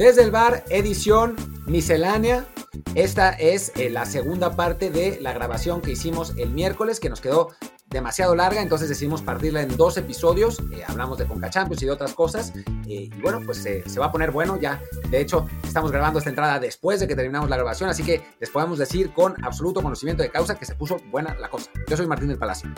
Desde 0.00 0.22
el 0.22 0.30
bar, 0.30 0.64
edición 0.70 1.36
miscelánea. 1.66 2.46
Esta 2.94 3.32
es 3.32 3.70
eh, 3.76 3.90
la 3.90 4.06
segunda 4.06 4.56
parte 4.56 4.88
de 4.88 5.20
la 5.20 5.34
grabación 5.34 5.82
que 5.82 5.90
hicimos 5.90 6.32
el 6.38 6.48
miércoles, 6.52 7.00
que 7.00 7.10
nos 7.10 7.20
quedó 7.20 7.50
demasiado 7.90 8.34
larga, 8.34 8.62
entonces 8.62 8.88
decidimos 8.88 9.20
partirla 9.20 9.60
en 9.60 9.76
dos 9.76 9.98
episodios. 9.98 10.58
Eh, 10.72 10.82
hablamos 10.86 11.18
de 11.18 11.26
Conca 11.26 11.50
Champions 11.50 11.82
y 11.82 11.84
de 11.84 11.92
otras 11.92 12.14
cosas. 12.14 12.54
Eh, 12.56 13.10
y 13.12 13.20
bueno, 13.20 13.42
pues 13.44 13.58
se 13.58 14.00
va 14.00 14.06
a 14.06 14.10
poner 14.10 14.30
bueno 14.30 14.58
ya. 14.58 14.80
De 15.10 15.20
hecho, 15.20 15.46
estamos 15.62 15.92
grabando 15.92 16.18
esta 16.18 16.30
entrada 16.30 16.58
después 16.58 16.98
de 16.98 17.06
que 17.06 17.14
terminamos 17.14 17.50
la 17.50 17.56
grabación, 17.56 17.90
así 17.90 18.02
que 18.02 18.22
les 18.40 18.48
podemos 18.48 18.78
decir 18.78 19.12
con 19.12 19.34
absoluto 19.44 19.82
conocimiento 19.82 20.22
de 20.22 20.30
causa 20.30 20.54
que 20.54 20.64
se 20.64 20.76
puso 20.76 20.96
buena 21.10 21.34
la 21.34 21.50
cosa. 21.50 21.70
Yo 21.86 21.98
soy 21.98 22.06
Martín 22.06 22.28
del 22.28 22.38
Palacio. 22.38 22.70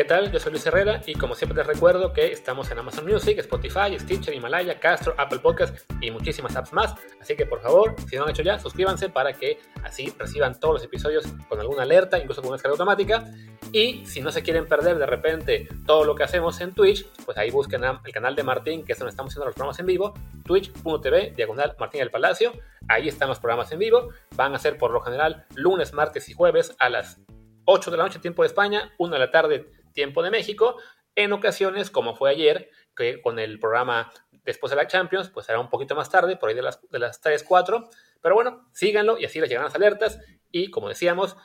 ¿Qué 0.00 0.06
tal? 0.06 0.32
Yo 0.32 0.40
soy 0.40 0.52
Luis 0.52 0.64
Herrera 0.64 1.02
y 1.04 1.12
como 1.12 1.34
siempre 1.34 1.58
les 1.58 1.66
recuerdo 1.66 2.14
que 2.14 2.32
estamos 2.32 2.70
en 2.70 2.78
Amazon 2.78 3.04
Music, 3.04 3.36
Spotify, 3.40 3.98
Stitcher, 3.98 4.32
Himalaya, 4.32 4.80
Castro, 4.80 5.14
Apple 5.18 5.40
Podcasts 5.40 5.84
y 6.00 6.10
muchísimas 6.10 6.56
apps 6.56 6.72
más. 6.72 6.94
Así 7.20 7.36
que 7.36 7.44
por 7.44 7.60
favor, 7.60 7.94
si 8.08 8.16
no 8.16 8.24
han 8.24 8.30
hecho 8.30 8.42
ya, 8.42 8.58
suscríbanse 8.58 9.10
para 9.10 9.34
que 9.34 9.58
así 9.84 10.10
reciban 10.18 10.58
todos 10.58 10.76
los 10.76 10.84
episodios 10.84 11.26
con 11.50 11.60
alguna 11.60 11.82
alerta, 11.82 12.18
incluso 12.18 12.40
con 12.40 12.48
una 12.48 12.54
descarga 12.54 12.76
automática. 12.76 13.30
Y 13.72 14.06
si 14.06 14.22
no 14.22 14.32
se 14.32 14.42
quieren 14.42 14.66
perder 14.66 14.96
de 14.96 15.04
repente 15.04 15.68
todo 15.84 16.06
lo 16.06 16.14
que 16.14 16.22
hacemos 16.22 16.58
en 16.62 16.72
Twitch, 16.72 17.04
pues 17.26 17.36
ahí 17.36 17.50
busquen 17.50 17.84
el 17.84 18.12
canal 18.14 18.34
de 18.34 18.42
Martín, 18.42 18.86
que 18.86 18.94
es 18.94 18.98
donde 18.98 19.10
estamos 19.10 19.32
haciendo 19.32 19.48
los 19.48 19.54
programas 19.54 19.80
en 19.80 19.84
vivo, 19.84 20.14
twitch.tv, 20.46 21.34
diagonal 21.36 21.76
Martín 21.78 21.98
del 21.98 22.10
Palacio. 22.10 22.54
Ahí 22.88 23.06
están 23.06 23.28
los 23.28 23.38
programas 23.38 23.70
en 23.70 23.78
vivo. 23.78 24.08
Van 24.34 24.54
a 24.54 24.58
ser 24.58 24.78
por 24.78 24.92
lo 24.92 25.02
general 25.02 25.44
lunes, 25.56 25.92
martes 25.92 26.26
y 26.30 26.32
jueves 26.32 26.74
a 26.78 26.88
las 26.88 27.20
8 27.64 27.90
de 27.90 27.96
la 27.96 28.04
noche, 28.04 28.18
tiempo 28.18 28.42
de 28.42 28.48
España, 28.48 28.92
1 28.98 29.12
de 29.12 29.18
la 29.18 29.30
tarde, 29.30 29.70
tiempo 29.92 30.22
de 30.22 30.30
México. 30.30 30.76
En 31.14 31.32
ocasiones, 31.32 31.90
como 31.90 32.14
fue 32.14 32.30
ayer, 32.30 32.70
que 32.94 33.20
con 33.20 33.38
el 33.38 33.58
programa 33.58 34.12
después 34.44 34.70
de 34.70 34.76
la 34.76 34.86
Champions, 34.86 35.28
pues 35.28 35.46
será 35.46 35.60
un 35.60 35.70
poquito 35.70 35.94
más 35.94 36.10
tarde, 36.10 36.36
por 36.36 36.48
ahí 36.48 36.54
de 36.54 36.62
las, 36.62 36.80
de 36.88 36.98
las 36.98 37.20
3, 37.20 37.42
4. 37.42 37.88
Pero 38.22 38.34
bueno, 38.34 38.68
síganlo 38.72 39.18
y 39.18 39.24
así 39.24 39.40
les 39.40 39.48
llegan 39.48 39.64
las 39.64 39.74
alertas. 39.74 40.20
Y 40.50 40.70
como 40.70 40.88
decíamos, 40.88 41.36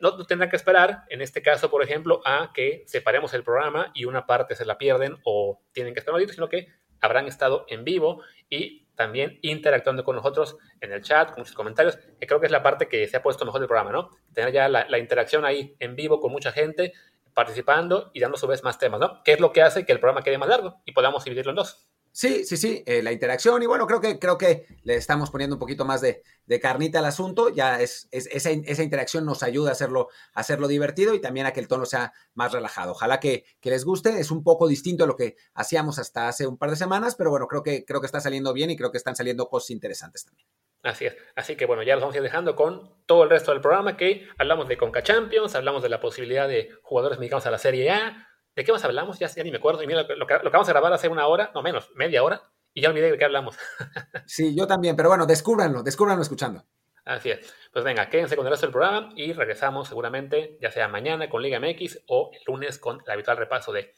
no 0.00 0.26
tendrán 0.26 0.50
que 0.50 0.56
esperar, 0.56 1.04
en 1.08 1.22
este 1.22 1.42
caso, 1.42 1.70
por 1.70 1.82
ejemplo, 1.82 2.20
a 2.24 2.52
que 2.52 2.84
separemos 2.86 3.32
el 3.34 3.42
programa 3.42 3.90
y 3.94 4.04
una 4.04 4.26
parte 4.26 4.54
se 4.54 4.64
la 4.64 4.78
pierden 4.78 5.16
o 5.24 5.62
tienen 5.72 5.94
que 5.94 6.00
estar 6.00 6.14
un 6.14 6.28
sino 6.28 6.48
que 6.48 6.68
habrán 7.00 7.26
estado 7.26 7.64
en 7.68 7.84
vivo 7.84 8.22
y 8.48 8.83
también 8.94 9.38
interactuando 9.42 10.04
con 10.04 10.16
nosotros 10.16 10.56
en 10.80 10.92
el 10.92 11.02
chat, 11.02 11.30
con 11.30 11.40
muchos 11.40 11.54
comentarios, 11.54 11.96
que 11.96 12.26
creo 12.26 12.40
que 12.40 12.46
es 12.46 12.52
la 12.52 12.62
parte 12.62 12.88
que 12.88 13.06
se 13.08 13.16
ha 13.16 13.22
puesto 13.22 13.44
mejor 13.44 13.60
del 13.60 13.68
programa, 13.68 13.92
¿no? 13.92 14.10
Tener 14.32 14.52
ya 14.52 14.68
la, 14.68 14.98
interacción 14.98 15.44
ahí 15.44 15.76
en 15.80 15.96
vivo 15.96 16.20
con 16.20 16.32
mucha 16.32 16.52
gente, 16.52 16.92
participando 17.34 18.10
y 18.14 18.20
dando 18.20 18.36
a 18.36 18.40
su 18.40 18.46
vez 18.46 18.62
más 18.62 18.78
temas, 18.78 19.00
¿no? 19.00 19.22
Que 19.22 19.32
es 19.32 19.40
lo 19.40 19.52
que 19.52 19.62
hace 19.62 19.84
que 19.84 19.92
el 19.92 20.00
programa 20.00 20.22
quede 20.22 20.38
más 20.38 20.48
largo 20.48 20.80
y 20.84 20.92
podamos 20.92 21.24
dividirlo 21.24 21.50
en 21.50 21.56
dos. 21.56 21.88
Sí, 22.16 22.44
sí, 22.44 22.56
sí, 22.56 22.84
eh, 22.86 23.02
la 23.02 23.10
interacción 23.10 23.60
y 23.64 23.66
bueno, 23.66 23.88
creo 23.88 24.00
que, 24.00 24.20
creo 24.20 24.38
que 24.38 24.68
le 24.84 24.94
estamos 24.94 25.32
poniendo 25.32 25.56
un 25.56 25.58
poquito 25.58 25.84
más 25.84 26.00
de, 26.00 26.22
carnita 26.62 27.00
al 27.00 27.06
asunto, 27.06 27.48
ya 27.48 27.80
es, 27.80 28.06
esa, 28.12 28.52
interacción 28.52 29.26
nos 29.26 29.42
ayuda 29.42 29.70
a 29.70 29.72
hacerlo, 29.72 30.10
a 30.32 30.38
hacerlo 30.38 30.68
divertido 30.68 31.14
y 31.14 31.20
también 31.20 31.46
a 31.46 31.52
que 31.52 31.58
el 31.58 31.66
tono 31.66 31.86
sea 31.86 32.12
más 32.34 32.52
relajado. 32.52 32.92
Ojalá 32.92 33.18
que, 33.18 33.46
les 33.64 33.84
guste, 33.84 34.20
es 34.20 34.30
un 34.30 34.44
poco 34.44 34.68
distinto 34.68 35.02
a 35.02 35.08
lo 35.08 35.16
que 35.16 35.34
hacíamos 35.54 35.98
hasta 35.98 36.28
hace 36.28 36.46
un 36.46 36.56
par 36.56 36.70
de 36.70 36.76
semanas, 36.76 37.16
pero 37.16 37.30
bueno, 37.30 37.48
creo 37.48 37.64
que, 37.64 37.84
creo 37.84 38.00
que 38.00 38.06
está 38.06 38.20
saliendo 38.20 38.52
bien 38.52 38.70
y 38.70 38.76
creo 38.76 38.92
que 38.92 38.98
están 38.98 39.16
saliendo 39.16 39.48
cosas 39.48 39.70
interesantes 39.70 40.24
también. 40.24 40.46
Así 40.84 41.06
es. 41.06 41.16
Así 41.34 41.56
que 41.56 41.66
bueno, 41.66 41.82
ya 41.82 41.96
los 41.96 42.02
vamos 42.02 42.14
a 42.14 42.18
ir 42.18 42.22
dejando 42.22 42.54
con 42.54 42.92
todo 43.06 43.24
el 43.24 43.30
resto 43.30 43.50
del 43.50 43.60
programa 43.60 43.96
que 43.96 44.28
hablamos 44.38 44.68
de 44.68 44.76
Conca 44.76 45.02
Champions, 45.02 45.56
hablamos 45.56 45.82
de 45.82 45.88
la 45.88 46.00
posibilidad 46.00 46.46
de 46.46 46.70
jugadores 46.84 47.18
mexicanos 47.18 47.46
a 47.46 47.50
la 47.50 47.58
Serie 47.58 47.90
A. 47.90 48.28
¿De 48.54 48.64
qué 48.64 48.72
más 48.72 48.84
hablamos? 48.84 49.18
Ya, 49.18 49.28
ni 49.42 49.50
me 49.50 49.58
acuerdo. 49.58 49.82
Y 49.82 49.86
mira, 49.86 50.02
lo, 50.02 50.26
que, 50.26 50.34
vamos 50.50 50.68
a 50.68 50.72
grabar 50.72 50.92
hace 50.92 51.08
una 51.08 51.26
hora, 51.26 51.50
no 51.54 51.62
menos, 51.62 51.90
media 51.94 52.22
hora, 52.22 52.42
y 52.72 52.82
ya 52.82 52.88
olvidé 52.88 53.10
de 53.10 53.18
qué 53.18 53.24
hablamos. 53.24 53.56
sí, 54.26 54.54
yo 54.54 54.66
también, 54.66 54.96
pero 54.96 55.08
bueno, 55.08 55.26
descúbranlo, 55.26 55.82
descúbranlo 55.82 56.22
escuchando. 56.22 56.64
Así 57.04 57.30
es. 57.30 57.54
Pues 57.72 57.84
venga, 57.84 58.08
quédense 58.08 58.36
con 58.36 58.46
el 58.46 58.52
resto 58.52 58.66
del 58.66 58.72
programa 58.72 59.12
y 59.16 59.32
regresamos 59.32 59.88
seguramente, 59.88 60.56
ya 60.60 60.70
sea 60.70 60.88
mañana 60.88 61.28
con 61.28 61.42
Liga 61.42 61.60
MX 61.60 62.04
o 62.06 62.30
el 62.32 62.40
lunes 62.46 62.78
con 62.78 63.00
el 63.04 63.10
habitual 63.10 63.36
repaso 63.36 63.72
de 63.72 63.92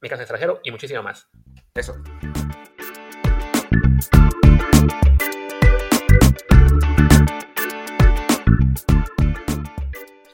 Mi 0.00 0.08
Casa 0.08 0.22
Extranjero 0.22 0.60
y 0.62 0.70
muchísimo 0.70 1.02
más. 1.02 1.28
Eso. 1.74 1.94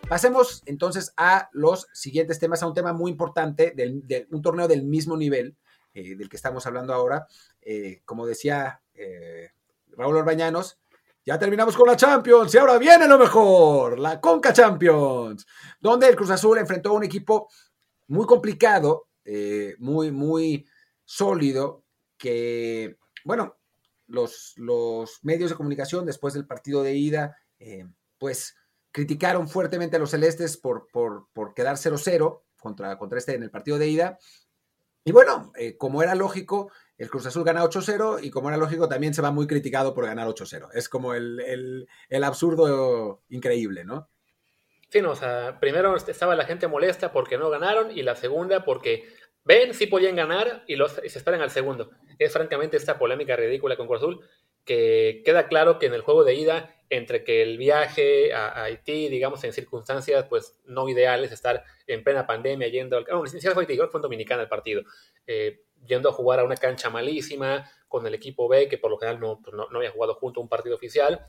Pasemos 0.08 0.62
entonces 0.64 1.12
a 1.18 1.50
los 1.52 1.86
siguientes 1.92 2.38
temas, 2.38 2.62
a 2.62 2.66
un 2.66 2.72
tema 2.72 2.94
muy 2.94 3.10
importante, 3.10 3.74
de 3.76 4.26
un 4.30 4.40
torneo 4.40 4.66
del 4.66 4.84
mismo 4.84 5.18
nivel 5.18 5.54
eh, 5.92 6.16
del 6.16 6.30
que 6.30 6.36
estamos 6.36 6.66
hablando 6.66 6.94
ahora. 6.94 7.26
Eh, 7.60 8.00
como 8.06 8.26
decía 8.26 8.80
eh, 8.94 9.50
Raúl 9.88 10.16
Orbañanos, 10.16 10.78
ya 11.26 11.38
terminamos 11.38 11.76
con 11.76 11.88
la 11.88 11.96
Champions 11.96 12.54
y 12.54 12.58
ahora 12.58 12.78
viene 12.78 13.06
lo 13.06 13.18
mejor, 13.18 13.98
la 13.98 14.18
Conca 14.18 14.50
Champions, 14.54 15.46
donde 15.78 16.08
el 16.08 16.16
Cruz 16.16 16.30
Azul 16.30 16.56
enfrentó 16.56 16.88
a 16.88 16.94
un 16.94 17.04
equipo 17.04 17.50
muy 18.06 18.24
complicado, 18.24 19.08
muy, 19.78 20.10
muy 20.10 20.66
sólido, 21.04 21.84
que, 22.16 22.96
bueno, 23.26 23.58
los, 24.06 24.54
los 24.56 25.18
medios 25.20 25.50
de 25.50 25.56
comunicación 25.56 26.06
después 26.06 26.32
del 26.32 26.46
partido 26.46 26.82
de 26.82 26.94
ida, 26.94 27.36
pues 28.16 28.56
criticaron 28.98 29.46
fuertemente 29.46 29.94
a 29.94 30.00
los 30.00 30.10
celestes 30.10 30.56
por, 30.56 30.88
por, 30.90 31.28
por 31.32 31.54
quedar 31.54 31.76
0-0 31.76 32.42
contra, 32.60 32.98
contra 32.98 33.18
este 33.18 33.32
en 33.36 33.44
el 33.44 33.50
partido 33.52 33.78
de 33.78 33.86
ida. 33.86 34.18
Y 35.04 35.12
bueno, 35.12 35.52
eh, 35.56 35.76
como 35.76 36.02
era 36.02 36.16
lógico, 36.16 36.72
el 36.96 37.08
Cruz 37.08 37.24
Azul 37.24 37.44
gana 37.44 37.62
8-0 37.62 38.18
y 38.24 38.30
como 38.30 38.48
era 38.48 38.58
lógico, 38.58 38.88
también 38.88 39.14
se 39.14 39.22
va 39.22 39.30
muy 39.30 39.46
criticado 39.46 39.94
por 39.94 40.06
ganar 40.06 40.26
8-0. 40.26 40.70
Es 40.74 40.88
como 40.88 41.14
el, 41.14 41.86
el, 42.08 42.24
absurdo 42.24 43.22
increíble, 43.28 43.84
¿no? 43.84 44.10
Sí, 44.88 45.00
no, 45.00 45.12
o 45.12 45.16
sea, 45.16 45.60
primero 45.60 45.94
estaba 45.94 46.34
la 46.34 46.44
gente 46.44 46.66
molesta 46.66 47.12
porque 47.12 47.38
no 47.38 47.50
ganaron 47.50 47.96
y 47.96 48.02
la 48.02 48.16
segunda 48.16 48.64
porque 48.64 49.08
ven 49.44 49.74
si 49.74 49.86
podían 49.86 50.16
ganar 50.16 50.64
y, 50.66 50.74
los, 50.74 51.00
y 51.04 51.08
se 51.08 51.18
esperan 51.18 51.40
al 51.40 51.50
segundo. 51.50 51.92
Es 52.18 52.32
francamente 52.32 52.76
esta 52.76 52.98
polémica 52.98 53.36
ridícula 53.36 53.76
con 53.76 53.86
Cruz 53.86 54.00
Azul 54.00 54.24
que 54.68 55.22
queda 55.24 55.48
claro 55.48 55.78
que 55.78 55.86
en 55.86 55.94
el 55.94 56.02
juego 56.02 56.24
de 56.24 56.34
ida, 56.34 56.76
entre 56.90 57.24
que 57.24 57.40
el 57.40 57.56
viaje 57.56 58.34
a, 58.34 58.64
Haití, 58.64 59.08
digamos, 59.08 59.42
en 59.44 59.54
circunstancias 59.54 60.26
pues 60.28 60.60
no 60.66 60.86
ideales, 60.90 61.32
estar 61.32 61.64
en 61.86 62.04
plena 62.04 62.26
pandemia, 62.26 62.68
yendo 62.68 62.98
al... 62.98 63.06
No, 63.10 63.24
ni 63.24 63.40
fue 63.40 63.62
Haití, 63.62 63.78
fue 63.90 64.00
Dominicana 64.02 64.42
el 64.42 64.48
partido, 64.50 64.82
eh, 65.26 65.62
yendo 65.86 66.10
a 66.10 66.12
jugar 66.12 66.40
a 66.40 66.44
una 66.44 66.56
cancha 66.56 66.90
malísima 66.90 67.64
con 67.88 68.06
el 68.06 68.12
equipo 68.12 68.46
B, 68.46 68.68
que 68.68 68.76
por 68.76 68.90
lo 68.90 68.98
general 68.98 69.20
no, 69.20 69.40
pues, 69.42 69.56
no, 69.56 69.68
no 69.70 69.78
había 69.78 69.90
jugado 69.90 70.16
junto 70.16 70.40
a 70.40 70.42
un 70.42 70.50
partido 70.50 70.76
oficial. 70.76 71.24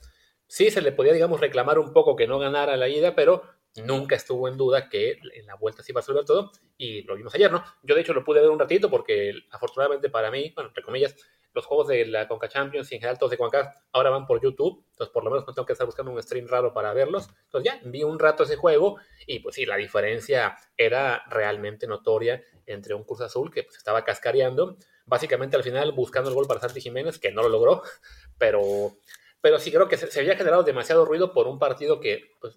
Sí 0.45 0.69
se 0.69 0.81
le 0.81 0.91
podía, 0.91 1.13
digamos, 1.13 1.39
reclamar 1.39 1.79
un 1.79 1.94
poco 1.94 2.17
que 2.17 2.27
no 2.27 2.39
ganara 2.39 2.75
la 2.75 2.89
ida, 2.89 3.16
pero 3.16 3.44
nunca 3.85 4.17
estuvo 4.17 4.50
en 4.50 4.57
duda 4.57 4.89
que 4.89 5.11
en 5.33 5.45
la 5.45 5.56
vuelta 5.56 5.81
sí 5.81 5.94
iba 5.94 6.00
a 6.00 6.01
resolver 6.01 6.25
todo 6.25 6.51
y 6.77 7.03
lo 7.03 7.16
vimos 7.16 7.33
ayer, 7.35 7.50
¿no? 7.50 7.63
Yo 7.83 7.95
de 7.95 8.01
hecho 8.01 8.13
lo 8.13 8.25
pude 8.25 8.41
ver 8.41 8.50
un 8.50 8.59
ratito 8.59 8.89
porque 8.89 9.33
afortunadamente 9.51 10.09
para 10.09 10.29
mí, 10.29 10.51
bueno, 10.53 10.71
entre 10.71 10.83
comillas, 10.83 11.16
los 11.54 11.66
juegos 11.66 11.88
de 11.88 12.06
la 12.06 12.28
Conca 12.28 12.48
Champions 12.48 12.92
y 12.92 12.96
en 12.96 13.02
general 13.02 13.18
todos 13.18 13.32
de 13.32 13.38
Conca 13.38 13.74
ahora 13.92 14.10
van 14.10 14.26
por 14.26 14.42
YouTube, 14.42 14.86
entonces 14.92 15.12
por 15.12 15.24
lo 15.24 15.32
menos 15.32 15.48
no 15.48 15.54
tengo 15.54 15.66
que 15.66 15.74
estar 15.74 15.86
buscando 15.86 16.12
un 16.12 16.22
stream 16.22 16.48
raro 16.48 16.74
para 16.74 16.94
verlos. 16.94 17.28
Entonces 17.46 17.72
ya, 17.72 17.82
vi 17.90 18.04
un 18.04 18.20
rato 18.20 18.44
ese 18.44 18.56
juego 18.56 18.98
y 19.26 19.40
pues 19.40 19.56
sí, 19.56 19.66
la 19.66 19.76
diferencia 19.76 20.56
era 20.78 21.24
realmente 21.30 21.88
notoria 21.88 22.44
entre 22.66 22.94
un 22.94 23.04
Cruz 23.04 23.22
Azul 23.22 23.52
que 23.52 23.64
pues 23.64 23.78
estaba 23.78 24.04
cascareando, 24.04 24.78
básicamente 25.06 25.58
al 25.58 25.64
final 25.64 25.92
buscando 25.92 26.30
el 26.30 26.36
gol 26.36 26.48
para 26.48 26.60
Santi 26.60 26.82
Jiménez, 26.82 27.20
que 27.20 27.32
no 27.32 27.42
lo 27.42 27.50
logró, 27.50 27.81
pero, 28.38 28.98
pero 29.42 29.60
sí 29.60 29.72
creo 29.72 29.88
que 29.88 29.98
se, 29.98 30.19
había 30.19 30.36
generado 30.36 30.63
demasiado 30.63 31.06
ruido 31.06 31.34
por 31.34 31.48
un 31.48 31.57
partido 31.57 32.00
que, 32.00 32.31
pues, 32.40 32.56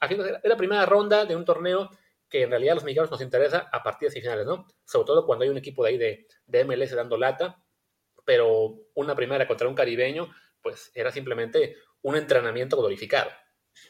es 0.00 0.18
la 0.44 0.56
primera 0.56 0.84
ronda 0.84 1.24
de 1.24 1.34
un 1.34 1.46
torneo 1.46 1.88
que 2.28 2.42
en 2.42 2.50
realidad 2.50 2.72
a 2.72 2.74
los 2.74 2.84
mexicanos 2.84 3.10
nos 3.10 3.22
interesa 3.22 3.68
a 3.72 3.82
partidas 3.82 4.16
y 4.16 4.20
finales, 4.20 4.44
¿no? 4.44 4.66
Sobre 4.84 5.06
todo 5.06 5.24
cuando 5.24 5.44
hay 5.44 5.50
un 5.50 5.56
equipo 5.56 5.82
de 5.82 5.90
ahí 5.90 5.96
de, 5.96 6.26
de 6.46 6.64
MLS 6.64 6.94
dando 6.94 7.16
lata 7.16 7.63
pero 8.24 8.76
una 8.94 9.14
primera 9.14 9.46
contra 9.46 9.68
un 9.68 9.74
caribeño, 9.74 10.28
pues 10.62 10.90
era 10.94 11.12
simplemente 11.12 11.76
un 12.02 12.16
entrenamiento 12.16 12.76
glorificado. 12.76 13.30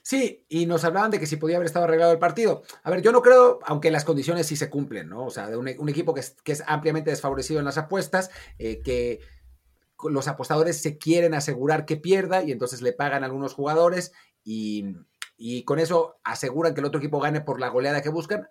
Sí, 0.02 0.46
y 0.48 0.66
nos 0.66 0.84
hablaban 0.84 1.10
de 1.10 1.18
que 1.18 1.26
si 1.26 1.36
podía 1.36 1.56
haber 1.56 1.66
estado 1.66 1.84
arreglado 1.84 2.12
el 2.12 2.18
partido. 2.18 2.62
A 2.82 2.90
ver, 2.90 3.02
yo 3.02 3.12
no 3.12 3.22
creo, 3.22 3.58
aunque 3.64 3.90
las 3.90 4.04
condiciones 4.04 4.46
sí 4.46 4.56
se 4.56 4.70
cumplen, 4.70 5.08
¿no? 5.08 5.26
O 5.26 5.30
sea, 5.30 5.48
de 5.48 5.56
un, 5.56 5.68
equipo 5.88 6.14
que 6.14 6.20
es, 6.20 6.62
ampliamente 6.66 7.10
desfavorecido 7.10 7.58
en 7.58 7.66
las 7.66 7.78
apuestas, 7.78 8.30
eh, 8.58 8.80
que 8.82 9.20
los 10.08 10.28
apostadores 10.28 10.80
se 10.80 10.98
quieren 10.98 11.34
asegurar 11.34 11.86
que 11.86 11.96
pierda 11.96 12.42
y 12.42 12.52
entonces 12.52 12.82
le 12.82 12.92
pagan 12.92 13.22
a 13.22 13.26
algunos 13.26 13.54
jugadores 13.54 14.12
y, 14.42 14.94
con 15.64 15.78
eso 15.78 16.20
aseguran 16.24 16.74
que 16.74 16.80
el 16.80 16.86
otro 16.86 16.98
equipo 16.98 17.20
gane 17.20 17.40
por 17.40 17.60
la 17.60 17.68
goleada 17.68 18.02
que 18.02 18.08
buscan. 18.08 18.48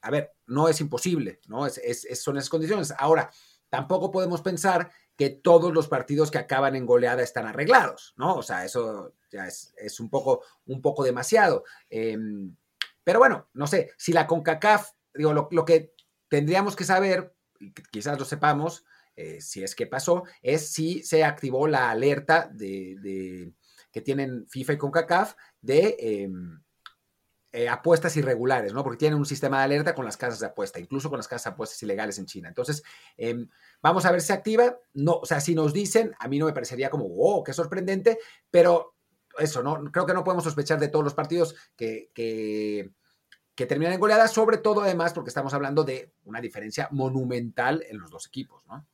A 0.00 0.10
ver, 0.10 0.32
no 0.46 0.68
es 0.68 0.80
imposible, 0.80 1.40
¿no? 1.48 1.66
Es, 1.66 2.06
son 2.20 2.36
esas 2.36 2.50
condiciones. 2.50 2.92
Ahora, 2.98 3.30
tampoco 3.68 4.10
podemos 4.10 4.42
pensar 4.42 4.90
que 5.22 5.30
todos 5.30 5.72
los 5.72 5.86
partidos 5.86 6.32
que 6.32 6.38
acaban 6.38 6.74
en 6.74 6.84
goleada 6.84 7.22
están 7.22 7.46
arreglados, 7.46 8.12
¿no? 8.16 8.34
O 8.34 8.42
sea, 8.42 8.64
eso 8.64 9.14
ya 9.30 9.46
es, 9.46 10.00
un, 10.00 10.10
poco, 10.10 10.42
un 10.66 10.82
poco 10.82 11.04
demasiado. 11.04 11.62
Em, 11.88 12.56
pero 13.04 13.20
bueno, 13.20 13.48
no 13.52 13.68
sé, 13.68 13.92
si 13.96 14.12
la 14.12 14.26
CONCACAF, 14.26 14.90
digo, 15.14 15.32
lo, 15.32 15.64
que 15.64 15.94
tendríamos 16.26 16.74
que 16.74 16.82
saber, 16.82 17.36
y 17.60 17.72
quizás 17.92 18.18
lo 18.18 18.24
sepamos, 18.24 18.84
eh, 19.14 19.40
si 19.40 19.62
es 19.62 19.76
que 19.76 19.86
pasó, 19.86 20.24
es 20.42 20.72
si 20.72 21.04
se 21.04 21.22
activó 21.22 21.68
la 21.68 21.90
alerta 21.90 22.50
de, 22.52 23.52
que 23.92 24.00
tienen 24.00 24.48
FIFA 24.48 24.72
y 24.72 24.78
CONCACAF 24.78 25.34
de 25.60 25.96
em, 26.00 26.60
eh, 27.54 27.68
apuestas 27.68 28.16
irregulares, 28.16 28.72
¿no? 28.72 28.82
Porque 28.82 28.96
tienen 28.96 29.18
un 29.18 29.26
sistema 29.26 29.58
de 29.58 29.64
alerta 29.64 29.94
con 29.94 30.06
las 30.06 30.16
casas 30.16 30.40
de 30.40 30.46
apuesta, 30.46 30.80
incluso 30.80 31.10
con 31.10 31.18
las 31.18 31.28
casas 31.28 31.44
de 31.44 31.50
apuestas 31.50 31.82
ilegales 31.82 32.18
en 32.18 32.24
China. 32.24 32.48
Entonces, 32.48 32.82
em, 33.18 33.46
vamos 33.82 34.06
a 34.06 34.10
ver 34.10 34.22
si 34.22 34.28
se 34.28 34.32
activa. 34.32 34.78
No, 34.94 35.16
o 35.16 35.26
sea, 35.26 35.38
si 35.38 35.54
nos 35.54 35.74
dicen, 35.74 36.14
a 36.18 36.28
mí 36.28 36.38
no 36.38 36.46
me 36.46 36.54
parecería 36.54 36.88
como, 36.88 37.04
oh, 37.06 37.44
qué 37.44 37.52
sorprendente, 37.52 38.18
pero 38.50 38.94
eso, 39.38 39.62
¿no? 39.62 39.84
Creo 39.92 40.06
que 40.06 40.14
no 40.14 40.24
podemos 40.24 40.44
sospechar 40.44 40.80
de 40.80 40.88
todos 40.88 41.04
los 41.04 41.14
partidos 41.14 41.54
que, 41.76 42.10
que, 42.14 42.90
terminan 43.66 43.92
en 43.92 44.00
goleadas, 44.00 44.32
sobre 44.32 44.56
todo 44.56 44.80
además 44.80 45.12
porque 45.12 45.28
estamos 45.28 45.54
hablando 45.54 45.84
de 45.84 46.14
una 46.24 46.40
diferencia 46.40 46.88
monumental 46.90 47.84
en 47.88 47.98
los 47.98 48.10
dos 48.10 48.26
equipos, 48.26 48.66
¿no? 48.66 48.84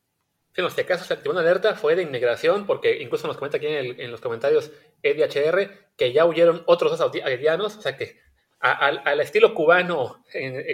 Sí, 0.53 0.61
en 0.61 0.67
este 0.67 0.85
caso 0.85 1.05
se 1.05 1.15
activó 1.15 1.33
una 1.33 1.41
alerta, 1.41 1.75
fue 1.75 1.97
de 1.97 2.03
inmigración, 2.03 2.67
porque 2.67 3.01
incluso 3.01 3.27
nos 3.29 3.39
comenta 3.39 3.57
aquí 3.57 3.67
en, 3.67 4.11
los 4.11 4.21
comentarios 4.21 4.71
EDHR 5.03 5.95
que 5.97 6.13
ya 6.13 6.27
huyeron 6.27 6.65
otros 6.67 6.99
dos 6.99 7.13
haitianos, 7.25 7.79
o 7.79 7.81
sea 7.81 7.97
que 7.97 8.19
al 8.61 9.21
estilo 9.21 9.55
cubano, 9.55 10.25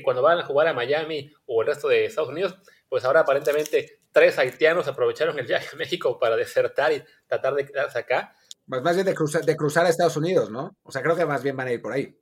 cuando 0.03 0.23
van 0.23 0.39
a 0.39 0.45
jugar 0.45 0.69
a 0.69 0.73
Miami 0.73 1.33
o 1.47 1.63
el 1.63 1.69
resto 1.69 1.89
de 1.89 2.07
Estados 2.07 2.31
Unidos, 2.31 2.57
pues 2.89 3.05
ahora 3.05 3.21
aparentemente 3.21 4.01
tres 4.13 4.39
haitianos 4.39 4.87
aprovecharon 4.87 5.39
el 5.39 5.47
viaje 5.47 5.69
a 5.73 5.77
México 5.77 6.19
para 6.19 6.37
desertar 6.37 6.93
y 6.93 7.03
tratar 7.27 7.55
de 7.55 7.67
quedarse 7.67 7.99
acá. 7.99 8.37
Más, 8.67 8.83
más 8.83 8.95
bien 8.95 9.07
de 9.07 9.15
cruzar, 9.15 9.45
de 9.45 9.57
cruzar 9.57 9.85
a 9.85 9.89
Estados 9.89 10.17
Unidos, 10.17 10.51
¿no? 10.51 10.77
O 10.85 10.93
sea, 10.93 11.03
creo 11.03 11.17
que 11.17 11.27
más 11.27 11.43
bien 11.43 11.57
van 11.57 11.67
a 11.67 11.73
ir 11.73 11.83
por 11.83 11.93
ahí. 11.93 12.17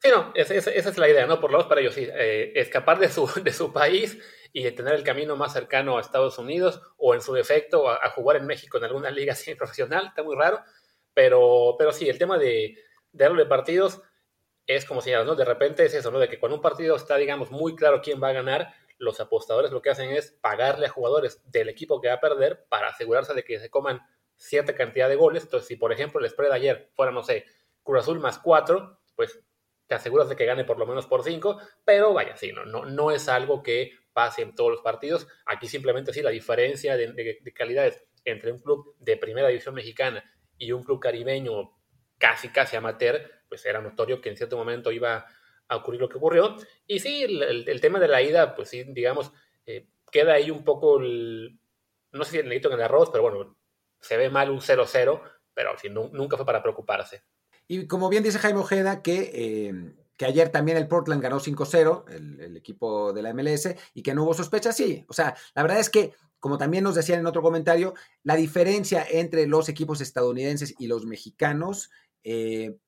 Sí, 0.00 0.10
no, 0.10 0.32
esa, 0.34 0.54
es 0.54 0.98
la 0.98 1.08
idea, 1.08 1.26
¿no? 1.26 1.40
Por 1.40 1.50
lo 1.50 1.58
menos 1.58 1.68
para 1.68 1.80
ellos, 1.80 1.94
sí. 1.94 2.08
Eh, 2.08 2.52
escapar 2.54 2.98
de 2.98 3.08
su, 3.08 3.26
de 3.42 3.52
su 3.52 3.72
país 3.72 4.18
y 4.52 4.70
tener 4.72 4.94
el 4.94 5.02
camino 5.02 5.36
más 5.36 5.52
cercano 5.52 5.98
a 5.98 6.00
Estados 6.00 6.38
Unidos 6.38 6.80
o 6.96 7.14
en 7.14 7.20
su 7.20 7.32
defecto 7.32 7.90
a, 7.90 8.10
jugar 8.10 8.36
en 8.36 8.46
México 8.46 8.78
en 8.78 8.84
alguna 8.84 9.10
liga 9.10 9.32
así 9.34 9.54
profesional, 9.54 10.06
está 10.08 10.22
muy 10.22 10.36
raro. 10.36 10.60
Pero, 11.14 11.74
pero 11.78 11.92
sí, 11.92 12.08
el 12.08 12.18
tema 12.18 12.38
de, 12.38 12.76
de 13.12 13.24
darle 13.24 13.46
partidos 13.46 14.02
es 14.68 14.84
como 14.84 15.00
señalas, 15.00 15.26
¿no? 15.26 15.34
De 15.34 15.46
repente 15.46 15.84
es 15.84 15.94
eso, 15.94 16.10
¿no? 16.10 16.18
De 16.18 16.28
que 16.28 16.38
cuando 16.38 16.56
un 16.56 16.62
partido 16.62 16.94
está, 16.94 17.16
digamos, 17.16 17.50
muy 17.50 17.74
claro 17.74 18.02
quién 18.02 18.22
va 18.22 18.28
a 18.28 18.34
ganar, 18.34 18.74
los 18.98 19.18
apostadores 19.18 19.70
lo 19.70 19.80
que 19.80 19.90
hacen 19.90 20.10
es 20.10 20.32
pagarle 20.42 20.86
a 20.86 20.90
jugadores 20.90 21.42
del 21.50 21.70
equipo 21.70 22.00
que 22.00 22.08
va 22.08 22.14
a 22.14 22.20
perder 22.20 22.66
para 22.68 22.88
asegurarse 22.88 23.32
de 23.32 23.44
que 23.44 23.58
se 23.58 23.70
coman 23.70 24.00
cierta 24.36 24.74
cantidad 24.74 25.08
de 25.08 25.16
goles. 25.16 25.44
Entonces, 25.44 25.66
si 25.66 25.76
por 25.76 25.90
ejemplo 25.90 26.20
el 26.20 26.28
spread 26.28 26.50
de 26.50 26.56
ayer 26.56 26.90
fuera, 26.92 27.10
no 27.10 27.22
sé, 27.22 27.46
Cruz 27.82 28.00
Azul 28.00 28.20
más 28.20 28.38
4, 28.38 29.00
pues 29.16 29.40
te 29.86 29.94
aseguras 29.94 30.28
de 30.28 30.36
que 30.36 30.44
gane 30.44 30.64
por 30.64 30.78
lo 30.78 30.86
menos 30.86 31.06
por 31.06 31.24
5, 31.24 31.58
pero 31.86 32.12
vaya, 32.12 32.36
sí, 32.36 32.52
no, 32.52 32.66
no, 32.66 32.84
no 32.84 33.10
es 33.10 33.26
algo 33.30 33.62
que 33.62 33.92
pase 34.12 34.42
en 34.42 34.54
todos 34.54 34.70
los 34.70 34.82
partidos. 34.82 35.26
Aquí 35.46 35.66
simplemente 35.66 36.12
sí, 36.12 36.20
la 36.20 36.28
diferencia 36.28 36.94
de, 36.94 37.14
de 37.14 37.52
calidades 37.54 38.02
entre 38.26 38.52
un 38.52 38.58
club 38.58 38.94
de 38.98 39.16
primera 39.16 39.48
división 39.48 39.74
mexicana 39.74 40.22
y 40.58 40.72
un 40.72 40.82
club 40.82 41.00
caribeño 41.00 41.72
casi, 42.18 42.50
casi 42.50 42.76
amateur, 42.76 43.37
pues 43.48 43.64
era 43.66 43.80
notorio 43.80 44.20
que 44.20 44.28
en 44.28 44.36
cierto 44.36 44.56
momento 44.56 44.92
iba 44.92 45.26
a 45.68 45.76
ocurrir 45.76 46.00
lo 46.00 46.08
que 46.08 46.18
ocurrió. 46.18 46.56
Y 46.86 47.00
sí, 47.00 47.24
el, 47.24 47.80
tema 47.80 48.00
de 48.00 48.08
la 48.08 48.22
ida, 48.22 48.54
pues 48.54 48.70
sí, 48.70 48.84
digamos, 48.84 49.32
eh, 49.66 49.86
queda 50.10 50.34
ahí 50.34 50.50
un 50.50 50.64
poco, 50.64 50.98
no 51.00 52.24
sé 52.24 52.30
si 52.30 52.38
el 52.38 52.48
negrito 52.48 52.68
en 52.68 52.74
el 52.74 52.82
arroz, 52.82 53.10
pero 53.10 53.22
bueno, 53.22 53.56
se 54.00 54.16
ve 54.16 54.30
mal 54.30 54.50
un 54.50 54.60
0-0, 54.60 55.22
pero 55.54 55.70
sí, 55.78 55.88
nunca 55.90 56.36
fue 56.36 56.46
para 56.46 56.62
preocuparse. 56.62 57.22
Y 57.66 57.86
como 57.86 58.08
bien 58.08 58.22
dice 58.22 58.38
Jaime 58.38 58.60
Ojeda, 58.60 59.02
que, 59.02 59.30
eh, 59.34 59.94
que 60.16 60.24
ayer 60.24 60.48
también 60.48 60.78
el 60.78 60.88
Portland 60.88 61.22
ganó 61.22 61.38
5-0, 61.38 62.04
el, 62.08 62.40
el, 62.40 62.56
equipo 62.56 63.12
de 63.12 63.22
la 63.22 63.34
MLS, 63.34 63.74
y 63.92 64.02
que 64.02 64.14
no 64.14 64.24
hubo 64.24 64.32
sospecha, 64.32 64.72
sí. 64.72 65.04
O 65.08 65.12
sea, 65.12 65.36
la 65.54 65.62
verdad 65.62 65.78
es 65.78 65.90
que, 65.90 66.12
como 66.40 66.56
también 66.56 66.84
nos 66.84 66.94
decían 66.94 67.20
en 67.20 67.26
otro 67.26 67.42
comentario, 67.42 67.94
la 68.22 68.36
diferencia 68.36 69.06
entre 69.10 69.46
los 69.46 69.68
equipos 69.68 70.00
estadounidenses 70.00 70.74
y 70.78 70.86
los 70.86 71.04
mexicanos 71.04 71.90
eh, 72.24 72.78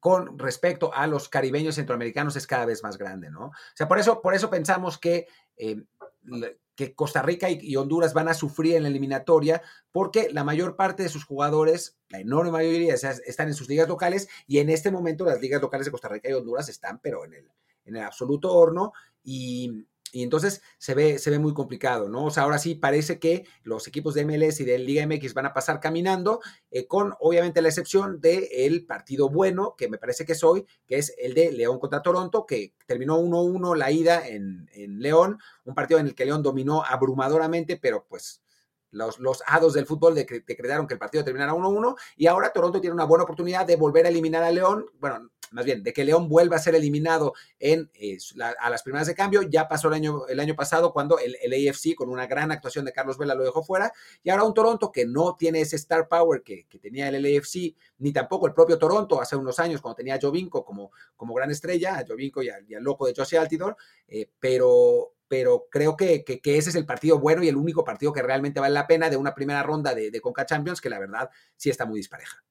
con 0.00 0.38
respecto 0.38 0.92
a 0.94 1.06
los 1.06 1.28
caribeños 1.28 1.76
centroamericanos 1.76 2.34
es 2.34 2.46
cada 2.46 2.64
vez 2.64 2.82
más 2.82 2.98
grande, 2.98 3.30
¿no? 3.30 3.46
O 3.46 3.52
sea, 3.74 3.86
por 3.86 3.98
eso, 3.98 4.20
por 4.22 4.34
eso 4.34 4.50
pensamos 4.50 4.98
que, 4.98 5.28
eh, 5.56 5.84
que 6.74 6.94
Costa 6.94 7.20
Rica 7.20 7.48
y, 7.50 7.76
Honduras 7.76 8.14
van 8.14 8.28
a 8.28 8.34
sufrir 8.34 8.74
en 8.74 8.82
la 8.82 8.88
eliminatoria, 8.88 9.62
porque 9.92 10.30
la 10.32 10.42
mayor 10.42 10.76
parte 10.76 11.02
de 11.02 11.10
sus 11.10 11.24
jugadores, 11.24 11.98
la 12.08 12.20
enorme 12.20 12.50
mayoría, 12.50 12.94
están 12.94 13.48
en 13.48 13.54
sus 13.54 13.68
ligas 13.68 13.88
locales, 13.88 14.28
y 14.46 14.58
en 14.58 14.70
este 14.70 14.90
momento 14.90 15.26
las 15.26 15.40
ligas 15.40 15.60
locales 15.60 15.84
de 15.84 15.92
Costa 15.92 16.08
Rica 16.08 16.30
y 16.30 16.32
Honduras 16.32 16.68
están, 16.70 16.98
pero 16.98 17.24
en 17.26 17.34
el, 17.34 17.52
en 17.84 17.96
el 17.96 18.02
absoluto 18.02 18.54
horno, 18.54 18.92
y, 19.22 19.86
y 20.12 20.22
entonces 20.22 20.62
se 20.78 20.94
ve, 20.94 21.18
se 21.18 21.30
ve 21.30 21.38
muy 21.38 21.54
complicado, 21.54 22.08
¿no? 22.08 22.26
O 22.26 22.30
sea, 22.30 22.42
ahora 22.44 22.58
sí 22.58 22.74
parece 22.74 23.18
que 23.18 23.46
los 23.62 23.86
equipos 23.86 24.14
de 24.14 24.24
MLS 24.24 24.60
y 24.60 24.64
de 24.64 24.78
Liga 24.78 25.06
MX 25.06 25.34
van 25.34 25.46
a 25.46 25.54
pasar 25.54 25.80
caminando, 25.80 26.40
eh, 26.70 26.86
con 26.86 27.14
obviamente 27.20 27.62
la 27.62 27.68
excepción 27.68 28.20
del 28.20 28.86
partido 28.86 29.28
bueno, 29.28 29.74
que 29.76 29.88
me 29.88 29.98
parece 29.98 30.24
que 30.24 30.32
es 30.32 30.42
hoy, 30.42 30.66
que 30.86 30.98
es 30.98 31.14
el 31.18 31.34
de 31.34 31.52
León 31.52 31.78
contra 31.78 32.02
Toronto, 32.02 32.46
que 32.46 32.74
terminó 32.86 33.18
1-1 33.20 33.76
la 33.76 33.90
ida 33.90 34.26
en, 34.26 34.68
en 34.72 35.00
León, 35.00 35.38
un 35.64 35.74
partido 35.74 36.00
en 36.00 36.06
el 36.06 36.14
que 36.14 36.24
León 36.24 36.42
dominó 36.42 36.84
abrumadoramente, 36.84 37.76
pero 37.76 38.06
pues 38.08 38.42
los, 38.90 39.20
los 39.20 39.42
hados 39.46 39.74
del 39.74 39.86
fútbol 39.86 40.14
decretaron 40.14 40.86
que 40.86 40.94
el 40.94 41.00
partido 41.00 41.24
terminara 41.24 41.54
1-1 41.54 41.96
y 42.16 42.26
ahora 42.26 42.52
Toronto 42.52 42.80
tiene 42.80 42.94
una 42.94 43.04
buena 43.04 43.24
oportunidad 43.24 43.66
de 43.66 43.76
volver 43.76 44.06
a 44.06 44.08
eliminar 44.08 44.42
a 44.42 44.50
León, 44.50 44.86
bueno, 44.98 45.30
más 45.50 45.64
bien, 45.64 45.82
de 45.82 45.92
que 45.92 46.04
León 46.04 46.28
vuelva 46.28 46.56
a 46.56 46.60
ser 46.60 46.74
eliminado 46.74 47.34
en, 47.58 47.90
eh, 47.94 48.18
a 48.60 48.70
las 48.70 48.82
primeras 48.82 49.06
de 49.06 49.14
cambio. 49.14 49.42
Ya 49.42 49.68
pasó 49.68 49.88
el 49.88 49.94
año, 49.94 50.26
el 50.28 50.40
año 50.40 50.54
pasado 50.54 50.92
cuando 50.92 51.18
el, 51.18 51.36
el, 51.42 51.68
AFC 51.68 51.94
con 51.94 52.08
una 52.08 52.26
gran 52.26 52.52
actuación 52.52 52.84
de 52.84 52.92
Carlos 52.92 53.18
Vela 53.18 53.34
lo 53.34 53.44
dejó 53.44 53.62
fuera 53.62 53.92
y 54.22 54.30
ahora 54.30 54.44
un 54.44 54.54
Toronto 54.54 54.92
que 54.92 55.06
no 55.06 55.36
tiene 55.36 55.60
ese 55.60 55.76
star 55.76 56.08
power 56.08 56.42
que, 56.42 56.66
que 56.68 56.78
tenía 56.78 57.08
el 57.08 57.22
LAFC, 57.22 57.74
ni 57.98 58.12
tampoco 58.12 58.46
el 58.46 58.54
propio 58.54 58.78
Toronto 58.78 59.20
hace 59.20 59.36
unos 59.36 59.58
años 59.58 59.80
cuando 59.80 59.96
tenía 59.96 60.14
a 60.14 60.20
Jovinko 60.20 60.64
como, 60.64 60.92
como 61.16 61.34
gran 61.34 61.50
estrella, 61.50 61.98
a 61.98 62.06
Jovinko 62.06 62.42
y 62.42 62.50
al, 62.50 62.66
loco 62.80 63.06
de 63.06 63.14
Josie 63.16 63.38
Altidor, 63.38 63.76
eh, 64.08 64.28
pero 64.38 65.14
pero 65.28 65.68
creo 65.70 65.96
que, 65.96 66.24
ese 66.26 66.70
es 66.70 66.74
el 66.74 66.84
partido 66.84 67.20
bueno 67.20 67.44
y 67.44 67.48
el 67.48 67.54
único 67.54 67.84
partido 67.84 68.12
que 68.12 68.20
realmente 68.20 68.58
vale 68.58 68.74
la 68.74 68.88
pena 68.88 69.08
de 69.08 69.16
una 69.16 69.32
primera 69.32 69.62
ronda 69.62 69.94
de, 69.94 70.10
de 70.10 70.20
Conca 70.20 70.44
Champions, 70.44 70.80
que 70.80 70.90
la 70.90 70.98
verdad 70.98 71.30
sí 71.56 71.70
está 71.70 71.86
muy 71.86 72.00
dispareja. 72.00 72.42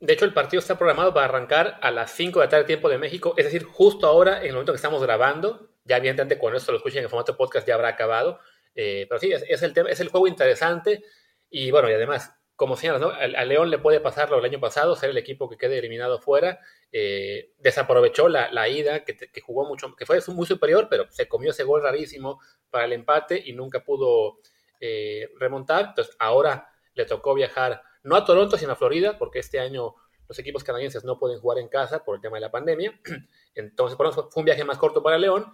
De 0.00 0.14
hecho, 0.14 0.24
el 0.24 0.32
partido 0.32 0.60
está 0.60 0.78
programado 0.78 1.12
para 1.12 1.26
arrancar 1.26 1.78
a 1.82 1.90
las 1.90 2.10
5 2.12 2.40
de 2.40 2.46
la 2.46 2.50
tarde 2.50 2.64
tiempo 2.64 2.88
de 2.88 2.96
México, 2.96 3.34
es 3.36 3.44
decir, 3.44 3.64
justo 3.64 4.06
ahora, 4.06 4.40
en 4.40 4.46
el 4.46 4.52
momento 4.52 4.72
que 4.72 4.76
estamos 4.76 5.02
grabando. 5.02 5.68
Ya 5.84 5.98
evidentemente 5.98 6.38
cuando 6.38 6.56
esto 6.56 6.72
lo 6.72 6.78
escuchen 6.78 7.02
en 7.02 7.10
formato 7.10 7.36
podcast 7.36 7.66
ya 7.68 7.74
habrá 7.74 7.88
acabado. 7.88 8.40
Eh, 8.74 9.06
pero 9.08 9.18
sí, 9.20 9.30
es, 9.32 9.62
el 9.62 9.74
tema, 9.74 9.90
es 9.90 10.00
el 10.00 10.08
juego 10.08 10.26
interesante. 10.26 11.04
Y 11.50 11.70
bueno, 11.70 11.90
y 11.90 11.92
además, 11.92 12.32
como 12.56 12.76
señalas, 12.76 13.02
¿no? 13.02 13.10
a, 13.10 13.44
León 13.44 13.68
le 13.70 13.78
puede 13.78 14.00
pasar 14.00 14.30
lo 14.30 14.36
del 14.36 14.44
año 14.46 14.60
pasado, 14.60 14.96
ser 14.96 15.10
el 15.10 15.18
equipo 15.18 15.50
que 15.50 15.58
quede 15.58 15.78
eliminado 15.78 16.18
fuera. 16.18 16.60
Eh, 16.92 17.52
desaprovechó 17.58 18.28
la, 18.28 18.50
la 18.50 18.68
ida, 18.68 19.04
que, 19.04 19.16
jugó 19.42 19.66
mucho, 19.66 19.94
que 19.96 20.06
fue 20.06 20.18
muy 20.28 20.46
superior, 20.46 20.88
pero 20.88 21.10
se 21.10 21.28
comió 21.28 21.50
ese 21.50 21.64
gol 21.64 21.82
rarísimo 21.82 22.40
para 22.70 22.86
el 22.86 22.94
empate 22.94 23.42
y 23.44 23.52
nunca 23.52 23.84
pudo 23.84 24.38
eh, 24.80 25.28
remontar. 25.38 25.88
Entonces, 25.88 26.16
ahora 26.18 26.70
le 26.94 27.04
tocó 27.04 27.34
viajar 27.34 27.82
no 28.02 28.16
a 28.16 28.24
Toronto, 28.24 28.56
sino 28.56 28.72
a 28.72 28.76
Florida, 28.76 29.18
porque 29.18 29.38
este 29.38 29.60
año 29.60 29.94
los 30.28 30.38
equipos 30.38 30.62
canadienses 30.62 31.04
no 31.04 31.18
pueden 31.18 31.40
jugar 31.40 31.58
en 31.58 31.68
casa 31.68 32.04
por 32.04 32.14
el 32.14 32.20
tema 32.20 32.36
de 32.36 32.42
la 32.42 32.50
pandemia. 32.50 32.98
Entonces, 33.54 33.96
por 33.96 34.06
eso 34.06 34.30
fue 34.30 34.40
un 34.40 34.44
viaje 34.44 34.64
más 34.64 34.78
corto 34.78 35.02
para 35.02 35.18
León. 35.18 35.46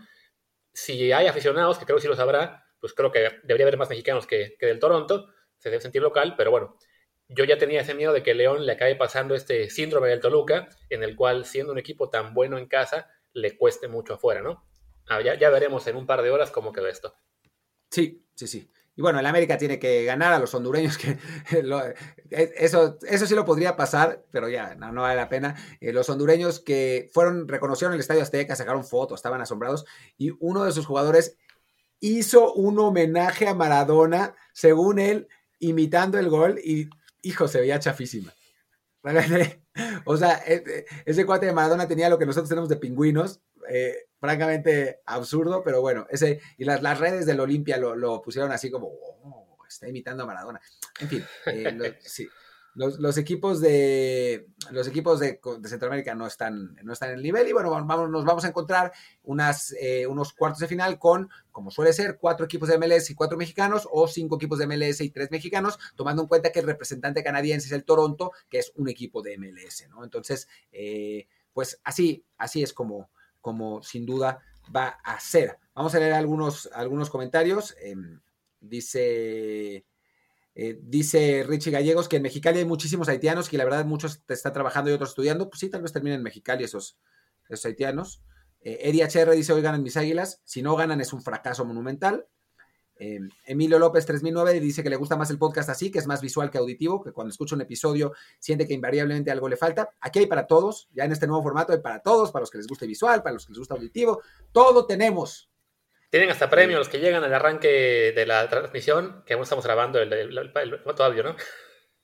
Si 0.73 1.12
hay 1.12 1.26
aficionados, 1.26 1.79
que 1.79 1.87
creo 1.87 1.97
que 1.97 2.03
sí 2.03 2.09
los 2.09 2.19
habrá, 2.19 2.67
pues 2.81 2.93
creo 2.93 3.11
que 3.11 3.21
debería 3.43 3.65
haber 3.65 3.79
más 3.79 3.88
mexicanos 3.88 4.26
que, 4.26 4.57
del 4.61 4.79
Toronto, 4.79 5.29
se 5.57 5.71
debe 5.71 5.81
sentir 5.81 6.03
local, 6.03 6.35
pero 6.37 6.50
bueno, 6.50 6.76
yo 7.29 7.45
ya 7.45 7.57
tenía 7.59 7.81
ese 7.81 7.95
miedo 7.95 8.12
de 8.12 8.23
que 8.23 8.35
León 8.35 8.67
le 8.67 8.73
acabe 8.73 8.95
pasando 8.97 9.35
este 9.35 9.71
síndrome 9.71 10.09
del 10.09 10.21
Toluca, 10.21 10.69
en 10.91 11.03
el 11.03 11.17
cual 11.17 11.45
siendo 11.47 11.73
un 11.73 11.79
equipo 11.79 12.11
tan 12.11 12.35
bueno 12.35 12.59
en 12.59 12.67
casa, 12.67 13.11
le 13.33 13.57
cueste 13.57 13.88
mucho 13.88 14.15
afuera, 14.15 14.43
¿no? 14.43 14.65
Ah, 15.09 15.21
ya, 15.21 15.38
ya, 15.38 15.50
veremos 15.50 15.87
en 15.87 15.97
un 15.97 16.07
par 16.07 16.23
de 16.23 16.31
horas 16.31 16.50
cómo 16.50 16.73
quedó 16.73 16.87
esto. 16.88 17.15
Sí, 17.91 18.26
sí, 18.35 18.47
sí. 18.47 18.71
Y 18.97 19.03
bueno, 19.03 19.21
el 19.21 19.26
América 19.26 19.59
tiene 19.59 19.79
que 19.79 20.05
ganar 20.05 20.33
a 20.33 20.38
los 20.38 20.55
hondureños, 20.55 20.97
que 20.97 21.19
e, 22.31 22.55
eso, 22.57 22.99
eso 23.07 23.26
sí 23.26 23.35
lo 23.35 23.45
podría 23.45 23.76
pasar, 23.76 24.25
pero 24.31 24.49
ya, 24.49 24.75
no, 24.75 25.03
vale 25.03 25.17
la 25.17 25.29
pena. 25.29 25.55
Eh, 25.81 25.93
los 25.93 26.09
hondureños 26.09 26.61
que 26.61 27.11
fueron, 27.12 27.47
reconocieron 27.47 27.93
el 27.93 28.00
Estadio 28.00 28.23
Azteca, 28.23 28.57
sacaron 28.57 28.85
fotos, 28.85 29.19
estaban 29.19 29.43
asombrados, 29.43 29.85
y 30.17 30.33
uno 30.41 30.65
de 30.65 30.73
sus 30.73 30.87
jugadores 30.87 31.37
hizo 32.00 32.55
un 32.55 32.79
homenaje 32.79 33.47
a 33.47 33.55
Maradona, 33.55 34.35
según 34.55 34.99
él, 34.99 35.29
imitando 35.59 36.19
el 36.19 36.31
gol, 36.31 36.59
y 36.65 36.88
hijo, 37.23 37.49
se 37.49 37.61
veía 37.61 37.79
chafísima. 37.79 38.33
O 40.07 40.17
sea, 40.17 40.43
e, 40.47 40.65
e, 40.67 40.87
ese 41.05 41.26
cuate 41.26 41.45
de 41.45 41.53
Maradona 41.53 41.87
tenía 41.87 42.09
lo 42.09 42.19
que 42.19 42.25
nosotros 42.25 42.49
tenemos 42.49 42.71
de 42.71 42.76
pingüinos, 42.76 43.43
eh, 43.69 44.07
francamente 44.26 45.02
absurdo, 45.06 45.62
pero 45.62 45.80
bueno, 45.80 46.06
ese, 46.11 46.40
y 46.59 46.64
las, 46.64 46.83
las 46.83 46.99
redes 46.99 47.26
del 47.26 47.38
Olimpia 47.38 47.76
lo, 47.76 47.95
lo, 47.95 48.21
pusieron 48.21 48.50
así 48.50 48.73
como, 48.73 48.88
oh, 48.88 49.59
está 49.68 49.88
imitando 49.88 50.25
a 50.25 50.26
Maradona. 50.26 50.61
En 50.99 51.09
fin, 51.09 51.25
eh, 51.47 51.97
sí. 52.00 52.28
los, 52.75 53.18
equipos 53.18 53.61
de 53.61 54.49
los 54.73 54.88
equipos 54.88 55.21
de, 55.21 55.38
Centroamérica 55.64 56.16
no 56.16 56.26
están, 56.26 56.75
no 56.83 56.92
están 56.92 57.11
en 57.11 57.16
el 57.18 57.23
nivel 57.23 57.47
y 57.47 57.52
bueno, 57.52 57.71
vamos, 57.71 58.11
nos 58.11 58.25
vamos 58.25 58.45
a 58.45 58.49
encontrar 58.49 58.92
unas, 59.23 59.73
eh, 59.80 60.09
unos 60.09 60.33
cuartos 60.33 60.59
de 60.59 60.66
final 60.66 60.99
con, 60.99 61.30
como 61.52 61.71
suele 61.71 61.92
ser, 61.92 62.18
cuatro 62.21 62.47
equipos 62.47 62.68
de 62.68 62.78
MLS 62.78 63.11
y 63.11 63.14
cuatro 63.14 63.38
mexicanos 63.38 63.88
o 63.92 64.09
cinco 64.09 64.35
equipos 64.35 64.59
de 64.59 64.66
MLS 64.66 65.02
y 65.02 65.11
tres 65.11 65.30
mexicanos, 65.30 65.78
tomando 65.95 66.23
en 66.23 66.28
cuenta 66.28 66.50
que 66.50 66.59
el 66.59 66.66
representante 66.66 67.23
canadiense 67.23 67.68
es 67.68 67.73
el 67.73 67.85
Toronto, 67.85 68.33
que 68.49 68.59
es 68.59 68.73
un 68.75 68.88
equipo 68.88 69.23
de 69.23 69.38
MLS, 69.38 69.88
¿no? 69.88 70.02
Entonces, 70.02 70.49
eh, 70.73 71.28
pues 71.52 71.80
así, 71.85 72.26
así 72.37 72.62
es 72.62 72.75
como, 72.75 73.09
como 73.47 73.81
sin 73.81 74.05
duda 74.05 74.41
va 74.75 74.99
a 75.05 75.21
ser. 75.21 75.57
Vamos 75.73 75.95
a 75.95 76.00
leer 76.00 76.15
algunos, 76.15 76.69
algunos 76.75 77.11
comentarios. 77.11 77.76
Em, 77.81 78.21
dice... 78.61 79.87
Eh, 80.59 80.81
dice 80.83 81.45
Richie 81.47 81.71
Gallegos 81.71 82.09
que 82.09 82.17
en 82.17 82.23
Mexicali 82.23 82.59
hay 82.59 82.65
muchísimos 82.65 83.09
haitianos 83.09 83.49
que 83.49 83.59
la 83.59 83.65
verdad 83.65 83.85
muchos 83.85 84.23
están 84.26 84.53
trabajando 84.53 84.91
y 84.91 84.95
otros 84.95 85.11
estudiando. 85.11 85.49
Pues 85.49 85.61
sí, 85.61 85.71
tal 85.71 85.83
vez 85.83 85.93
terminen 85.93 86.17
en 86.17 86.25
Mexicali 86.25 86.65
esos, 86.65 86.99
esos 87.49 87.65
haitianos. 87.67 88.21
Eh, 88.62 88.79
Eddie 88.83 89.05
HR 89.05 89.31
dice, 89.31 89.53
hoy 89.53 89.62
ganan 89.62 89.85
mis 89.85 89.97
águilas. 89.97 90.41
Si 90.43 90.61
no 90.61 90.75
ganan 90.75 91.00
es 91.00 91.12
un 91.12 91.23
fracaso 91.23 91.65
monumental. 91.65 92.26
Eh, 92.99 93.21
Emilio 93.45 93.79
López 93.79 94.07
3009 94.07 94.59
dice 94.61 94.83
que 94.83 94.91
le 94.91 94.97
gusta 94.97 95.17
más 95.17 95.31
el 95.31 95.38
podcast 95.38 95.69
así, 95.69 95.91
que 95.91 95.99
es 95.99 96.07
más 96.07 96.21
visual 96.21 96.50
que 96.50 96.59
auditivo, 96.59 97.03
que 97.03 97.12
cuando 97.12 97.31
escucha 97.31 97.55
un 97.55 97.61
episodio 97.61 98.12
siente 98.38 98.67
que 98.67 98.75
invariablemente 98.75 99.31
algo 99.31 99.49
le 99.49 99.57
falta. 99.57 99.91
Aquí 100.00 100.21
hay 100.21 100.26
para 100.26 100.47
todos, 100.47 100.88
ya 100.93 101.05
en 101.05 101.12
este 101.12 101.26
nuevo 101.26 101.43
formato 101.43 101.73
hay 101.73 101.81
para 101.81 102.00
todos, 102.00 102.33
para 102.33 102.43
los 102.43 102.50
que 102.50 102.59
les 102.59 102.67
guste 102.67 102.87
visual, 102.87 103.23
para 103.23 103.35
los 103.35 103.47
que 103.47 103.53
les 103.53 103.59
gusta 103.59 103.75
auditivo, 103.75 104.23
todo 104.53 104.87
tenemos. 104.87 105.50
Tienen 106.11 106.31
hasta 106.31 106.49
premios 106.49 106.79
los 106.79 106.88
que 106.88 107.00
llegan 107.00 107.25
al 107.25 107.35
arranque 107.35 108.12
de 108.15 108.26
la 108.26 108.49
transmisión, 108.49 109.23
que 109.26 109.35
aún 109.35 109.43
estamos 109.43 109.65
grabando 109.65 110.00
el, 110.00 110.12
el, 110.12 110.53
audio, 110.99 111.23
¿no? 111.23 111.37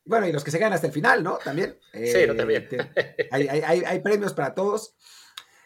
Bueno, 0.05 0.27
y 0.27 0.33
los 0.33 0.43
que 0.43 0.51
se 0.51 0.59
quedan 0.59 0.73
hasta 0.73 0.89
el 0.89 0.93
final, 0.93 1.23
¿no? 1.23 1.39
También. 1.39 1.79
sí, 1.93 2.27
no, 2.27 2.35
también. 2.35 2.69
Eh, 2.71 3.29
hay, 3.31 4.01
premios 4.01 4.35
para 4.35 4.53
todos. 4.55 4.97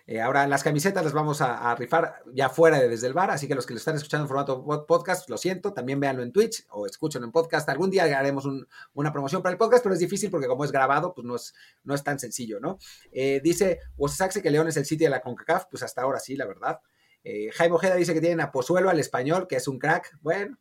Eh, 0.08 0.20
ahora 0.20 0.46
las 0.46 0.62
camisetas 0.62 1.02
las 1.02 1.12
vamos 1.12 1.40
a, 1.40 1.74
rifar 1.74 2.22
ya 2.32 2.48
fuera 2.48 2.78
de 2.78 2.88
desde 2.88 3.08
el 3.08 3.12
bar, 3.12 3.32
así 3.32 3.48
que 3.48 3.56
los 3.56 3.66
que 3.66 3.74
lo 3.74 3.78
están 3.78 3.96
escuchando 3.96 4.24
en 4.24 4.28
formato 4.28 4.86
podcast, 4.86 5.28
lo 5.28 5.36
siento, 5.36 5.72
también 5.72 5.98
véanlo 5.98 6.22
en 6.22 6.32
Twitch 6.32 6.64
o 6.70 6.86
escúchenlo 6.86 7.26
en 7.26 7.32
podcast. 7.32 7.68
Algún 7.68 7.90
día 7.90 8.04
haremos 8.04 8.46
una 8.94 9.12
promoción 9.12 9.42
para 9.42 9.52
el 9.52 9.58
podcast, 9.58 9.82
pero 9.82 9.94
es 9.94 10.00
difícil 10.00 10.30
porque 10.30 10.46
como 10.46 10.64
es 10.64 10.70
grabado, 10.70 11.12
pues 11.12 11.26
no 11.26 11.34
es, 11.34 11.54
no 11.82 11.94
es 11.94 12.04
tan 12.04 12.20
sencillo, 12.20 12.60
¿no? 12.60 12.78
Eh, 13.10 13.40
dice 13.42 13.80
Wosaxe 13.96 14.40
que 14.42 14.50
León 14.50 14.68
es 14.68 14.76
el 14.76 14.84
sitio 14.84 15.06
de 15.06 15.10
la 15.10 15.20
CONCACAF, 15.20 15.66
pues 15.70 15.82
hasta 15.82 16.02
ahora 16.02 16.20
sí, 16.20 16.36
la 16.36 16.46
verdad. 16.46 16.80
Eh, 17.24 17.50
Jaime 17.52 17.74
Ojeda 17.74 17.96
dice 17.96 18.14
que 18.14 18.20
tienen 18.20 18.40
a 18.40 18.52
Pozuelo 18.52 18.88
al 18.88 19.00
español, 19.00 19.48
que 19.48 19.56
es 19.56 19.66
un 19.66 19.80
crack. 19.80 20.16
Bueno, 20.20 20.56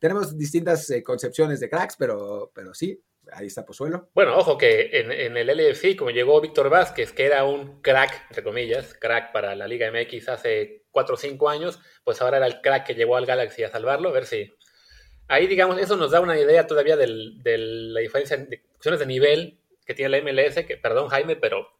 tenemos 0.00 0.38
distintas 0.38 0.88
eh, 0.88 1.02
concepciones 1.02 1.60
de 1.60 1.68
cracks, 1.68 1.96
pero, 1.98 2.50
pero 2.54 2.72
sí, 2.72 3.02
ahí 3.32 3.46
está 3.46 3.64
Pozuelo. 3.64 4.10
Bueno, 4.14 4.36
ojo 4.36 4.58
que 4.58 4.90
en, 4.92 5.36
el 5.36 5.46
LFC, 5.46 5.96
como 5.96 6.10
llegó 6.10 6.40
Víctor 6.40 6.70
Vázquez, 6.70 7.12
que 7.12 7.26
era 7.26 7.44
un 7.44 7.80
crack, 7.82 8.26
entre 8.28 8.42
comillas, 8.42 8.94
crack 8.94 9.32
para 9.32 9.54
la 9.54 9.66
Liga 9.66 9.90
MX 9.90 10.28
hace 10.28 10.84
4 10.90 11.14
o 11.14 11.18
5 11.18 11.48
años, 11.48 11.80
pues 12.04 12.20
ahora 12.20 12.38
era 12.38 12.46
el 12.46 12.60
crack 12.60 12.86
que 12.86 12.94
llegó 12.94 13.16
al 13.16 13.26
Galaxy 13.26 13.62
a 13.64 13.70
salvarlo, 13.70 14.10
a 14.10 14.12
ver 14.12 14.26
si... 14.26 14.54
Ahí, 15.28 15.46
digamos, 15.46 15.78
eso 15.78 15.96
nos 15.96 16.10
da 16.10 16.20
una 16.20 16.38
idea 16.38 16.66
todavía 16.66 16.96
de 16.96 17.06
la 17.06 18.00
diferencia 18.00 18.36
de 18.36 18.62
cuestiones 18.62 19.00
de 19.00 19.06
nivel 19.06 19.60
que 19.84 19.94
tiene 19.94 20.10
la 20.10 20.22
MLS, 20.22 20.64
que, 20.64 20.76
perdón 20.76 21.08
Jaime, 21.08 21.36
pero 21.36 21.77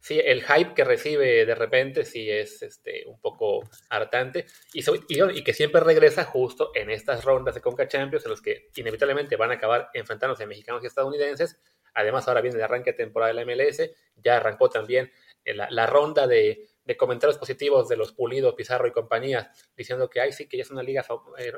sí, 0.00 0.20
el 0.24 0.42
hype 0.44 0.74
que 0.74 0.84
recibe 0.84 1.44
de 1.46 1.54
repente 1.54 2.04
sí 2.04 2.30
es 2.30 2.62
este, 2.62 3.04
un 3.06 3.20
poco 3.20 3.68
hartante 3.88 4.46
y, 4.72 4.82
y, 5.08 5.44
que 5.44 5.52
siempre 5.52 5.80
regresa 5.80 6.24
justo 6.24 6.70
en 6.74 6.90
estas 6.90 7.24
rondas 7.24 7.54
de 7.54 7.60
Conca 7.60 7.88
Champions 7.88 8.24
en 8.24 8.30
los 8.30 8.42
que 8.42 8.68
inevitablemente 8.76 9.36
van 9.36 9.50
a 9.50 9.54
acabar 9.54 9.90
enfrentándose 9.94 10.44
a 10.44 10.46
mexicanos 10.46 10.82
y 10.82 10.86
estadounidenses. 10.86 11.58
Además, 11.94 12.28
ahora 12.28 12.40
viene 12.40 12.58
el 12.58 12.62
arranque 12.62 12.92
de 12.92 12.96
temporada 12.96 13.32
de 13.32 13.44
la 13.44 13.44
MLS, 13.44 13.90
ya 14.16 14.36
arrancó 14.36 14.68
también 14.68 15.10
eh, 15.44 15.54
la, 15.54 15.86
ronda 15.86 16.26
de, 16.26 16.68
comentarios 16.96 17.38
positivos 17.38 17.88
de 17.88 17.96
los 17.96 18.12
Pulido, 18.12 18.54
Pizarro 18.54 18.86
y 18.86 18.92
compañía, 18.92 19.50
diciendo 19.76 20.08
que 20.08 20.20
ay, 20.20 20.32
sí, 20.32 20.48
que 20.48 20.56
ya 20.56 20.62
es 20.62 20.70
una 20.70 20.82
liga 20.82 21.04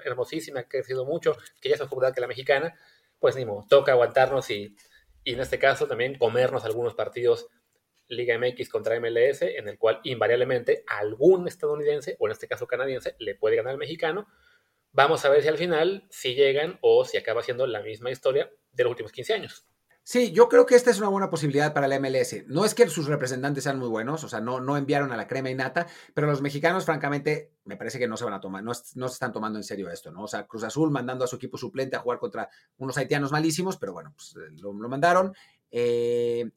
hermosísima, 0.04 0.62
que 0.62 0.78
ha 0.78 0.80
crecido 0.80 1.04
mucho, 1.04 1.36
que 1.60 1.68
ya 1.68 1.74
es 1.74 1.80
más 1.80 1.88
popular 1.88 2.14
que 2.14 2.20
la 2.20 2.26
mexicana. 2.26 2.74
Pues 3.18 3.36
ni 3.36 3.44
modo, 3.44 3.66
toca 3.68 3.92
aguantarnos 3.92 4.48
y, 4.50 4.74
y 5.24 5.34
en 5.34 5.40
este 5.40 5.58
caso 5.58 5.86
también 5.86 6.16
comernos 6.16 6.64
algunos 6.64 6.94
partidos 6.94 7.48
Liga 8.10 8.38
MX 8.38 8.68
contra 8.68 8.98
MLS, 9.00 9.42
en 9.42 9.68
el 9.68 9.78
cual 9.78 10.00
invariablemente 10.04 10.84
algún 10.86 11.48
estadounidense, 11.48 12.16
o 12.18 12.26
en 12.26 12.32
este 12.32 12.48
caso 12.48 12.66
canadiense, 12.66 13.16
le 13.18 13.34
puede 13.34 13.56
ganar 13.56 13.72
al 13.72 13.78
mexicano. 13.78 14.28
Vamos 14.92 15.24
a 15.24 15.28
ver 15.28 15.42
si 15.42 15.48
al 15.48 15.58
final 15.58 16.06
si 16.10 16.34
llegan 16.34 16.78
o 16.82 17.04
si 17.04 17.16
acaba 17.16 17.42
siendo 17.42 17.66
la 17.66 17.82
misma 17.82 18.10
historia 18.10 18.50
de 18.72 18.84
los 18.84 18.90
últimos 18.90 19.12
15 19.12 19.34
años. 19.34 19.66
Sí, 20.02 20.32
yo 20.32 20.48
creo 20.48 20.66
que 20.66 20.74
esta 20.74 20.90
es 20.90 20.98
una 20.98 21.08
buena 21.08 21.30
posibilidad 21.30 21.72
para 21.72 21.86
la 21.86 22.00
MLS. 22.00 22.44
No 22.48 22.64
es 22.64 22.74
que 22.74 22.88
sus 22.88 23.06
representantes 23.06 23.62
sean 23.62 23.78
muy 23.78 23.88
buenos, 23.88 24.24
o 24.24 24.28
sea, 24.28 24.40
no, 24.40 24.58
no 24.58 24.76
enviaron 24.76 25.12
a 25.12 25.16
la 25.16 25.28
crema 25.28 25.50
y 25.50 25.54
nata, 25.54 25.86
pero 26.14 26.26
los 26.26 26.42
mexicanos, 26.42 26.84
francamente, 26.84 27.52
me 27.64 27.76
parece 27.76 27.98
que 27.98 28.08
no 28.08 28.16
se 28.16 28.24
van 28.24 28.34
a 28.34 28.40
tomar, 28.40 28.64
no, 28.64 28.72
no, 28.94 29.08
se 29.08 29.12
están 29.12 29.32
tomando 29.32 29.58
en 29.58 29.62
serio 29.62 29.88
esto, 29.88 30.10
¿no? 30.10 30.24
O 30.24 30.26
sea, 30.26 30.46
Cruz 30.46 30.64
Azul 30.64 30.90
mandando 30.90 31.24
a 31.24 31.28
su 31.28 31.36
equipo 31.36 31.58
suplente 31.58 31.94
a 31.94 32.00
jugar 32.00 32.18
contra 32.18 32.48
unos 32.78 32.96
haitianos 32.98 33.30
malísimos, 33.30 33.76
pero 33.76 33.92
bueno, 33.92 34.12
pues 34.16 34.34
lo, 34.60 34.72
lo 34.72 34.88
mandaron. 34.88 35.32
Eh, 35.70 36.50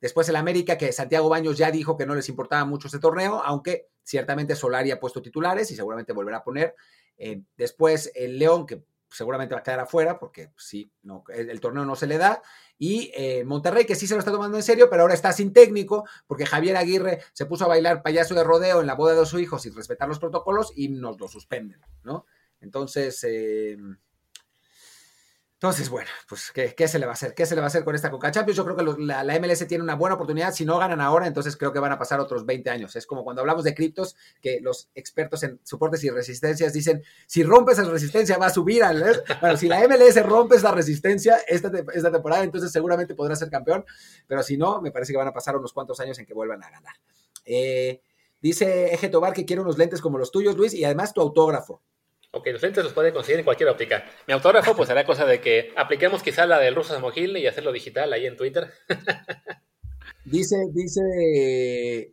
Después 0.00 0.28
el 0.28 0.36
América, 0.36 0.78
que 0.78 0.92
Santiago 0.92 1.28
Baños 1.28 1.58
ya 1.58 1.70
dijo 1.70 1.96
que 1.96 2.06
no 2.06 2.14
les 2.14 2.28
importaba 2.28 2.64
mucho 2.64 2.88
este 2.88 2.98
torneo, 2.98 3.42
aunque 3.44 3.88
ciertamente 4.02 4.54
Solari 4.54 4.90
ha 4.90 5.00
puesto 5.00 5.20
titulares 5.20 5.70
y 5.70 5.76
seguramente 5.76 6.12
volverá 6.12 6.38
a 6.38 6.44
poner. 6.44 6.74
Eh, 7.16 7.42
después 7.56 8.12
el 8.14 8.38
León, 8.38 8.66
que 8.66 8.84
seguramente 9.10 9.54
va 9.54 9.60
a 9.60 9.62
quedar 9.62 9.80
afuera 9.80 10.18
porque 10.18 10.52
sí, 10.56 10.92
no, 11.02 11.24
el, 11.28 11.60
torneo 11.60 11.84
no 11.84 11.96
se 11.96 12.06
le 12.06 12.18
da. 12.18 12.42
Y 12.78 13.10
eh, 13.14 13.44
Monterrey, 13.44 13.84
que 13.84 13.96
sí 13.96 14.06
se 14.06 14.14
lo 14.14 14.20
está 14.20 14.30
tomando 14.30 14.56
en 14.56 14.62
serio, 14.62 14.88
pero 14.88 15.02
ahora 15.02 15.14
está 15.14 15.32
sin 15.32 15.52
técnico 15.52 16.06
porque 16.26 16.46
Javier 16.46 16.76
Aguirre 16.76 17.20
se 17.32 17.46
puso 17.46 17.64
a 17.64 17.68
bailar 17.68 18.02
payaso 18.02 18.34
de 18.34 18.44
rodeo 18.44 18.80
en 18.80 18.86
la 18.86 18.94
boda 18.94 19.14
de 19.14 19.26
su 19.26 19.38
hijo 19.38 19.58
sin 19.58 19.74
respetar 19.74 20.08
los 20.08 20.18
protocolos 20.18 20.72
y 20.76 20.88
nos 20.88 21.18
lo 21.18 21.28
suspenden, 21.28 21.80
¿no? 22.04 22.26
Entonces, 22.60 23.22
eh, 23.24 23.76
entonces, 25.60 25.90
bueno, 25.90 26.08
pues 26.28 26.52
¿qué, 26.52 26.86
se 26.86 27.00
le 27.00 27.06
va 27.06 27.10
a 27.10 27.14
hacer? 27.14 27.34
¿Qué 27.34 27.44
se 27.44 27.56
le 27.56 27.60
va 27.60 27.64
a 27.64 27.66
hacer 27.66 27.82
con 27.82 27.92
esta 27.96 28.12
Coca 28.12 28.30
Champions? 28.30 28.56
Yo 28.56 28.64
creo 28.64 28.76
que 28.76 29.02
la, 29.02 29.40
MLS 29.40 29.66
tiene 29.66 29.82
una 29.82 29.96
buena 29.96 30.14
oportunidad. 30.14 30.54
Si 30.54 30.64
no 30.64 30.78
ganan 30.78 31.00
ahora, 31.00 31.26
entonces 31.26 31.56
creo 31.56 31.72
que 31.72 31.80
van 31.80 31.90
a 31.90 31.98
pasar 31.98 32.20
otros 32.20 32.46
20 32.46 32.70
años. 32.70 32.94
Es 32.94 33.08
como 33.08 33.24
cuando 33.24 33.40
hablamos 33.40 33.64
de 33.64 33.74
criptos, 33.74 34.14
que 34.40 34.60
los 34.60 34.88
expertos 34.94 35.42
en 35.42 35.58
soportes 35.64 36.04
y 36.04 36.10
resistencias 36.10 36.72
dicen, 36.72 37.02
si 37.26 37.42
rompes 37.42 37.78
la 37.78 37.90
resistencia 37.90 38.38
va 38.38 38.46
a 38.46 38.50
subir 38.50 38.84
al... 38.84 39.02
Bueno, 39.40 39.56
si 39.56 39.66
la 39.66 39.80
MLS 39.88 40.24
rompes 40.24 40.62
la 40.62 40.70
resistencia 40.70 41.38
esta, 41.48 41.72
esta 41.92 42.12
temporada, 42.12 42.44
entonces 42.44 42.70
seguramente 42.70 43.16
podrá 43.16 43.34
ser 43.34 43.50
campeón. 43.50 43.84
Pero 44.28 44.44
si 44.44 44.56
no, 44.56 44.80
me 44.80 44.92
parece 44.92 45.12
que 45.12 45.18
van 45.18 45.26
a 45.26 45.32
pasar 45.32 45.56
unos 45.56 45.72
cuantos 45.72 45.98
años 45.98 46.16
en 46.20 46.26
que 46.26 46.34
vuelvan 46.34 46.62
a 46.62 46.70
ganar. 46.70 46.94
Eh, 47.44 48.00
dice 48.40 48.94
Eje 48.94 49.08
Tobar 49.08 49.32
que 49.32 49.44
quiere 49.44 49.60
unos 49.62 49.76
lentes 49.76 50.00
como 50.00 50.18
los 50.18 50.30
tuyos, 50.30 50.56
Luis, 50.56 50.72
y 50.72 50.84
además 50.84 51.12
tu 51.12 51.20
autógrafo. 51.20 51.82
Ok, 52.30 52.48
los 52.52 52.62
lentes 52.62 52.84
los 52.84 52.92
puede 52.92 53.12
conseguir 53.12 53.38
en 53.38 53.44
cualquier 53.44 53.70
óptica. 53.70 54.04
Mi 54.26 54.34
autógrafo, 54.34 54.76
pues 54.76 54.88
será 54.88 55.04
cosa 55.04 55.24
de 55.24 55.40
que 55.40 55.72
apliquemos 55.76 56.22
quizá 56.22 56.46
la 56.46 56.58
del 56.58 56.74
ruso 56.74 56.92
de 56.92 57.00
Mojil 57.00 57.36
y 57.36 57.46
hacerlo 57.46 57.72
digital 57.72 58.12
ahí 58.12 58.26
en 58.26 58.36
Twitter. 58.36 58.70
dice, 60.24 60.56
dice 60.72 62.12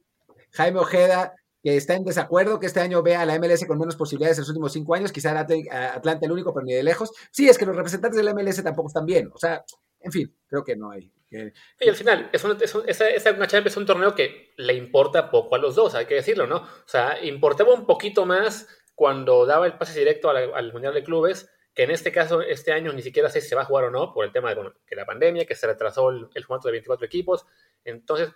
Jaime 0.51 0.79
Ojeda 0.79 1.35
que 1.65 1.77
está 1.77 1.95
en 1.95 2.03
desacuerdo 2.03 2.59
que 2.59 2.67
este 2.67 2.79
año 2.79 3.01
vea 3.01 3.21
a 3.21 3.25
la 3.25 3.39
MLS 3.39 3.65
con 3.65 3.79
menos 3.79 3.95
posibilidades 3.95 4.37
en 4.37 4.43
los 4.43 4.49
últimos 4.49 4.71
cinco 4.71 4.93
años, 4.93 5.11
quizá 5.11 5.37
Atlanta 5.39 6.27
el 6.27 6.31
único, 6.31 6.53
pero 6.53 6.63
ni 6.63 6.73
de 6.73 6.83
lejos. 6.83 7.11
Sí, 7.31 7.49
es 7.49 7.57
que 7.57 7.65
los 7.65 7.75
representantes 7.75 8.17
de 8.17 8.23
la 8.23 8.35
MLS 8.35 8.63
tampoco 8.63 8.89
están 8.89 9.07
bien. 9.07 9.31
O 9.33 9.39
sea, 9.39 9.65
en 9.99 10.11
fin, 10.11 10.37
creo 10.47 10.63
que 10.63 10.75
no 10.75 10.91
hay. 10.91 11.11
Y 11.31 11.89
al 11.89 11.95
final, 11.95 12.29
es, 12.31 12.43
un, 12.43 12.55
es, 12.61 13.01
es 13.01 13.77
un 13.77 13.85
torneo 13.87 14.13
que 14.13 14.53
le 14.57 14.75
importa 14.75 15.31
poco 15.31 15.55
a 15.55 15.57
los 15.57 15.73
dos, 15.73 15.95
hay 15.95 16.05
que 16.05 16.13
decirlo, 16.13 16.45
¿no? 16.45 16.57
O 16.57 16.87
sea, 16.87 17.17
importaba 17.25 17.73
un 17.73 17.87
poquito 17.87 18.27
más 18.27 18.67
cuando 18.95 19.45
daba 19.45 19.65
el 19.65 19.77
pase 19.77 19.99
directo 19.99 20.29
al, 20.29 20.73
Mundial 20.73 20.93
de 20.93 21.03
Clubes, 21.03 21.51
que 21.73 21.83
en 21.83 21.91
este 21.91 22.11
caso, 22.11 22.41
este 22.41 22.71
año 22.71 22.93
ni 22.93 23.01
siquiera 23.01 23.29
sé 23.29 23.41
si 23.41 23.49
se 23.49 23.55
va 23.55 23.63
a 23.63 23.65
jugar 23.65 23.85
o 23.85 23.91
no, 23.91 24.13
por 24.13 24.25
el 24.25 24.31
tema 24.31 24.55
de 24.55 24.71
que 24.87 24.95
la 24.95 25.05
pandemia, 25.05 25.45
que 25.45 25.55
se 25.55 25.67
retrasó 25.67 26.09
el, 26.09 26.45
formato 26.45 26.69
de 26.69 26.73
24 26.73 27.05
equipos. 27.05 27.45
Entonces, 27.83 28.31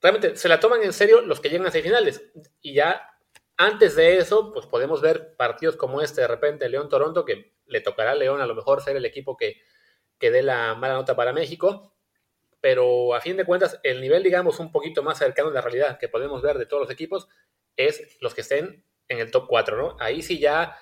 realmente 0.00 0.36
se 0.36 0.48
la 0.48 0.60
toman 0.60 0.82
en 0.84 0.92
serio 0.92 1.20
los 1.20 1.40
que 1.40 1.50
llegan 1.50 1.66
a 1.66 1.72
semifinales. 1.72 2.22
Y 2.60 2.74
ya 2.74 3.10
antes 3.56 3.96
de 3.96 4.18
eso, 4.18 4.52
pues 4.52 4.66
podemos 4.66 5.00
ver 5.00 5.34
partidos 5.36 5.76
como 5.76 6.00
este, 6.00 6.20
de 6.20 6.28
repente, 6.28 6.68
León-Toronto, 6.68 7.24
que 7.24 7.56
le 7.66 7.80
tocará 7.80 8.12
a 8.12 8.14
León 8.14 8.40
a 8.40 8.46
lo 8.46 8.54
mejor 8.54 8.82
ser 8.82 8.96
el 8.96 9.04
equipo 9.04 9.36
que, 9.36 9.60
que 10.18 10.30
dé 10.30 10.44
la 10.44 10.76
mala 10.76 10.94
nota 10.94 11.16
para 11.16 11.32
México. 11.32 11.96
Pero 12.60 13.14
a 13.14 13.20
fin 13.20 13.36
de 13.36 13.44
cuentas, 13.44 13.80
el 13.82 14.00
nivel, 14.00 14.22
digamos, 14.22 14.60
un 14.60 14.70
poquito 14.70 15.02
más 15.02 15.18
cercano 15.18 15.48
a 15.48 15.52
la 15.52 15.60
realidad 15.60 15.98
que 15.98 16.08
podemos 16.08 16.40
ver 16.40 16.58
de 16.58 16.66
todos 16.66 16.82
los 16.82 16.90
equipos 16.90 17.28
es 17.76 18.16
los 18.20 18.34
que 18.34 18.40
estén 18.42 18.84
en 19.08 19.18
el 19.18 19.30
top 19.30 19.46
4, 19.48 19.76
¿no? 19.76 19.96
Ahí 20.00 20.22
sí 20.22 20.38
ya, 20.38 20.76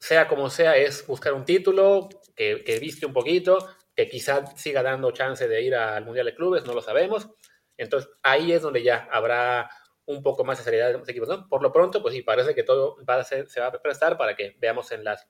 sea 0.00 0.28
como 0.28 0.50
sea, 0.50 0.76
es 0.76 1.06
buscar 1.06 1.34
un 1.34 1.44
título 1.44 2.08
que, 2.36 2.62
que 2.64 2.78
viste 2.78 3.06
un 3.06 3.12
poquito, 3.12 3.58
que 3.94 4.08
quizá 4.08 4.46
siga 4.56 4.82
dando 4.82 5.10
chance 5.10 5.48
de 5.48 5.62
ir 5.62 5.74
al 5.74 6.04
Mundial 6.04 6.26
de 6.26 6.34
Clubes, 6.34 6.64
no 6.64 6.74
lo 6.74 6.82
sabemos. 6.82 7.28
Entonces 7.76 8.10
ahí 8.22 8.52
es 8.52 8.62
donde 8.62 8.82
ya 8.82 9.08
habrá 9.10 9.70
un 10.06 10.22
poco 10.22 10.44
más 10.44 10.58
de 10.58 10.64
seriedad 10.64 10.86
de 10.88 10.98
los 10.98 11.08
equipos, 11.08 11.28
¿no? 11.28 11.48
Por 11.48 11.62
lo 11.62 11.72
pronto, 11.72 12.00
pues 12.00 12.14
sí, 12.14 12.22
parece 12.22 12.54
que 12.54 12.62
todo 12.62 12.96
va 13.08 13.16
a 13.16 13.24
ser, 13.24 13.48
se 13.48 13.60
va 13.60 13.66
a 13.66 13.82
prestar 13.82 14.16
para 14.16 14.34
que 14.34 14.56
veamos 14.58 14.90
en 14.92 15.04
las 15.04 15.28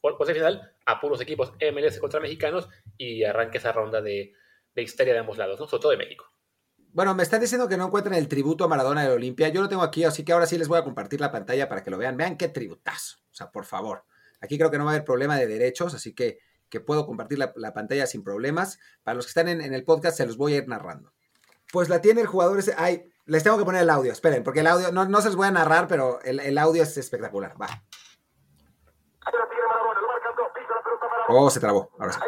por, 0.00 0.16
por 0.16 0.32
final 0.32 0.72
a 0.86 1.00
puros 1.00 1.20
equipos 1.20 1.52
MLS 1.72 1.98
contra 1.98 2.20
mexicanos 2.20 2.68
y 2.96 3.24
arranque 3.24 3.58
esa 3.58 3.72
ronda 3.72 4.00
de, 4.00 4.32
de 4.74 4.82
histeria 4.82 5.14
de 5.14 5.20
ambos 5.20 5.38
lados, 5.38 5.58
¿no? 5.58 5.66
sobre 5.66 5.82
todo 5.82 5.92
de 5.92 5.98
México. 5.98 6.30
Bueno, 6.92 7.14
me 7.14 7.22
están 7.22 7.40
diciendo 7.40 7.68
que 7.68 7.76
no 7.76 7.86
encuentran 7.86 8.16
el 8.16 8.26
tributo 8.26 8.64
a 8.64 8.68
Maradona 8.68 9.04
de 9.04 9.12
Olimpia. 9.12 9.48
Yo 9.48 9.62
lo 9.62 9.68
tengo 9.68 9.82
aquí, 9.82 10.02
así 10.02 10.24
que 10.24 10.32
ahora 10.32 10.46
sí 10.46 10.58
les 10.58 10.66
voy 10.66 10.78
a 10.78 10.82
compartir 10.82 11.20
la 11.20 11.30
pantalla 11.30 11.68
para 11.68 11.84
que 11.84 11.90
lo 11.90 11.98
vean. 11.98 12.16
Vean 12.16 12.36
qué 12.36 12.48
tributazo. 12.48 13.18
O 13.30 13.34
sea, 13.34 13.50
por 13.50 13.64
favor. 13.64 14.04
Aquí 14.40 14.58
creo 14.58 14.72
que 14.72 14.78
no 14.78 14.84
va 14.84 14.90
a 14.90 14.94
haber 14.94 15.04
problema 15.04 15.36
de 15.36 15.46
derechos, 15.46 15.94
así 15.94 16.14
que, 16.14 16.40
que 16.68 16.80
puedo 16.80 17.06
compartir 17.06 17.38
la, 17.38 17.72
pantalla 17.72 18.06
sin 18.06 18.24
problemas. 18.24 18.80
Para 19.04 19.14
los 19.14 19.26
que 19.26 19.30
están 19.30 19.48
en, 19.48 19.72
el 19.72 19.84
podcast, 19.84 20.16
se 20.16 20.26
los 20.26 20.36
voy 20.36 20.54
a 20.54 20.56
ir 20.56 20.68
narrando. 20.68 21.12
Pues 21.72 21.88
la 21.88 22.00
tiene 22.00 22.22
el 22.22 22.26
jugador 22.26 22.58
ese. 22.58 22.74
Ay, 22.76 23.04
les 23.24 23.44
tengo 23.44 23.56
que 23.56 23.64
poner 23.64 23.82
el 23.82 23.90
audio. 23.90 24.10
Esperen, 24.10 24.42
porque 24.42 24.60
el 24.60 24.66
audio, 24.66 24.90
no, 24.90 25.04
no 25.04 25.20
se 25.20 25.28
los 25.28 25.36
voy 25.36 25.46
a 25.46 25.52
narrar, 25.52 25.86
pero 25.86 26.20
el, 26.22 26.40
el 26.40 26.58
audio 26.58 26.82
es 26.82 26.96
espectacular. 26.96 27.54
Va. 27.60 27.68
Oh, 31.28 31.48
se 31.50 31.60
trabó. 31.60 31.92
Ahora 32.00 32.14
sí. 32.14 32.20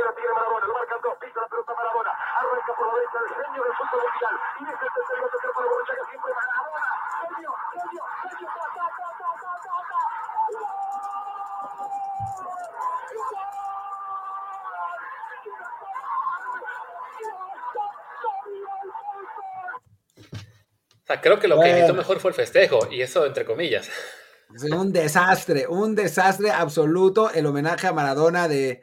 Creo 21.20 21.38
que 21.38 21.48
lo 21.48 21.58
que 21.58 21.70
evitó 21.70 21.94
mejor 21.94 22.20
fue 22.20 22.30
el 22.30 22.34
festejo, 22.34 22.88
y 22.90 23.00
eso 23.00 23.24
entre 23.24 23.44
comillas. 23.44 23.88
Es 24.54 24.64
un 24.64 24.92
desastre, 24.92 25.66
un 25.66 25.94
desastre 25.94 26.50
absoluto 26.50 27.30
el 27.32 27.46
homenaje 27.46 27.86
a 27.86 27.92
Maradona 27.92 28.48
de, 28.48 28.82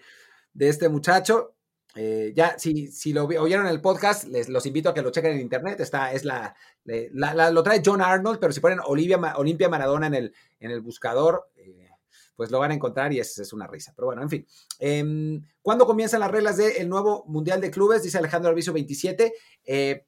este 0.58 0.90
muchacho. 0.90 1.56
Eh, 1.96 2.34
ya, 2.36 2.58
si, 2.58 2.88
si 2.88 3.14
lo 3.14 3.26
oyeron 3.26 3.66
en 3.66 3.72
el 3.72 3.82
podcast, 3.82 4.26
les 4.26 4.48
los 4.48 4.66
invito 4.66 4.90
a 4.90 4.94
que 4.94 5.02
lo 5.02 5.12
chequen 5.12 5.34
en 5.34 5.42
internet. 5.42 5.80
Está, 5.80 6.12
es 6.14 6.24
la, 6.24 6.56
lo 6.84 7.64
trae 7.64 7.82
John 7.84 8.02
Arnold, 8.02 8.40
pero 8.40 8.54
si 8.54 8.60
ponen 8.60 8.80
Olivia, 8.86 9.20
Olimpia 9.38 9.70
Maradona 9.70 10.08
en 10.08 10.14
el, 10.16 10.34
en 10.60 10.72
el 10.72 10.82
buscador, 10.82 11.50
eh, 11.56 11.90
pues 12.36 12.52
lo 12.52 12.60
van 12.60 12.72
a 12.72 12.76
encontrar 12.76 13.12
y 13.12 13.20
es, 13.20 13.38
es 13.40 13.54
una 13.54 13.68
risa. 13.68 13.94
Pero 13.96 14.08
bueno, 14.08 14.22
en 14.22 14.30
fin. 14.30 14.48
Eh, 14.80 15.42
¿Cuándo 15.62 15.86
comienzan 15.86 16.22
las 16.22 16.32
reglas 16.32 16.58
del 16.58 16.88
nuevo 16.88 17.26
Mundial 17.28 17.60
de 17.60 17.72
Clubes? 17.72 18.04
Dice 18.04 18.18
Alejandro 18.18 18.50
Alviso 18.50 18.72
27. 18.72 19.34
Eh, 19.66 20.06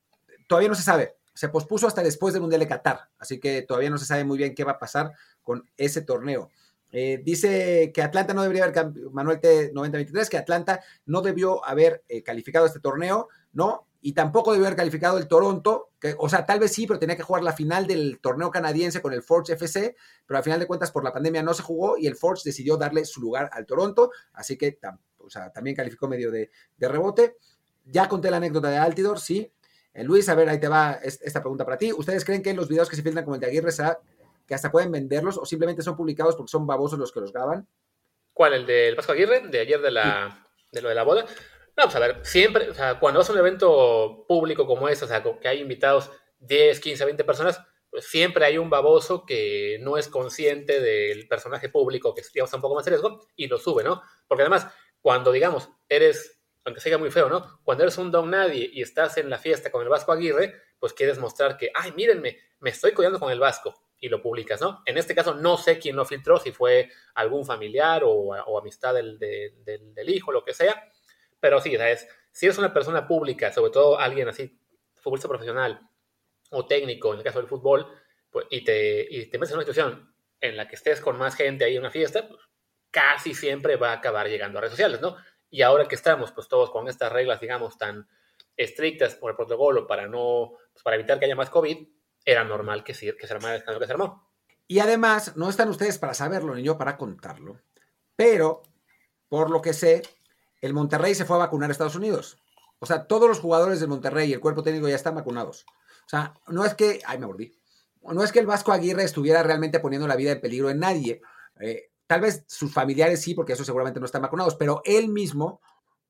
todavía 0.48 0.70
no 0.70 0.76
se 0.76 0.84
sabe 0.84 1.16
se 1.34 1.50
pospuso 1.50 1.88
hasta 1.88 2.04
después 2.04 2.34
del 2.34 2.42
Mundial 2.42 2.60
de 2.60 2.68
Qatar, 2.68 3.10
así 3.18 3.40
que 3.40 3.62
todavía 3.62 3.90
no 3.90 3.98
se 3.98 4.06
sabe 4.06 4.24
muy 4.24 4.38
bien 4.38 4.54
qué 4.54 4.64
va 4.64 4.74
a 4.74 4.80
pasar 4.80 5.14
con 5.42 5.68
ese 5.78 6.02
torneo. 6.02 6.50
Eh, 6.92 7.22
dice 7.24 7.92
que 7.94 8.02
Atlanta 8.02 8.34
no 8.34 8.42
debería 8.42 8.66
haber, 8.66 8.94
Manuel 9.12 9.40
T. 9.40 9.72
9023, 9.74 10.30
que 10.30 10.38
Atlanta 10.38 10.82
no 11.06 11.22
debió 11.22 11.66
haber 11.66 12.04
eh, 12.08 12.22
calificado 12.22 12.66
este 12.66 12.80
torneo, 12.80 13.30
¿no? 13.54 13.88
Y 14.02 14.14
tampoco 14.14 14.52
debió 14.52 14.66
haber 14.66 14.78
calificado 14.78 15.18
el 15.18 15.28
Toronto, 15.28 15.92
que, 16.00 16.16
o 16.18 16.28
sea, 16.28 16.46
tal 16.46 16.60
vez 16.60 16.74
sí, 16.74 16.88
pero 16.88 17.00
tenía 17.00 17.16
que 17.16 17.24
jugar 17.24 17.44
la 17.44 17.54
final 17.54 17.86
del 17.86 18.20
torneo 18.20 18.50
canadiense 18.50 19.02
con 19.02 19.14
el 19.14 19.22
Forge 19.22 19.54
FC, 19.54 19.96
pero 20.26 20.38
al 20.38 20.44
final 20.44 20.60
de 20.60 20.68
cuentas 20.68 20.92
por 20.92 21.04
la 21.04 21.14
pandemia 21.14 21.44
no 21.44 21.54
se 21.54 21.62
jugó 21.62 21.98
y 21.98 22.08
el 22.08 22.16
Forge 22.16 22.42
decidió 22.44 22.78
darle 22.78 23.06
su 23.06 23.22
lugar 23.22 23.50
al 23.54 23.66
Toronto, 23.66 24.12
así 24.34 24.58
que 24.58 24.80
o 25.20 25.30
sea, 25.30 25.52
también 25.52 25.76
calificó 25.76 26.08
medio 26.08 26.32
de, 26.32 26.50
de 26.78 26.88
rebote. 26.88 27.38
Ya 27.86 28.10
conté 28.10 28.32
la 28.32 28.38
anécdota 28.38 28.70
de 28.70 28.78
Altidor, 28.78 29.20
sí, 29.20 29.52
eh, 29.94 30.04
Luis, 30.04 30.30
a 30.30 30.36
ver, 30.36 30.48
ahí 30.50 30.60
te 30.60 30.68
va 30.68 30.94
esta 31.04 31.42
pregunta 31.42 31.66
para 31.66 31.78
ti. 31.78 31.92
¿Ustedes 31.92 32.24
creen 32.24 32.42
que 32.42 32.54
los 32.54 32.70
videos 32.70 32.90
que 32.90 32.96
se 32.96 33.04
filtran 33.04 33.26
como 33.26 33.36
el 33.36 33.42
de 33.42 33.48
Aguirre 33.48 33.72
que 34.52 34.56
hasta 34.56 34.70
pueden 34.70 34.92
venderlos 34.92 35.38
o 35.38 35.46
simplemente 35.46 35.82
son 35.82 35.96
publicados 35.96 36.36
porque 36.36 36.52
son 36.52 36.68
babosos 36.68 37.00
los 37.00 37.14
que 37.14 37.22
los 37.22 37.32
graban? 37.32 37.66
¿Cuál? 38.34 38.52
¿El 38.52 38.66
del 38.66 38.98
Pasco 38.98 39.14
Aguirre? 39.14 39.48
¿De 39.48 39.62
ayer 39.62 39.80
de, 39.80 39.92
la, 39.92 40.46
de 40.74 40.82
lo 40.82 40.90
de 40.90 40.96
la 40.96 41.04
boda? 41.04 41.26
No, 41.78 41.84
pues 41.86 41.96
a 41.96 42.00
ver, 42.00 42.20
siempre, 42.24 42.70
o 42.70 42.74
sea, 42.74 43.00
cuando 43.00 43.22
vas 43.22 43.30
a 43.30 43.32
un 43.32 43.40
evento 43.40 44.26
público 44.28 44.68
como 44.68 44.90
este, 44.90 45.06
o 45.06 45.08
sea, 45.08 45.24
que 45.24 45.48
hay 45.48 45.62
invitados 45.62 46.12
10, 46.40 46.82
15, 46.82 47.06
20 47.06 47.24
personas, 47.24 47.62
pues 47.90 48.08
siempre 48.08 48.44
hay 48.44 48.58
un 48.58 48.70
baboso 48.70 49.26
que 49.26 49.78
no 49.80 49.98
es 49.98 50.10
consciente 50.10 50.82
del 50.82 51.30
personaje 51.30 51.70
público, 51.70 52.14
que 52.14 52.22
digamos, 52.34 52.52
un 52.52 52.60
poco 52.60 52.76
más 52.76 52.86
riesgo, 52.86 53.26
y 53.38 53.48
lo 53.48 53.58
sube, 53.58 53.86
¿no? 53.86 54.02
Porque 54.28 54.42
además, 54.42 54.68
cuando, 55.00 55.32
digamos, 55.32 55.70
eres 55.88 56.42
aunque 56.66 56.82
sea 56.82 56.98
muy 56.98 57.10
feo, 57.10 57.30
¿no? 57.30 57.62
Cuando 57.64 57.86
eres 57.86 57.98
un 57.98 58.12
don 58.12 58.30
nadie 58.30 58.70
y 58.72 58.82
estás 58.82 59.18
en 59.18 59.30
la 59.30 59.38
fiesta 59.38 59.72
con 59.72 59.82
el 59.82 59.88
Vasco 59.88 60.12
Aguirre, 60.12 60.62
pues 60.78 60.92
quieres 60.92 61.20
mostrar 61.20 61.58
que, 61.58 61.72
ay, 61.74 61.94
mírenme, 61.94 62.38
me 62.60 62.70
estoy 62.72 62.92
cuidando 62.92 63.18
con 63.18 63.32
el 63.32 63.40
Vasco 63.40 63.74
y 64.02 64.10
lo 64.10 64.22
publicas, 64.22 64.60
¿no? 64.60 64.82
En 64.86 64.98
este 64.98 65.14
caso 65.14 65.36
no 65.36 65.58
sé 65.58 65.78
quién 65.78 65.96
lo 65.96 66.06
filtró, 66.06 66.40
si 66.40 66.52
fue 66.52 66.90
algún 67.14 67.46
familiar 67.46 68.02
o, 68.04 68.58
amistad 68.58 68.96
del, 68.96 69.20
del, 69.20 70.10
hijo, 70.10 70.32
lo 70.32 70.44
que 70.44 70.54
sea, 70.54 70.92
pero 71.40 71.62
sí, 71.62 71.78
¿sabes? 71.78 72.08
Si 72.32 72.48
eres 72.48 72.58
una 72.58 72.74
persona 72.74 73.08
pública, 73.08 73.54
sobre 73.54 73.72
todo 73.72 74.00
alguien 74.00 74.28
así, 74.28 74.60
futbolista 74.96 75.30
profesional 75.30 75.88
o 76.50 76.66
técnico 76.66 77.14
en 77.14 77.20
el 77.20 77.24
caso 77.24 77.40
del 77.40 77.48
fútbol, 77.48 77.88
pues, 78.32 78.48
y, 78.50 78.64
te, 78.64 79.08
y 79.10 79.28
te 79.28 79.38
metes 79.38 79.52
en 79.52 79.58
una 79.58 79.66
situación 79.66 80.14
en 80.42 80.58
la 80.58 80.68
que 80.68 80.76
estés 80.76 81.00
con 81.00 81.18
más 81.20 81.36
gente 81.36 81.64
ahí 81.64 81.76
en 81.76 81.82
una 81.82 81.92
fiesta, 81.92 82.28
pues 82.28 82.42
casi 82.90 83.36
siempre 83.36 83.76
va 83.76 83.92
a 83.92 83.94
acabar 83.94 84.28
llegando 84.28 84.58
a 84.58 84.62
redes 84.62 84.74
sociales, 84.74 85.00
¿no? 85.00 85.16
Y 85.52 85.62
ahora 85.62 85.88
que 85.88 85.96
estamos, 85.96 86.32
pues 86.32 86.48
todos 86.48 86.72
con 86.72 86.88
estas 86.88 87.12
reglas, 87.12 87.40
digamos, 87.40 87.78
tan 87.78 88.08
estrictas 88.58 89.16
por 89.16 89.30
el 89.30 89.38
protocolo 89.38 89.86
para 89.86 90.08
no, 90.08 90.54
pues, 90.74 90.82
para 90.82 90.96
evitar 90.96 91.20
que 91.20 91.26
haya 91.26 91.36
más 91.36 91.52
COVID, 91.52 91.88
era 92.26 92.44
normal 92.44 92.84
que, 92.84 92.94
que 92.94 93.28
se 93.28 93.34
armara 93.34 93.64
lo 93.68 93.80
que 93.80 93.86
se 93.86 93.92
armó. 93.92 94.28
Y 94.68 94.80
además, 94.80 95.36
no 95.36 95.50
están 95.50 95.70
ustedes 95.70 95.98
para 95.98 96.14
saberlo 96.14 96.56
ni 96.56 96.64
yo 96.64 96.78
para 96.78 96.98
contarlo, 96.98 97.60
pero 98.16 98.62
por 99.28 99.50
lo 99.50 99.62
que 99.62 99.74
sé, 99.74 100.02
el 100.62 100.74
Monterrey 100.74 101.16
se 101.16 101.26
fue 101.26 101.36
a 101.38 101.40
vacunar 101.40 101.70
a 101.70 101.72
Estados 101.72 101.96
Unidos. 101.96 102.38
O 102.80 102.86
sea, 102.86 103.08
todos 103.08 103.28
los 103.28 103.40
jugadores 103.40 103.80
del 103.80 103.90
Monterrey 103.90 104.30
y 104.30 104.34
el 104.34 104.40
cuerpo 104.40 104.64
técnico 104.64 104.88
ya 104.88 104.96
están 104.96 105.16
vacunados. 105.16 105.66
O 106.06 106.10
sea, 106.10 106.34
no 106.48 106.66
es 106.66 106.74
que, 106.74 107.00
ay, 107.06 107.20
me 107.20 107.28
mordí. 107.28 107.54
No 108.02 108.24
es 108.24 108.32
que 108.32 108.40
el 108.40 108.48
Vasco 108.48 108.72
Aguirre 108.72 109.04
estuviera 109.04 109.44
realmente 109.44 109.80
poniendo 109.80 110.08
la 110.08 110.16
vida 110.16 110.32
en 110.32 110.42
peligro 110.42 110.70
en 110.70 110.80
nadie. 110.80 111.22
Eh, 111.60 111.92
Tal 112.12 112.20
vez 112.20 112.44
sus 112.46 112.74
familiares 112.74 113.22
sí, 113.22 113.34
porque 113.34 113.54
eso 113.54 113.64
seguramente 113.64 114.02
no 114.02 114.06
están 114.06 114.22
vacunados, 114.22 114.56
pero 114.56 114.82
él 114.84 115.08
mismo, 115.08 115.62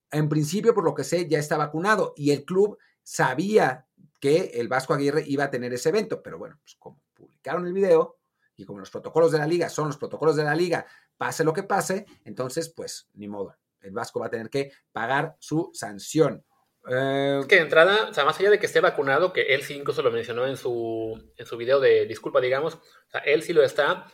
en 0.10 0.30
principio, 0.30 0.74
por 0.74 0.84
lo 0.84 0.96
que 0.96 1.04
sé, 1.04 1.28
ya 1.28 1.38
está 1.38 1.58
vacunado 1.58 2.16
y 2.18 2.32
el 2.32 2.44
club 2.44 2.80
sabía 3.04 3.86
que 4.22 4.52
el 4.54 4.70
Vasco 4.70 4.94
Aguirre 4.94 5.24
iba 5.28 5.44
a 5.44 5.50
tener 5.50 5.74
ese 5.74 5.90
evento, 5.90 6.24
pero 6.24 6.38
bueno, 6.38 6.58
pues 6.62 6.76
como 6.80 7.02
publicaron 7.14 7.68
el 7.68 7.74
video 7.74 8.20
y 8.56 8.64
como 8.64 8.80
los 8.80 8.90
protocolos 8.90 9.32
de 9.32 9.40
la 9.40 9.48
liga 9.48 9.68
son 9.68 9.88
los 9.88 9.98
protocolos 9.98 10.38
de 10.38 10.44
la 10.44 10.56
liga, 10.56 10.86
pase 11.18 11.44
lo 11.44 11.52
que 11.52 11.64
pase, 11.64 12.06
entonces 12.24 12.70
pues 12.70 13.10
ni 13.16 13.28
modo, 13.28 13.58
el 13.82 13.92
Vasco 13.92 14.20
va 14.20 14.28
a 14.28 14.30
tener 14.30 14.50
que 14.50 14.72
pagar 14.92 15.36
su 15.40 15.72
sanción. 15.74 16.46
Eh, 16.88 17.42
que 17.48 17.56
de 17.56 17.62
entrada, 17.62 18.10
o 18.10 18.14
sea, 18.14 18.26
más 18.26 18.40
allá 18.40 18.52
de 18.52 18.60
que 18.60 18.66
esté 18.68 18.80
vacunado, 18.80 19.34
que 19.34 19.54
él 19.54 19.64
sí 19.64 19.76
incluso 19.76 20.02
lo 20.02 20.12
mencionó 20.12 20.48
en 20.48 20.58
su, 20.58 21.20
en 21.36 21.46
su 21.46 21.58
video 21.58 21.80
de 21.80 22.06
disculpa, 22.06 22.40
digamos, 22.40 22.76
o 22.76 23.10
sea, 23.10 23.22
él 23.22 23.44
sí 23.44 23.54
lo 23.54 23.64
está, 23.64 24.06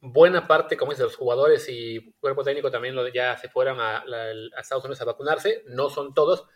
buena 0.00 0.46
parte, 0.46 0.76
como 0.76 0.92
dice, 0.92 1.02
los 1.02 1.16
jugadores 1.16 1.66
y 1.68 2.12
cuerpo 2.20 2.44
técnico 2.44 2.70
también 2.70 2.94
lo, 2.94 3.08
ya 3.08 3.38
se 3.38 3.48
fueron 3.48 3.80
a, 3.80 4.04
Estados 4.60 4.84
Unidos 4.84 5.00
a 5.00 5.06
vacunarse, 5.06 5.62
no 5.68 5.88
son 5.88 6.12
todos, 6.12 6.46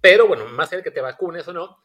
pero 0.00 0.26
bueno, 0.26 0.46
más 0.46 0.68
allá 0.68 0.78
de 0.78 0.82
que 0.84 0.90
te 0.90 1.00
vacunes 1.00 1.46
o 1.46 1.52
no, 1.52 1.78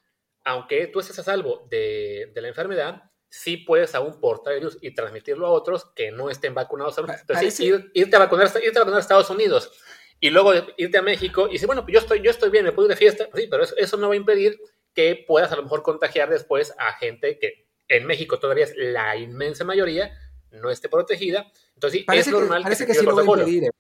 aunque 0.44 0.88
tú 0.88 1.00
estés 1.00 1.20
a 1.20 1.24
salvo 1.24 1.68
de, 1.70 2.32
la 2.36 2.48
enfermedad, 2.48 3.04
sí 3.30 3.58
puedes 3.58 3.96
aún 3.96 4.20
portar 4.20 4.54
el 4.54 4.60
virus 4.60 4.78
y 4.82 4.94
transmitirlo 4.94 5.48
a 5.48 5.52
otros 5.52 5.86
que 5.96 6.12
no 6.12 6.30
estén 6.30 6.54
vacunados. 6.54 6.98
Entonces, 6.98 7.60
irte, 7.60 8.16
a 8.16 8.20
vacunar, 8.20 8.48
irte 8.64 8.78
a 8.78 8.82
vacunar 8.82 8.98
a 8.98 9.02
Estados 9.02 9.30
Unidos 9.30 9.72
y 10.20 10.30
luego 10.30 10.54
irte 10.78 10.98
a 10.98 11.02
México 11.02 11.48
y 11.50 11.54
decir, 11.54 11.68
bueno, 11.68 11.84
pues 11.84 11.94
yo 11.94 12.00
estoy, 12.00 12.22
yo 12.22 12.32
estoy 12.32 12.50
bien, 12.50 12.66
me 12.66 12.72
puedo 12.72 12.88
ir 12.88 12.92
de 12.92 12.98
fiesta, 12.98 13.28
sí, 13.34 13.48
pero 13.50 13.64
eso, 13.64 13.76
eso 13.78 13.98
no 13.98 14.08
va 14.08 14.14
a 14.14 14.18
impedir 14.18 14.60
que 14.94 15.26
puedas 15.28 15.52
a 15.52 15.56
lo 15.56 15.64
mejor 15.64 15.82
contagiar 15.84 16.30
después 16.30 16.74
a 16.78 16.94
gente 16.94 17.40
que 17.40 17.68
en 17.88 18.06
México 18.06 18.40
todavía 18.40 18.66
es 18.66 18.74
la 18.76 19.18
inmensa 19.18 19.64
mayoría, 19.64 20.18
no 20.52 20.70
esté 20.70 20.90
protegida. 20.90 21.52
Entonces, 21.74 22.04
parece 22.06 22.30
es 22.30 22.36
normal 22.36 22.64
que, 22.66 22.76
sí 22.76 23.04
lo 23.04 23.16
va 23.16 23.22
a 23.22 23.26
impedir. 23.26 23.72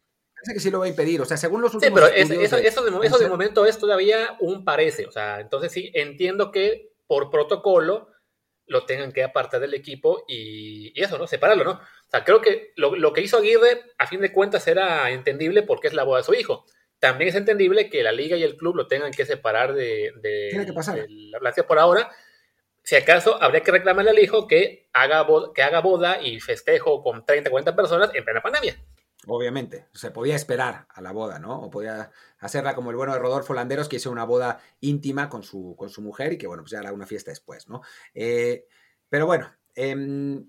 Parece 0.43 0.53
que 0.55 0.59
sí 0.59 0.71
lo 0.71 0.79
va 0.79 0.85
a 0.85 0.89
impedir. 0.89 1.21
O 1.21 1.25
sea, 1.25 1.37
según 1.37 1.61
los 1.61 1.73
últimos. 1.73 1.99
Sí, 1.99 2.05
pero 2.05 2.13
eso, 2.13 2.57
de, 2.57 2.67
eso, 2.67 2.83
de, 3.19 3.29
momento 3.29 3.65
es 3.65 3.77
todavía 3.77 4.35
un 4.41 4.65
parece. 4.65 5.05
O 5.05 5.11
sea, 5.11 5.39
entonces 5.39 5.71
sí, 5.71 5.89
entiendo 5.93 6.51
que 6.51 6.91
por 7.07 7.31
protocolo 7.31 8.09
lo 8.65 8.85
tengan 8.85 9.13
que 9.13 9.23
apartar 9.23 9.61
del 9.61 9.73
equipo 9.73 10.25
y, 10.27 10.99
eso, 11.01 11.17
¿no? 11.17 11.27
Separarlo, 11.27 11.63
¿no? 11.63 11.71
O 11.71 12.09
sea, 12.09 12.25
creo 12.25 12.41
que 12.41 12.73
lo, 12.75 13.13
que 13.13 13.21
hizo 13.21 13.37
Aguirre, 13.37 13.83
a 13.97 14.07
fin 14.07 14.19
de 14.19 14.33
cuentas, 14.33 14.67
era 14.67 15.09
entendible 15.11 15.63
porque 15.63 15.87
es 15.87 15.93
la 15.93 16.03
boda 16.03 16.19
de 16.19 16.25
su 16.25 16.33
hijo. 16.33 16.65
También 16.99 17.29
es 17.29 17.35
entendible 17.35 17.89
que 17.89 18.03
la 18.03 18.11
liga 18.11 18.35
y 18.35 18.43
el 18.43 18.57
club 18.57 18.75
lo 18.75 18.87
tengan 18.87 19.11
que 19.11 19.25
separar 19.25 19.73
de, 19.73 20.11
de, 20.21 20.49
Tiene 20.49 20.65
que 20.65 20.73
pasar. 20.73 20.95
de 20.95 21.07
la 21.07 21.51
por 21.65 21.79
ahora, 21.79 22.11
si 22.83 22.97
acaso, 22.97 23.41
habría 23.41 23.61
que 23.61 23.71
reclamarle 23.71 24.11
al 24.11 24.19
hijo 24.19 24.45
que 24.45 24.89
haga, 24.91 25.21
boda, 25.21 25.51
que 25.55 25.63
haga 25.63 25.79
boda 25.79 26.21
y 26.21 26.41
festejo 26.41 27.01
con 27.01 27.25
30, 27.25 27.49
40 27.49 27.75
personas 27.75 28.11
en 28.13 28.25
plena 28.25 28.41
pandemia. 28.41 28.75
Obviamente, 29.27 29.87
se 29.93 30.11
podía 30.11 30.35
esperar 30.35 30.85
a 30.89 31.01
la 31.01 31.11
boda, 31.11 31.39
¿no? 31.39 31.61
O 31.61 31.69
podía 31.69 32.11
hacerla 32.39 32.75
como 32.75 32.89
el 32.89 32.97
bueno 32.97 33.13
de 33.13 33.19
Rodolfo 33.19 33.53
Landeros, 33.53 33.87
que 33.87 33.95
hizo 33.95 34.11
una 34.11 34.25
boda 34.25 34.59
íntima 34.81 35.29
con 35.29 35.43
su, 35.43 35.75
con 35.77 35.89
su 35.89 36.01
mujer 36.01 36.33
y 36.33 36.37
que, 36.37 36.47
bueno, 36.47 36.63
pues 36.63 36.71
ya 36.71 36.79
hará 36.79 36.91
una 36.91 37.05
fiesta 37.05 37.31
después, 37.31 37.69
¿no? 37.69 37.81
Eh, 38.13 38.65
pero 39.09 39.25
bueno, 39.25 39.53
em, 39.75 40.45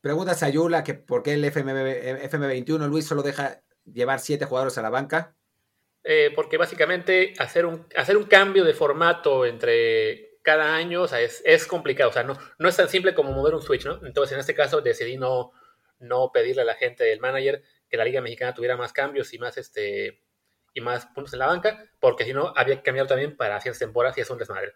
Pregunta 0.00 0.34
Sayula 0.34 0.84
que 0.84 0.94
por 0.94 1.22
qué 1.22 1.34
el 1.34 1.44
FM, 1.44 2.28
FM21 2.30 2.88
Luis 2.88 3.06
solo 3.06 3.22
deja 3.22 3.62
llevar 3.84 4.20
siete 4.20 4.44
jugadores 4.44 4.78
a 4.78 4.82
la 4.82 4.90
banca. 4.90 5.34
Eh, 6.04 6.30
porque 6.34 6.56
básicamente 6.56 7.34
hacer 7.38 7.66
un, 7.66 7.86
hacer 7.96 8.16
un 8.16 8.24
cambio 8.24 8.64
de 8.64 8.74
formato 8.74 9.44
entre 9.44 10.38
cada 10.42 10.74
año 10.74 11.02
o 11.02 11.08
sea, 11.08 11.20
es, 11.20 11.42
es, 11.44 11.66
complicado. 11.66 12.10
O 12.10 12.12
sea, 12.12 12.22
no, 12.22 12.38
no 12.58 12.68
es 12.68 12.76
tan 12.76 12.88
simple 12.88 13.14
como 13.14 13.32
mover 13.32 13.54
un 13.54 13.62
switch, 13.62 13.84
¿no? 13.84 14.00
Entonces, 14.06 14.34
en 14.34 14.40
este 14.40 14.54
caso 14.54 14.80
decidí 14.80 15.16
no, 15.16 15.52
no 15.98 16.30
pedirle 16.32 16.62
a 16.62 16.64
la 16.64 16.74
gente 16.74 17.04
del 17.04 17.20
manager 17.20 17.62
que 17.88 17.96
la 17.96 18.04
Liga 18.04 18.20
Mexicana 18.20 18.54
tuviera 18.54 18.76
más 18.76 18.92
cambios 18.92 19.32
y 19.32 19.38
más 19.38 19.56
este 19.56 20.22
y 20.74 20.80
más 20.80 21.06
puntos 21.06 21.32
en 21.32 21.40
la 21.40 21.46
banca, 21.46 21.84
porque 21.98 22.24
si 22.24 22.32
no 22.32 22.52
había 22.54 22.76
que 22.76 22.82
cambiar 22.82 23.06
también 23.06 23.36
para 23.36 23.60
ciertas 23.60 23.80
temporadas 23.80 24.16
y 24.18 24.20
es 24.20 24.30
un 24.30 24.38
desmadre. 24.38 24.74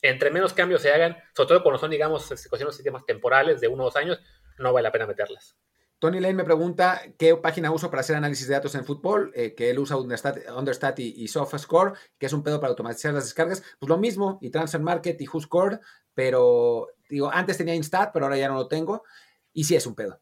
Entre 0.00 0.30
menos 0.30 0.52
cambios 0.52 0.82
se 0.82 0.92
hagan, 0.92 1.16
sobre 1.34 1.48
todo 1.48 1.62
cuando 1.62 1.78
son, 1.78 1.90
digamos, 1.90 2.26
cuestiones 2.26 2.76
sistemas 2.76 3.04
temporales 3.06 3.60
de 3.60 3.68
uno 3.68 3.82
o 3.82 3.86
dos 3.86 3.96
años, 3.96 4.20
no 4.58 4.72
vale 4.72 4.84
la 4.84 4.92
pena 4.92 5.06
meterlas. 5.06 5.56
Tony 5.98 6.18
Lane 6.18 6.34
me 6.34 6.44
pregunta 6.44 7.00
qué 7.16 7.36
página 7.36 7.70
uso 7.70 7.88
para 7.88 8.00
hacer 8.00 8.16
análisis 8.16 8.48
de 8.48 8.54
datos 8.54 8.74
en 8.74 8.84
fútbol, 8.84 9.30
eh, 9.34 9.54
que 9.54 9.70
él 9.70 9.78
usa 9.78 9.96
Understat, 9.96 10.48
Understat 10.50 10.98
y, 10.98 11.14
y 11.16 11.28
SoftScore, 11.28 11.92
que 12.18 12.26
es 12.26 12.32
un 12.32 12.42
pedo 12.42 12.60
para 12.60 12.70
automatizar 12.70 13.14
las 13.14 13.24
descargas. 13.24 13.62
Pues 13.78 13.88
lo 13.88 13.98
mismo, 13.98 14.38
y 14.40 14.50
Transfer 14.50 14.80
Market 14.80 15.20
y 15.20 15.28
WhoScore, 15.28 15.78
pero 16.14 16.88
digo, 17.08 17.30
antes 17.32 17.56
tenía 17.56 17.74
Instat, 17.74 18.12
pero 18.12 18.26
ahora 18.26 18.36
ya 18.36 18.48
no 18.48 18.54
lo 18.54 18.68
tengo. 18.68 19.04
Y 19.52 19.64
sí 19.64 19.76
es 19.76 19.86
un 19.86 19.94
pedo. 19.94 20.21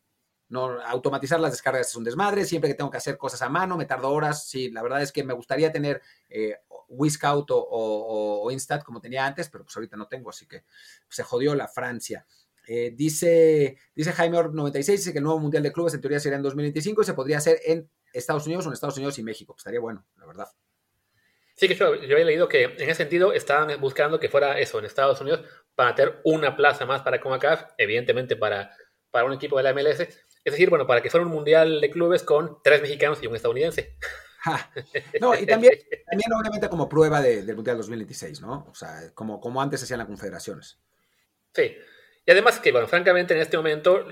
No, 0.51 0.81
automatizar 0.83 1.39
las 1.39 1.53
descargas 1.53 1.89
es 1.89 1.97
un 1.97 2.03
desmadre, 2.03 2.45
siempre 2.45 2.69
que 2.69 2.75
tengo 2.75 2.91
que 2.91 2.97
hacer 2.97 3.17
cosas 3.17 3.41
a 3.43 3.49
mano, 3.49 3.77
me 3.77 3.87
tardo 3.87 4.11
horas. 4.11 4.49
Sí, 4.49 4.69
la 4.71 4.83
verdad 4.83 5.01
es 5.01 5.13
que 5.13 5.23
me 5.23 5.33
gustaría 5.33 5.71
tener 5.71 6.03
eh, 6.29 6.57
o, 6.69 8.43
o, 8.45 8.51
Instat 8.51 8.83
como 8.83 9.01
tenía 9.01 9.25
antes, 9.25 9.49
pero 9.49 9.63
pues 9.63 9.77
ahorita 9.77 9.97
no 9.97 10.09
tengo, 10.09 10.31
así 10.31 10.47
que 10.47 10.65
se 11.09 11.23
jodió 11.23 11.55
la 11.55 11.69
Francia. 11.69 12.27
Eh, 12.67 12.93
dice, 12.95 13.79
dice 13.95 14.13
Jaime 14.13 14.43
96, 14.43 15.01
dice 15.01 15.13
que 15.13 15.19
el 15.19 15.25
nuevo 15.25 15.39
Mundial 15.39 15.63
de 15.63 15.73
Clubes 15.73 15.95
en 15.95 16.01
teoría 16.01 16.19
sería 16.19 16.37
en 16.37 16.43
2025 16.43 17.03
y 17.03 17.05
se 17.05 17.15
podría 17.15 17.39
hacer 17.39 17.61
en 17.65 17.89
Estados 18.13 18.45
Unidos 18.47 18.67
o 18.67 18.71
en 18.71 18.73
Estados 18.73 18.97
Unidos 18.97 19.19
y 19.21 19.23
México. 19.23 19.53
Pues 19.53 19.61
estaría 19.61 19.81
bueno, 19.81 20.05
la 20.19 20.27
verdad. 20.27 20.49
Sí, 21.55 21.69
que 21.69 21.77
yo, 21.77 21.95
yo, 21.95 22.17
he 22.17 22.25
leído 22.25 22.49
que 22.49 22.65
en 22.65 22.83
ese 22.83 22.95
sentido 22.95 23.33
estaban 23.33 23.81
buscando 23.81 24.19
que 24.19 24.29
fuera 24.29 24.59
eso 24.59 24.81
en 24.81 24.85
Estados 24.85 25.21
Unidos 25.21 25.45
para 25.77 25.95
tener 25.95 26.21
una 26.25 26.57
plaza 26.57 26.87
más 26.87 27.03
para 27.03 27.21
CONCACAF, 27.21 27.73
evidentemente 27.79 28.35
para, 28.35 28.75
para 29.11 29.25
un 29.25 29.33
equipo 29.33 29.57
de 29.57 29.65
la 29.65 29.73
MLS. 29.73 30.01
Es 30.01 30.53
decir, 30.53 30.71
bueno, 30.71 30.87
para 30.87 31.03
que 31.03 31.11
fuera 31.11 31.27
un 31.27 31.33
Mundial 31.33 31.81
de 31.81 31.91
Clubes 31.91 32.23
con 32.23 32.59
tres 32.63 32.81
mexicanos 32.83 33.23
y 33.23 33.27
un 33.27 33.37
estadounidense. 33.37 33.97
Ja. 34.41 34.71
No, 35.21 35.35
y 35.35 35.45
también, 35.45 35.75
también 36.09 36.33
obviamente 36.33 36.69
como 36.69 36.89
prueba 36.89 37.21
de, 37.21 37.43
del 37.43 37.57
Mundial 37.57 37.77
2026, 37.77 38.41
¿no? 38.41 38.67
O 38.71 38.75
sea, 38.75 39.11
como, 39.15 39.39
como 39.41 39.61
antes 39.61 39.83
hacían 39.83 39.99
las 39.99 40.07
confederaciones. 40.07 40.79
Sí, 41.53 41.77
y 42.25 42.31
además 42.31 42.59
que, 42.59 42.73
bueno, 42.73 42.87
francamente 42.87 43.35
en 43.35 43.41
este 43.41 43.57
momento, 43.57 44.07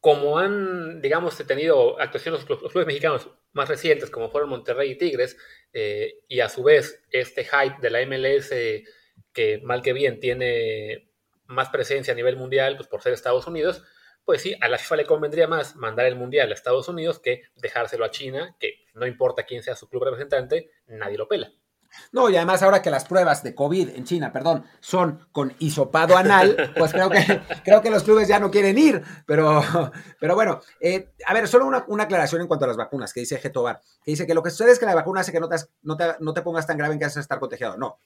como 0.00 0.38
han, 0.38 1.00
digamos, 1.00 1.36
tenido 1.46 2.00
actuaciones 2.00 2.46
los, 2.48 2.60
los 2.60 2.72
clubes 2.72 2.86
mexicanos 2.86 3.30
más 3.52 3.68
recientes, 3.68 4.10
como 4.10 4.30
fueron 4.30 4.50
Monterrey 4.50 4.92
y 4.92 4.98
Tigres, 4.98 5.36
eh, 5.72 6.20
y 6.28 6.40
a 6.40 6.48
su 6.48 6.62
vez 6.62 7.02
este 7.10 7.44
hype 7.44 7.76
de 7.80 7.90
la 7.90 8.04
MLS, 8.06 8.50
que 9.32 9.60
mal 9.62 9.82
que 9.82 9.92
bien 9.92 10.20
tiene 10.20 11.10
más 11.46 11.68
presencia 11.68 12.12
a 12.12 12.16
nivel 12.16 12.36
mundial, 12.36 12.76
pues 12.76 12.88
por 12.88 13.02
ser 13.02 13.12
Estados 13.12 13.46
Unidos, 13.46 13.82
pues 14.24 14.42
sí, 14.42 14.54
a 14.60 14.68
la 14.68 14.78
FIFA 14.78 14.96
le 14.96 15.06
convendría 15.06 15.48
más 15.48 15.76
mandar 15.76 16.06
el 16.06 16.16
mundial 16.16 16.50
a 16.50 16.54
Estados 16.54 16.88
Unidos 16.88 17.18
que 17.18 17.42
dejárselo 17.56 18.04
a 18.04 18.10
China, 18.10 18.56
que 18.58 18.84
no 18.94 19.06
importa 19.06 19.44
quién 19.44 19.62
sea 19.62 19.74
su 19.74 19.88
club 19.88 20.04
representante, 20.04 20.70
nadie 20.86 21.18
lo 21.18 21.28
pela. 21.28 21.52
No, 22.12 22.30
y 22.30 22.36
además 22.36 22.62
ahora 22.62 22.82
que 22.82 22.90
las 22.90 23.04
pruebas 23.04 23.42
de 23.42 23.54
COVID 23.54 23.90
en 23.90 24.04
China, 24.04 24.32
perdón, 24.32 24.64
son 24.80 25.26
con 25.32 25.54
hisopado 25.58 26.16
anal, 26.16 26.72
pues 26.76 26.92
creo 26.92 27.10
que, 27.10 27.40
creo 27.64 27.82
que 27.82 27.90
los 27.90 28.02
clubes 28.02 28.28
ya 28.28 28.38
no 28.38 28.50
quieren 28.50 28.78
ir. 28.78 29.02
Pero, 29.26 29.62
pero 30.20 30.34
bueno, 30.34 30.60
eh, 30.80 31.12
a 31.26 31.34
ver, 31.34 31.48
solo 31.48 31.66
una, 31.66 31.84
una, 31.88 32.04
aclaración 32.04 32.42
en 32.42 32.48
cuanto 32.48 32.64
a 32.64 32.68
las 32.68 32.76
vacunas, 32.76 33.12
que 33.12 33.20
dice 33.20 33.38
Getobar, 33.38 33.80
que 34.04 34.12
dice 34.12 34.26
que 34.26 34.34
lo 34.34 34.42
que 34.42 34.50
sucede 34.50 34.72
es 34.72 34.78
que 34.78 34.86
la 34.86 34.94
vacuna 34.94 35.20
hace 35.20 35.32
que 35.32 35.40
no 35.40 35.48
te, 35.48 35.56
no 35.82 35.96
te, 35.96 36.04
no 36.20 36.32
te 36.32 36.42
pongas 36.42 36.66
tan 36.66 36.78
grave 36.78 36.94
en 36.94 37.00
que 37.00 37.06
vas 37.06 37.16
a 37.16 37.20
estar 37.20 37.38
contagiado. 37.38 37.76
No. 37.76 38.00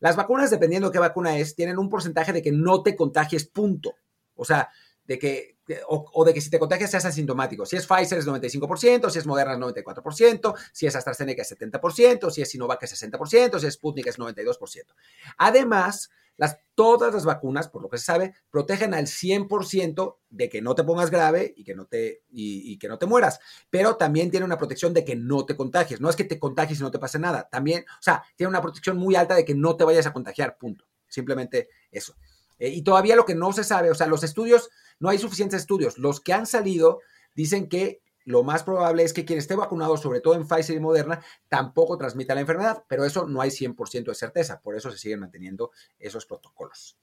Las 0.00 0.16
vacunas, 0.16 0.50
dependiendo 0.50 0.88
de 0.88 0.92
qué 0.92 0.98
vacuna 0.98 1.36
es, 1.38 1.54
tienen 1.54 1.78
un 1.78 1.88
porcentaje 1.88 2.32
de 2.32 2.42
que 2.42 2.52
no 2.52 2.82
te 2.82 2.96
contagies, 2.96 3.46
punto. 3.46 3.94
O 4.34 4.44
sea, 4.44 4.70
de 5.04 5.18
que, 5.18 5.58
o, 5.88 6.24
de 6.24 6.32
que 6.32 6.40
si 6.40 6.50
te 6.50 6.58
contagias 6.58 6.90
seas 6.90 7.04
asintomático. 7.04 7.66
Si 7.66 7.76
es 7.76 7.86
Pfizer 7.86 8.18
es 8.18 8.26
95%, 8.26 9.10
si 9.10 9.18
es 9.18 9.26
Moderna 9.26 9.54
es 9.54 9.60
94%, 9.60 10.54
si 10.72 10.86
es 10.86 10.96
AstraZeneca 10.96 11.42
es 11.42 11.58
70%, 11.58 12.30
si 12.30 12.42
es 12.42 12.50
Sinovac 12.50 12.82
es 12.82 13.02
60%, 13.02 13.58
si 13.58 13.66
es 13.66 13.74
Sputnik 13.74 14.06
es 14.06 14.18
92%. 14.18 14.94
Además, 15.38 16.10
las, 16.36 16.58
todas 16.74 17.12
las 17.12 17.24
vacunas, 17.24 17.68
por 17.68 17.82
lo 17.82 17.88
que 17.88 17.98
se 17.98 18.04
sabe, 18.04 18.34
protegen 18.50 18.94
al 18.94 19.06
100% 19.06 20.16
de 20.30 20.48
que 20.48 20.62
no 20.62 20.74
te 20.74 20.84
pongas 20.84 21.10
grave 21.10 21.52
y 21.56 21.64
que 21.64 21.74
no 21.74 21.86
te, 21.86 22.22
y 22.30 22.78
que 22.78 22.88
no 22.88 22.98
te 22.98 23.06
mueras, 23.06 23.40
pero 23.70 23.96
también 23.96 24.30
tiene 24.30 24.46
una 24.46 24.58
protección 24.58 24.94
de 24.94 25.04
que 25.04 25.16
no 25.16 25.44
te 25.44 25.56
contagies. 25.56 26.00
No 26.00 26.08
es 26.08 26.16
que 26.16 26.24
te 26.24 26.38
contagies 26.38 26.80
y 26.80 26.82
no 26.82 26.90
te 26.90 26.98
pase 26.98 27.18
nada, 27.18 27.48
también, 27.50 27.84
o 27.88 28.02
sea, 28.02 28.22
tiene 28.36 28.48
una 28.48 28.62
protección 28.62 28.96
muy 28.96 29.14
alta 29.14 29.34
de 29.34 29.44
que 29.44 29.54
no 29.54 29.76
te 29.76 29.84
vayas 29.84 30.06
a 30.06 30.12
contagiar, 30.12 30.56
punto. 30.58 30.86
Simplemente 31.08 31.68
eso. 31.90 32.16
Eh, 32.58 32.68
y 32.68 32.82
todavía 32.82 33.16
lo 33.16 33.24
que 33.24 33.34
no 33.34 33.52
se 33.52 33.64
sabe, 33.64 33.90
o 33.90 33.94
sea, 33.94 34.06
los 34.06 34.22
estudios, 34.22 34.70
no 35.02 35.08
hay 35.08 35.18
suficientes 35.18 35.60
estudios. 35.60 35.98
Los 35.98 36.20
que 36.20 36.32
han 36.32 36.46
salido 36.46 37.00
dicen 37.34 37.68
que 37.68 38.02
lo 38.24 38.44
más 38.44 38.62
probable 38.62 39.02
es 39.02 39.12
que 39.12 39.24
quien 39.24 39.40
esté 39.40 39.56
vacunado, 39.56 39.96
sobre 39.96 40.20
todo 40.20 40.34
en 40.34 40.46
Pfizer 40.46 40.76
y 40.76 40.80
Moderna, 40.80 41.20
tampoco 41.48 41.98
transmita 41.98 42.36
la 42.36 42.42
enfermedad, 42.42 42.84
pero 42.88 43.04
eso 43.04 43.26
no 43.26 43.40
hay 43.40 43.50
100% 43.50 44.04
de 44.04 44.14
certeza, 44.14 44.60
por 44.60 44.76
eso 44.76 44.92
se 44.92 44.98
siguen 44.98 45.18
manteniendo 45.18 45.72
esos 45.98 46.24
protocolos. 46.24 46.96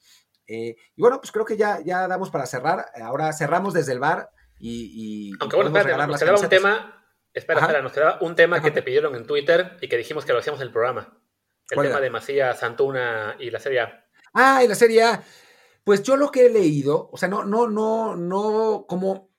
Eh, 0.48 0.78
y 0.96 1.02
bueno, 1.02 1.20
pues 1.20 1.34
creo 1.34 1.44
que 1.44 1.58
ya, 1.58 1.82
ya 1.84 2.08
damos 2.08 2.30
para 2.30 2.46
cerrar. 2.46 2.86
Ahora 3.04 3.34
cerramos 3.34 3.74
desde 3.74 3.92
el 3.92 4.00
bar 4.00 4.30
y... 4.58 4.92
y 4.94 5.32
Aunque 5.42 5.58
bueno, 5.58 5.78
espérate, 5.78 6.08
nos 6.08 6.20
quedaba 6.22 6.40
un 6.40 6.50
tema, 6.50 7.06
espera, 7.34 7.60
espera, 7.60 7.82
nos 7.82 7.92
quedaba 7.92 8.18
un 8.22 8.36
tema 8.36 8.56
Ajá. 8.56 8.66
que 8.66 8.72
te 8.72 8.82
pidieron 8.82 9.14
en 9.16 9.28
Twitter 9.28 9.78
y 9.82 9.90
que 9.90 9.98
dijimos 9.98 10.24
que 10.24 10.32
lo 10.32 10.40
hacíamos 10.40 10.62
en 10.62 10.68
el 10.68 10.74
programa. 10.74 11.20
El 11.70 11.76
tema 11.76 11.90
era? 11.90 12.00
de 12.00 12.10
Macías, 12.10 12.60
Santuna 12.60 13.36
y 13.38 13.52
la 13.52 13.60
Serie 13.60 13.82
A. 13.82 14.06
Ah, 14.34 14.64
y 14.64 14.70
la 14.70 14.76
Serie 14.76 15.04
A. 15.04 15.22
Pues 15.89 16.04
yo 16.04 16.17
lo 16.17 16.30
que 16.30 16.45
he 16.45 16.49
leído, 16.52 17.10
o 17.12 17.17
sea, 17.17 17.28
no, 17.28 17.43
no, 17.43 17.67
no, 17.67 18.15
no, 18.15 18.86
como, 18.88 19.32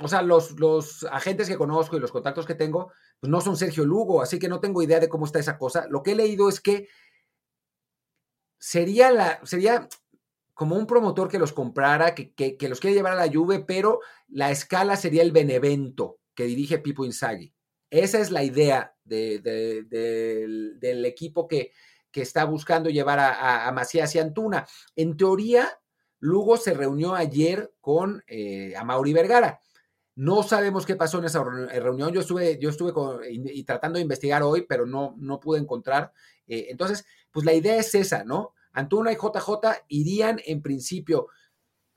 o 0.00 0.08
sea, 0.08 0.22
los, 0.22 0.58
los 0.58 1.04
agentes 1.04 1.48
que 1.48 1.58
conozco 1.58 1.98
y 1.98 2.00
los 2.00 2.12
contactos 2.12 2.46
que 2.46 2.54
tengo, 2.54 2.90
pues 3.20 3.30
no 3.30 3.42
son 3.42 3.58
Sergio 3.58 3.84
Lugo, 3.84 4.22
así 4.22 4.38
que 4.38 4.48
no 4.48 4.58
tengo 4.58 4.82
idea 4.82 5.00
de 5.00 5.10
cómo 5.10 5.26
está 5.26 5.38
esa 5.38 5.58
cosa. 5.58 5.86
Lo 5.90 6.02
que 6.02 6.12
he 6.12 6.16
leído 6.16 6.48
es 6.48 6.62
que 6.62 6.88
sería 8.58 9.10
la, 9.10 9.38
sería 9.44 9.86
como 10.54 10.76
un 10.76 10.86
promotor 10.86 11.28
que 11.28 11.38
los 11.38 11.52
comprara, 11.52 12.14
que, 12.14 12.32
que, 12.32 12.68
los 12.70 12.80
quiere 12.80 12.96
llevar 12.96 13.12
a 13.12 13.26
la 13.26 13.30
Juve, 13.30 13.62
pero 13.68 14.00
la 14.28 14.50
escala 14.50 14.96
sería 14.96 15.20
el 15.20 15.32
Benevento 15.32 16.20
que 16.34 16.44
dirige 16.44 16.78
Pipo 16.78 17.04
Inzaghi. 17.04 17.52
Esa 17.90 18.18
es 18.18 18.30
la 18.30 18.42
idea 18.44 18.96
de, 19.04 19.40
de, 19.40 19.82
de, 19.82 20.40
del, 20.40 20.80
del 20.80 21.04
equipo 21.04 21.46
que, 21.46 21.72
que 22.10 22.22
está 22.22 22.46
buscando 22.46 22.88
llevar 22.88 23.18
a, 23.18 23.34
a, 23.34 23.68
a 23.68 23.72
Macías 23.72 24.14
y 24.14 24.20
Antuna. 24.20 24.66
En 24.96 25.14
teoría, 25.14 25.78
Lugo 26.20 26.56
se 26.56 26.74
reunió 26.74 27.14
ayer 27.14 27.72
con 27.80 28.22
eh, 28.26 28.74
Mauri 28.84 29.12
Vergara. 29.12 29.60
No 30.14 30.42
sabemos 30.42 30.84
qué 30.84 30.96
pasó 30.96 31.18
en 31.18 31.26
esa 31.26 31.44
reunión. 31.44 32.12
Yo 32.12 32.20
estuve, 32.20 32.58
yo 32.58 32.70
estuve 32.70 32.92
y, 33.30 33.62
tratando 33.62 33.98
de 33.98 34.02
investigar 34.02 34.42
hoy, 34.42 34.66
pero 34.68 34.84
no, 34.84 35.14
no 35.16 35.38
pude 35.38 35.60
encontrar. 35.60 36.12
Eh, 36.46 36.66
entonces, 36.70 37.04
pues 37.30 37.46
la 37.46 37.54
idea 37.54 37.76
es 37.76 37.94
esa, 37.94 38.24
¿no? 38.24 38.54
Antuna 38.72 39.12
y 39.12 39.16
JJ 39.16 39.84
irían 39.88 40.40
en 40.44 40.60
principio 40.60 41.28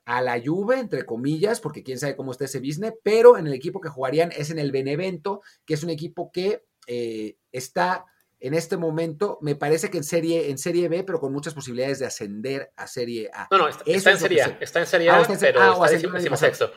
a 0.06 0.22
la 0.22 0.42
Juve, 0.44 0.80
entre 0.80 1.06
comillas, 1.06 1.60
porque 1.60 1.84
quién 1.84 1.98
sabe 1.98 2.16
cómo 2.16 2.32
está 2.32 2.46
ese 2.46 2.60
business, 2.60 2.94
pero 3.04 3.38
en 3.38 3.48
el 3.48 3.54
equipo 3.54 3.82
que 3.82 3.90
jugarían 3.90 4.32
es 4.36 4.50
en 4.50 4.60
el 4.60 4.72
Benevento, 4.72 5.42
que 5.66 5.74
es 5.74 5.84
un 5.84 5.90
equipo 5.90 6.32
que 6.32 6.66
eh, 6.88 7.38
está 7.52 8.06
en 8.42 8.56
este 8.56 8.76
momento, 8.76 9.38
me 9.42 9.56
parece 9.56 9.92
que 9.92 10.00
en 10.00 10.04
serie, 10.04 10.50
en 10.50 10.58
serie 10.58 10.90
B, 10.90 11.04
pero 11.04 11.20
con 11.20 11.32
muchas 11.32 11.54
posibilidades 11.54 12.00
de 12.00 12.08
ascender 12.08 12.72
a 12.76 12.88
Serie 12.88 13.30
A. 13.32 13.48
No, 13.52 13.60
no, 13.60 13.68
está, 13.68 13.84
está 13.86 14.12
en 14.12 14.18
Serie 14.18 14.42
A, 14.42 14.58
está 14.60 14.80
en 14.80 14.88
Serie 14.88 15.10
A, 15.12 15.18
ah, 15.18 15.22
está 15.22 15.34
en, 15.34 15.40
pero 15.40 15.62
ah, 15.62 15.86
está 15.86 16.12
decimosexto. 16.18 16.74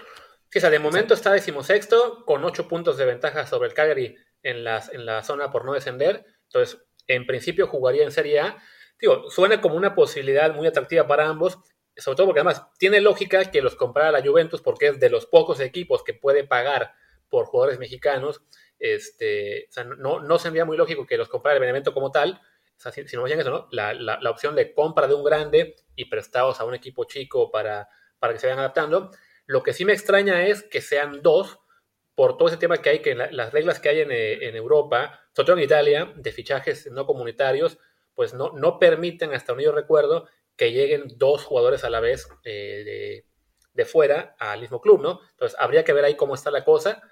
Sí, 0.50 0.58
o 0.58 0.60
sea, 0.60 0.68
de 0.68 0.78
momento 0.78 1.14
está 1.14 1.32
decimosexto, 1.32 2.22
con 2.26 2.44
ocho 2.44 2.68
puntos 2.68 2.98
de 2.98 3.06
ventaja 3.06 3.46
sobre 3.46 3.68
el 3.68 3.74
Cagliari 3.74 4.14
en, 4.42 4.62
las, 4.62 4.92
en 4.92 5.06
la 5.06 5.22
zona 5.22 5.50
por 5.50 5.64
no 5.64 5.72
descender. 5.72 6.26
Entonces, 6.44 6.84
en 7.06 7.26
principio 7.26 7.66
jugaría 7.66 8.04
en 8.04 8.12
Serie 8.12 8.40
A. 8.40 8.58
Digo, 9.00 9.30
suena 9.30 9.62
como 9.62 9.76
una 9.76 9.94
posibilidad 9.94 10.54
muy 10.54 10.66
atractiva 10.66 11.06
para 11.06 11.26
ambos, 11.26 11.58
sobre 11.96 12.16
todo 12.16 12.26
porque 12.26 12.40
además 12.40 12.66
tiene 12.78 13.00
lógica 13.00 13.42
que 13.50 13.62
los 13.62 13.74
comprara 13.74 14.12
la 14.12 14.22
Juventus 14.22 14.60
porque 14.60 14.88
es 14.88 15.00
de 15.00 15.08
los 15.08 15.24
pocos 15.24 15.60
equipos 15.60 16.04
que 16.04 16.12
puede 16.12 16.44
pagar 16.44 16.92
por 17.30 17.46
jugadores 17.46 17.78
mexicanos 17.78 18.42
este, 18.78 19.68
no, 19.98 20.20
no 20.20 20.38
sería 20.38 20.64
muy 20.64 20.76
lógico 20.76 21.06
que 21.06 21.16
los 21.16 21.28
comprara 21.28 21.56
el 21.56 21.60
Benevento 21.60 21.94
como 21.94 22.10
tal, 22.10 22.40
o 22.76 22.80
sea, 22.80 22.92
si, 22.92 23.06
si, 23.06 23.16
no 23.16 23.26
eso, 23.26 23.50
¿no? 23.50 23.68
La, 23.70 23.94
la, 23.94 24.30
opción 24.30 24.54
de 24.54 24.74
compra 24.74 25.06
de 25.06 25.14
un 25.14 25.24
grande 25.24 25.76
y 25.94 26.06
prestados 26.06 26.60
a 26.60 26.64
un 26.64 26.74
equipo 26.74 27.04
chico 27.04 27.50
para, 27.50 27.88
para 28.18 28.32
que 28.32 28.38
se 28.38 28.46
vayan 28.46 28.58
adaptando. 28.58 29.10
Lo 29.46 29.62
que 29.62 29.72
sí 29.72 29.84
me 29.84 29.92
extraña 29.92 30.46
es 30.46 30.62
que 30.62 30.80
sean 30.80 31.22
dos, 31.22 31.58
por 32.14 32.36
todo 32.36 32.48
ese 32.48 32.56
tema 32.56 32.78
que 32.78 32.90
hay, 32.90 32.98
que 33.00 33.14
la, 33.14 33.30
las 33.30 33.52
reglas 33.52 33.80
que 33.80 33.88
hay 33.88 34.00
en, 34.00 34.10
eh, 34.10 34.48
en, 34.48 34.56
Europa, 34.56 35.20
sobre 35.32 35.46
todo 35.46 35.56
en 35.56 35.64
Italia, 35.64 36.12
de 36.16 36.32
fichajes 36.32 36.90
no 36.90 37.06
comunitarios, 37.06 37.78
pues 38.14 38.34
no, 38.34 38.52
no 38.52 38.78
permiten, 38.78 39.32
hasta 39.32 39.52
donde 39.52 39.64
yo 39.64 39.72
recuerdo, 39.72 40.28
que 40.56 40.72
lleguen 40.72 41.04
dos 41.16 41.44
jugadores 41.44 41.84
a 41.84 41.90
la 41.90 42.00
vez 42.00 42.28
eh, 42.44 42.82
de, 42.84 43.26
de 43.72 43.84
fuera 43.84 44.36
al 44.38 44.60
mismo 44.60 44.80
club, 44.80 45.02
¿no? 45.02 45.20
Entonces, 45.30 45.58
habría 45.60 45.84
que 45.84 45.92
ver 45.92 46.04
ahí 46.04 46.16
cómo 46.16 46.34
está 46.34 46.50
la 46.50 46.64
cosa. 46.64 47.02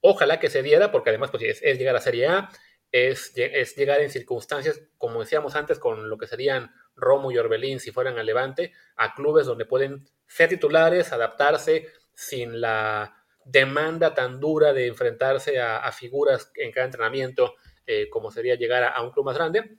Ojalá 0.00 0.38
que 0.40 0.50
se 0.50 0.62
diera, 0.62 0.90
porque 0.90 1.10
además 1.10 1.30
pues, 1.30 1.60
es, 1.62 1.78
llegar 1.78 1.96
a 1.96 2.00
Serie 2.00 2.26
A, 2.26 2.50
es, 2.90 3.32
es, 3.36 3.76
llegar 3.76 4.00
en 4.00 4.10
circunstancias, 4.10 4.80
como 4.96 5.20
decíamos 5.20 5.56
antes, 5.56 5.78
con 5.78 6.08
lo 6.08 6.16
que 6.16 6.26
serían 6.26 6.72
Romo 6.96 7.30
y 7.30 7.38
Orbelín, 7.38 7.80
si 7.80 7.90
fueran 7.90 8.18
a 8.18 8.22
Levante, 8.22 8.72
a 8.96 9.14
clubes 9.14 9.46
donde 9.46 9.66
pueden 9.66 10.08
ser 10.26 10.48
titulares, 10.48 11.12
adaptarse 11.12 11.88
sin 12.14 12.60
la 12.60 13.14
demanda 13.44 14.14
tan 14.14 14.40
dura 14.40 14.72
de 14.72 14.86
enfrentarse 14.86 15.60
a, 15.60 15.90
figuras 15.92 16.50
en 16.54 16.70
cada 16.70 16.86
entrenamiento, 16.86 17.54
eh, 17.86 18.08
como 18.10 18.30
sería 18.30 18.56
llegar 18.56 18.84
a, 18.84 19.00
un 19.02 19.10
club 19.10 19.26
más 19.26 19.36
grande. 19.36 19.78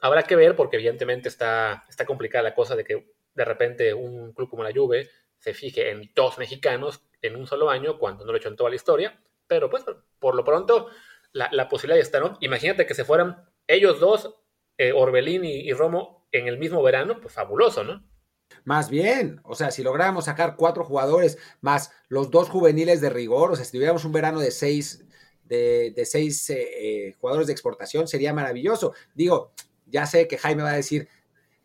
Habrá 0.00 0.24
que 0.24 0.36
ver, 0.36 0.56
porque 0.56 0.76
evidentemente 0.76 1.28
está, 1.28 1.84
está 1.88 2.04
complicada 2.04 2.42
la 2.42 2.54
cosa 2.54 2.74
de 2.74 2.84
que 2.84 3.14
de 3.34 3.44
repente 3.44 3.94
un 3.94 4.32
club 4.32 4.48
como 4.48 4.64
la 4.64 4.72
Juve 4.72 5.08
se 5.38 5.54
fije 5.54 5.90
en 5.90 6.10
dos 6.14 6.38
mexicanos 6.38 7.04
en 7.26 7.36
un 7.36 7.46
solo 7.46 7.70
año, 7.70 7.98
cuando 7.98 8.24
no 8.24 8.32
lo 8.32 8.36
he 8.36 8.40
hecho 8.40 8.48
en 8.48 8.56
toda 8.56 8.70
la 8.70 8.76
historia. 8.76 9.20
Pero 9.46 9.68
pues, 9.68 9.84
por 10.18 10.34
lo 10.34 10.44
pronto, 10.44 10.88
la, 11.32 11.68
posibilidad 11.68 12.00
está, 12.00 12.20
¿no? 12.20 12.36
Imagínate 12.40 12.86
que 12.86 12.94
se 12.94 13.04
fueran 13.04 13.44
ellos 13.66 14.00
dos, 14.00 14.34
eh, 14.78 14.92
Orbelín 14.92 15.44
y 15.44 15.72
Romo, 15.72 16.26
en 16.32 16.48
el 16.48 16.58
mismo 16.58 16.82
verano, 16.82 17.20
pues 17.20 17.32
fabuloso, 17.32 17.84
¿no? 17.84 18.04
Más 18.64 18.88
bien, 18.88 19.40
o 19.44 19.54
sea, 19.54 19.70
si 19.70 19.82
lográramos 19.82 20.24
sacar 20.24 20.56
cuatro 20.56 20.84
jugadores 20.84 21.38
más 21.60 21.92
los 22.08 22.30
dos 22.30 22.48
juveniles 22.48 23.00
de 23.00 23.10
rigor, 23.10 23.52
o 23.52 23.56
sea, 23.56 23.64
si 23.64 23.72
tuviéramos 23.72 24.04
un 24.04 24.12
verano 24.12 24.40
de 24.40 24.50
seis, 24.50 25.04
de, 25.44 25.92
seis 26.06 26.48
eh, 26.50 27.08
eh, 27.08 27.14
jugadores 27.20 27.46
de 27.46 27.52
exportación, 27.52 28.08
sería 28.08 28.32
maravilloso. 28.32 28.94
Digo, 29.14 29.52
ya 29.86 30.06
sé 30.06 30.28
que 30.28 30.38
Jaime 30.38 30.62
va 30.62 30.70
a 30.70 30.76
decir, 30.76 31.08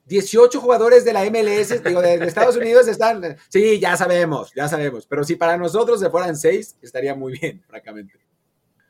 18 0.10 0.60
jugadores 0.60 1.06
de 1.06 1.14
la 1.14 1.24
MLS, 1.26 1.84
digo, 1.84 2.02
de, 2.02 2.16
Estados 2.16 2.58
Unidos 2.58 2.88
están, 2.88 3.38
sí, 3.48 3.80
ya 3.80 3.96
sabemos, 3.96 4.52
ya 4.56 4.68
sabemos, 4.68 5.06
pero 5.06 5.24
si 5.24 5.36
para 5.36 5.56
nosotros 5.56 6.00
se 6.00 6.10
fueran 6.10 6.36
seis, 6.36 6.76
estaría 6.82 7.14
muy 7.14 7.38
bien, 7.40 7.64
francamente. 7.68 8.20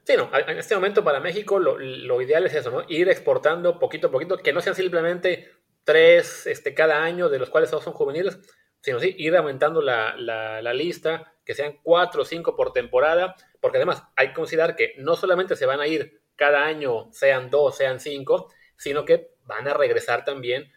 Sí, 0.05 0.13
no, 0.15 0.32
en 0.34 0.58
este 0.58 0.75
momento 0.75 1.03
para 1.03 1.19
México 1.19 1.60
lo, 1.60 1.77
lo, 1.77 2.21
ideal 2.21 2.45
es 2.45 2.55
eso, 2.55 2.71
¿no? 2.71 2.84
Ir 2.88 3.10
exportando 3.10 3.77
poquito 3.79 4.08
a 4.08 4.12
poquito, 4.12 4.38
que 4.38 4.53
no 4.53 4.62
sean 4.62 4.75
simplemente 4.75 5.51
tres 5.84 6.47
este, 6.47 6.73
cada 6.73 7.03
año, 7.03 7.27
de 7.27 7.38
los 7.38 7.49
cuales 7.49 7.69
todos 7.69 7.84
son 7.84 7.93
juveniles, 7.93 8.39
sino 8.82 8.99
sí, 8.99 9.13
ir 9.17 9.36
aumentando 9.36 9.82
la, 9.82 10.15
la, 10.17 10.73
lista, 10.73 11.34
que 11.43 11.53
sean 11.53 11.79
cuatro 11.84 12.21
o 12.21 12.25
cinco 12.25 12.55
por 12.55 12.71
temporada, 12.71 13.36
porque 13.60 13.77
además 13.77 14.03
hay 14.15 14.29
que 14.29 14.36
considerar 14.36 14.77
que 14.77 14.93
no 14.97 15.17
solamente 15.17 15.58
se 15.58 15.65
van 15.65 15.82
a 15.82 15.88
ir 15.88 16.21
cada 16.38 16.63
año, 16.63 17.10
sean 17.12 17.49
dos, 17.49 17.75
sean 17.75 17.99
cinco, 17.99 18.49
sino 18.77 19.03
que 19.03 19.32
van 19.43 19.67
a 19.67 19.73
regresar 19.73 20.23
también 20.23 20.71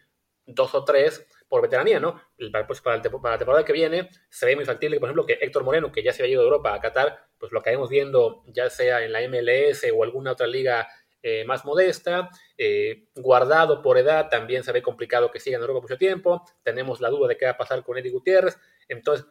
dos 0.45 0.75
o 0.75 0.83
tres 0.83 1.25
por 1.47 1.61
veteranía, 1.61 1.99
¿no? 1.99 2.21
Pues, 2.67 2.81
para, 2.81 2.97
la 2.97 3.01
temporada 3.37 3.65
que 3.65 3.73
viene 3.73 4.09
se 4.29 4.45
ve 4.45 4.55
muy 4.55 4.65
factible, 4.65 4.99
por 4.99 5.07
ejemplo, 5.07 5.25
que 5.25 5.37
Héctor 5.39 5.63
Moreno, 5.63 5.91
que 5.91 6.03
ya 6.03 6.11
se 6.11 6.23
ha 6.23 6.27
ido 6.27 6.41
de 6.41 6.47
Europa 6.47 6.73
a 6.73 6.79
Qatar, 6.79 7.27
pues 7.37 7.51
lo 7.51 7.59
acabemos 7.59 7.89
viendo 7.89 8.43
ya 8.47 8.69
sea 8.69 9.03
en 9.03 9.11
la 9.11 9.21
MLS 9.27 9.85
o 9.93 10.03
alguna 10.03 10.31
otra 10.31 10.47
liga 10.47 10.87
eh, 11.21 11.45
más 11.45 11.63
modesta, 11.63 12.29
eh, 12.57 13.05
guardado 13.15 13.81
por 13.81 13.97
edad, 13.97 14.29
también 14.29 14.63
se 14.63 14.73
ve 14.73 14.81
complicado 14.81 15.31
que 15.31 15.39
siga 15.39 15.55
en 15.55 15.61
Europa 15.61 15.81
mucho 15.81 15.97
tiempo, 15.97 16.43
tenemos 16.63 16.99
la 16.99 17.09
duda 17.09 17.29
de 17.29 17.37
qué 17.37 17.45
va 17.45 17.51
a 17.51 17.57
pasar 17.57 17.83
con 17.83 17.97
Eddie 17.97 18.11
Gutiérrez, 18.11 18.57
entonces 18.89 19.25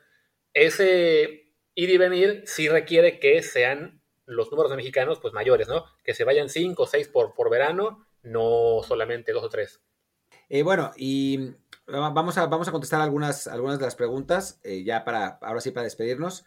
ese 0.55 1.53
ir 1.75 1.91
y 1.91 1.99
venir 1.99 2.45
sí 2.47 2.69
requiere 2.69 3.19
que 3.19 3.43
sean 3.43 4.03
los 4.25 4.51
números 4.51 4.71
de 4.71 4.77
mexicanos 4.77 5.19
pues 5.21 5.35
mayores, 5.35 5.69
¿no? 5.69 5.85
Que 6.05 6.15
se 6.15 6.25
vayan 6.25 6.49
cinco 6.49 6.85
o 6.85 6.87
seis 6.87 7.09
por, 7.09 7.35
por 7.35 7.51
verano, 7.51 8.07
no 8.23 8.83
solamente 8.83 9.33
dos 9.33 9.45
o 9.45 9.49
tres. 9.49 9.83
Eh, 10.55 10.63
bueno, 10.63 10.91
y 10.99 11.55
vamos 11.87 12.37
a, 12.37 12.45
vamos 12.45 12.69
a 12.69 12.73
contestar 12.73 13.01
algunas, 13.01 13.47
algunas 13.47 13.79
de 13.79 13.87
las 13.87 13.95
preguntas, 13.95 14.61
ya 14.63 15.03
para, 15.03 15.39
ahora 15.41 15.63
sí, 15.63 15.71
para 15.71 15.85
despedirnos. 15.85 16.45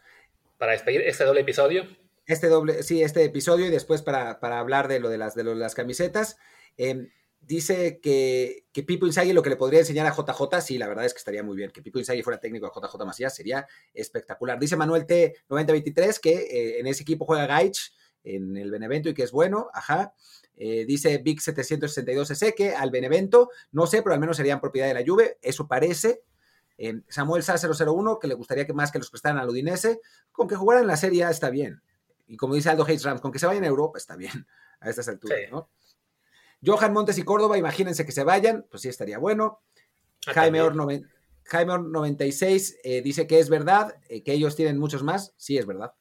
Para 0.58 0.70
despedir 0.70 1.00
este 1.00 1.24
doble 1.24 1.40
episodio. 1.40 1.88
Este 2.24 2.46
doble, 2.46 2.84
sí, 2.84 3.02
este 3.02 3.24
episodio 3.24 3.66
y 3.66 3.70
después 3.70 4.02
para, 4.02 4.38
hablar 4.40 4.86
de 4.86 5.00
lo 5.00 5.08
de 5.08 5.18
las, 5.18 5.34
de, 5.34 5.42
las 5.42 5.74
camisetas. 5.74 6.36
Em, 6.76 7.10
dice 7.40 7.98
que, 8.00 8.66
que 8.72 8.84
Pipo 8.84 9.06
Inzaghi 9.06 9.32
lo 9.32 9.42
que 9.42 9.50
le 9.50 9.56
podría 9.56 9.80
enseñar 9.80 10.06
a 10.06 10.14
JJ, 10.14 10.60
sí, 10.60 10.78
la 10.78 10.86
verdad 10.86 11.04
es 11.04 11.12
que 11.12 11.18
estaría 11.18 11.42
muy 11.42 11.56
bien. 11.56 11.72
Que 11.72 11.82
Pipo 11.82 11.98
Inzaghi 11.98 12.22
fuera 12.22 12.38
técnico 12.38 12.66
a 12.66 12.72
JJ 12.72 13.04
Macías 13.04 13.34
sería 13.34 13.66
espectacular. 13.92 14.56
Dice 14.56 14.76
Manuel 14.76 15.04
T. 15.04 15.34
9023 15.48 16.20
que 16.20 16.32
eh, 16.32 16.78
en 16.78 16.86
ese 16.86 17.02
equipo 17.02 17.24
juega 17.24 17.48
Gaich 17.48 17.92
en 18.22 18.56
el 18.56 18.70
Benevento 18.70 19.08
y 19.08 19.14
que 19.14 19.24
es 19.24 19.32
bueno, 19.32 19.68
ajá. 19.74 20.14
Eh, 20.56 20.84
dice 20.86 21.18
Big 21.18 21.40
762 21.40 22.30
ese 22.30 22.54
que 22.54 22.74
al 22.74 22.90
Benevento, 22.90 23.50
no 23.72 23.86
sé, 23.86 24.02
pero 24.02 24.14
al 24.14 24.20
menos 24.20 24.36
serían 24.36 24.60
propiedad 24.60 24.88
de 24.88 24.94
la 24.94 25.04
Juve, 25.06 25.38
eso 25.42 25.68
parece. 25.68 26.22
Em, 26.78 27.02
Samuel 27.08 27.42
Sa 27.42 27.56
001, 27.56 28.18
que 28.18 28.28
le 28.28 28.34
gustaría 28.34 28.66
que 28.66 28.72
más 28.72 28.90
que 28.90 28.98
los 28.98 29.10
prestaran 29.10 29.38
al 29.38 29.48
Udinese, 29.48 30.00
con 30.32 30.48
que 30.48 30.56
jugaran 30.56 30.82
en 30.82 30.88
la 30.88 30.96
Serie 30.96 31.24
A 31.24 31.30
está 31.30 31.50
bien 31.50 31.82
y 32.26 32.36
como 32.36 32.54
dice 32.54 32.68
Aldo 32.70 32.84
Hayes 32.84 33.04
Rams, 33.04 33.20
con 33.20 33.32
que 33.32 33.38
se 33.38 33.46
vayan 33.46 33.64
a 33.64 33.68
Europa 33.68 33.98
está 33.98 34.16
bien 34.16 34.46
a 34.80 34.90
estas 34.90 35.08
alturas, 35.08 35.38
¿no? 35.50 35.70
Johan 36.64 36.92
Montes 36.92 37.18
y 37.18 37.22
Córdoba, 37.22 37.58
imagínense 37.58 38.04
que 38.04 38.12
se 38.12 38.24
vayan, 38.24 38.66
pues 38.70 38.82
sí 38.82 38.88
estaría 38.88 39.18
bueno. 39.18 39.60
Ah, 40.26 40.32
Jaime, 40.34 40.62
Or, 40.62 40.74
96 40.74 42.78
eh, 42.82 43.02
dice 43.02 43.26
que 43.26 43.38
es 43.38 43.48
verdad, 43.48 43.94
eh, 44.08 44.24
que 44.24 44.32
ellos 44.32 44.56
tienen 44.56 44.78
muchos 44.78 45.04
más. 45.04 45.34
Sí, 45.36 45.58
es 45.58 45.66
verdad. 45.66 45.92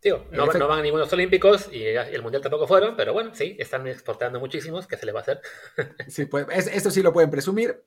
Tío, 0.00 0.24
no, 0.30 0.46
van 0.46 0.78
a 0.78 0.82
ningunos 0.82 1.12
olímpicos 1.12 1.68
y 1.70 1.84
el 1.84 2.22
mundial 2.22 2.42
tampoco 2.42 2.66
fueron, 2.66 2.96
pero 2.96 3.12
bueno, 3.12 3.34
sí, 3.34 3.56
están 3.58 3.86
exportando 3.86 4.40
muchísimos, 4.40 4.86
¿qué 4.86 4.96
se 4.96 5.04
le 5.04 5.12
va 5.12 5.20
a 5.20 5.22
hacer? 5.22 5.40
sí, 6.08 6.24
pues 6.24 6.46
esto 6.68 6.90
sí 6.90 7.02
lo 7.02 7.12
pueden 7.12 7.30
presumir. 7.30 7.84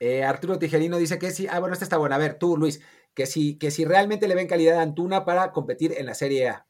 Eh, 0.00 0.24
Arturo 0.24 0.58
Tijerino 0.58 0.98
dice 0.98 1.18
que 1.18 1.30
sí. 1.30 1.46
Ah, 1.48 1.60
bueno, 1.60 1.72
esta 1.72 1.84
está 1.84 1.96
buena. 1.96 2.16
A 2.16 2.18
ver, 2.18 2.38
tú, 2.38 2.56
Luis, 2.56 2.82
que 3.14 3.26
si, 3.26 3.58
que 3.58 3.70
si 3.70 3.84
realmente 3.84 4.26
le 4.26 4.34
ven 4.34 4.48
calidad 4.48 4.78
a 4.78 4.82
Antuna 4.82 5.24
para 5.24 5.52
competir 5.52 5.94
en 5.96 6.06
la 6.06 6.14
Serie 6.14 6.48
A. 6.48 6.66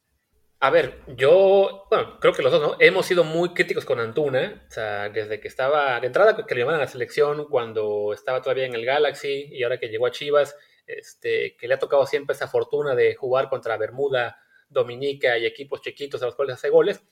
A 0.61 0.71
ver, 0.71 1.01
yo, 1.17 1.87
bueno, 1.91 2.19
creo 2.21 2.33
que 2.33 2.43
los 2.43 2.53
dos, 2.53 2.63
¿no? 2.63 2.77
Hemos 2.79 3.07
sido 3.07 3.25
muy 3.25 3.53
críticos 3.55 3.85
con 3.85 4.01
Antuna, 4.01 4.65
o 4.69 4.71
sea, 4.71 5.09
desde 5.09 5.41
que 5.41 5.49
estaba, 5.49 6.01
de 6.01 6.07
entrada 6.07 6.47
que 6.47 6.55
le 6.55 6.61
llamaban 6.61 6.81
a 6.81 6.85
la 6.85 6.91
selección, 6.91 7.47
cuando 7.49 8.13
estaba 8.15 8.41
todavía 8.41 8.67
en 8.67 8.75
el 8.75 8.85
Galaxy 8.85 9.49
y 9.51 9.63
ahora 9.63 9.79
que 9.79 9.89
llegó 9.89 10.07
a 10.07 10.11
Chivas, 10.11 10.57
este, 10.87 11.57
que 11.57 11.69
le 11.69 11.75
ha 11.75 11.79
tocado 11.79 12.07
siempre 12.07 12.35
esa 12.35 12.49
fortuna 12.49 12.95
de 12.95 13.15
jugar 13.15 13.49
contra 13.49 13.77
Bermuda, 13.77 14.39
Dominica 14.75 15.39
y 15.39 15.47
equipos 15.47 15.81
chiquitos 15.81 16.23
a 16.23 16.27
los 16.27 16.35
cuales 16.35 16.57
hace 16.57 16.69
goles. 16.69 17.03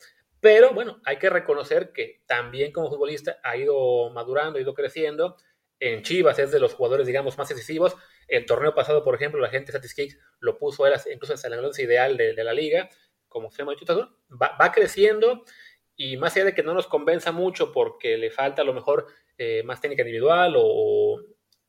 Pero 0.41 0.75
bueno, 0.75 1.01
hay 1.05 1.19
que 1.19 1.31
reconocer 1.31 1.93
que 1.93 2.23
también 2.27 2.73
como 2.73 2.91
futbolista 2.91 3.39
ha 3.43 3.57
ido 3.57 4.11
madurando, 4.11 4.59
ha 4.59 4.63
ido 4.63 4.75
creciendo 4.75 5.37
en 5.83 6.03
Chivas 6.03 6.39
es 6.39 6.53
de 6.53 6.61
los 6.61 6.75
jugadores, 6.75 7.07
digamos, 7.07 7.39
más 7.39 7.49
decisivos. 7.49 7.97
El 8.29 8.47
torneo 8.47 8.75
pasado, 8.75 9.03
por 9.03 9.15
ejemplo, 9.15 9.41
la 9.41 9.49
gente 9.49 9.73
Statistics 9.73 10.19
lo 10.39 10.59
puso 10.59 10.87
él 10.87 10.95
incluso 11.13 11.35
en 11.45 11.53
el 11.53 11.65
once 11.65 11.83
ideal 11.83 12.17
de, 12.17 12.45
la 12.45 12.53
liga, 12.53 12.89
como 13.29 13.51
se 13.51 13.59
llama 13.59 13.75
va, 14.41 14.57
va 14.61 14.71
creciendo 14.71 15.45
y 15.97 16.17
más 16.17 16.35
allá 16.37 16.47
de 16.47 16.55
que 16.55 16.63
no 16.63 16.75
nos 16.75 16.87
convenza 16.87 17.33
mucho 17.33 17.73
porque 17.73 18.17
le 18.17 18.31
falta 18.31 18.63
a 18.63 18.65
lo 18.65 18.75
mejor 18.75 19.07
eh, 19.39 19.63
más 19.65 19.81
técnica 19.81 20.03
individual 20.03 20.55
o, 20.57 21.21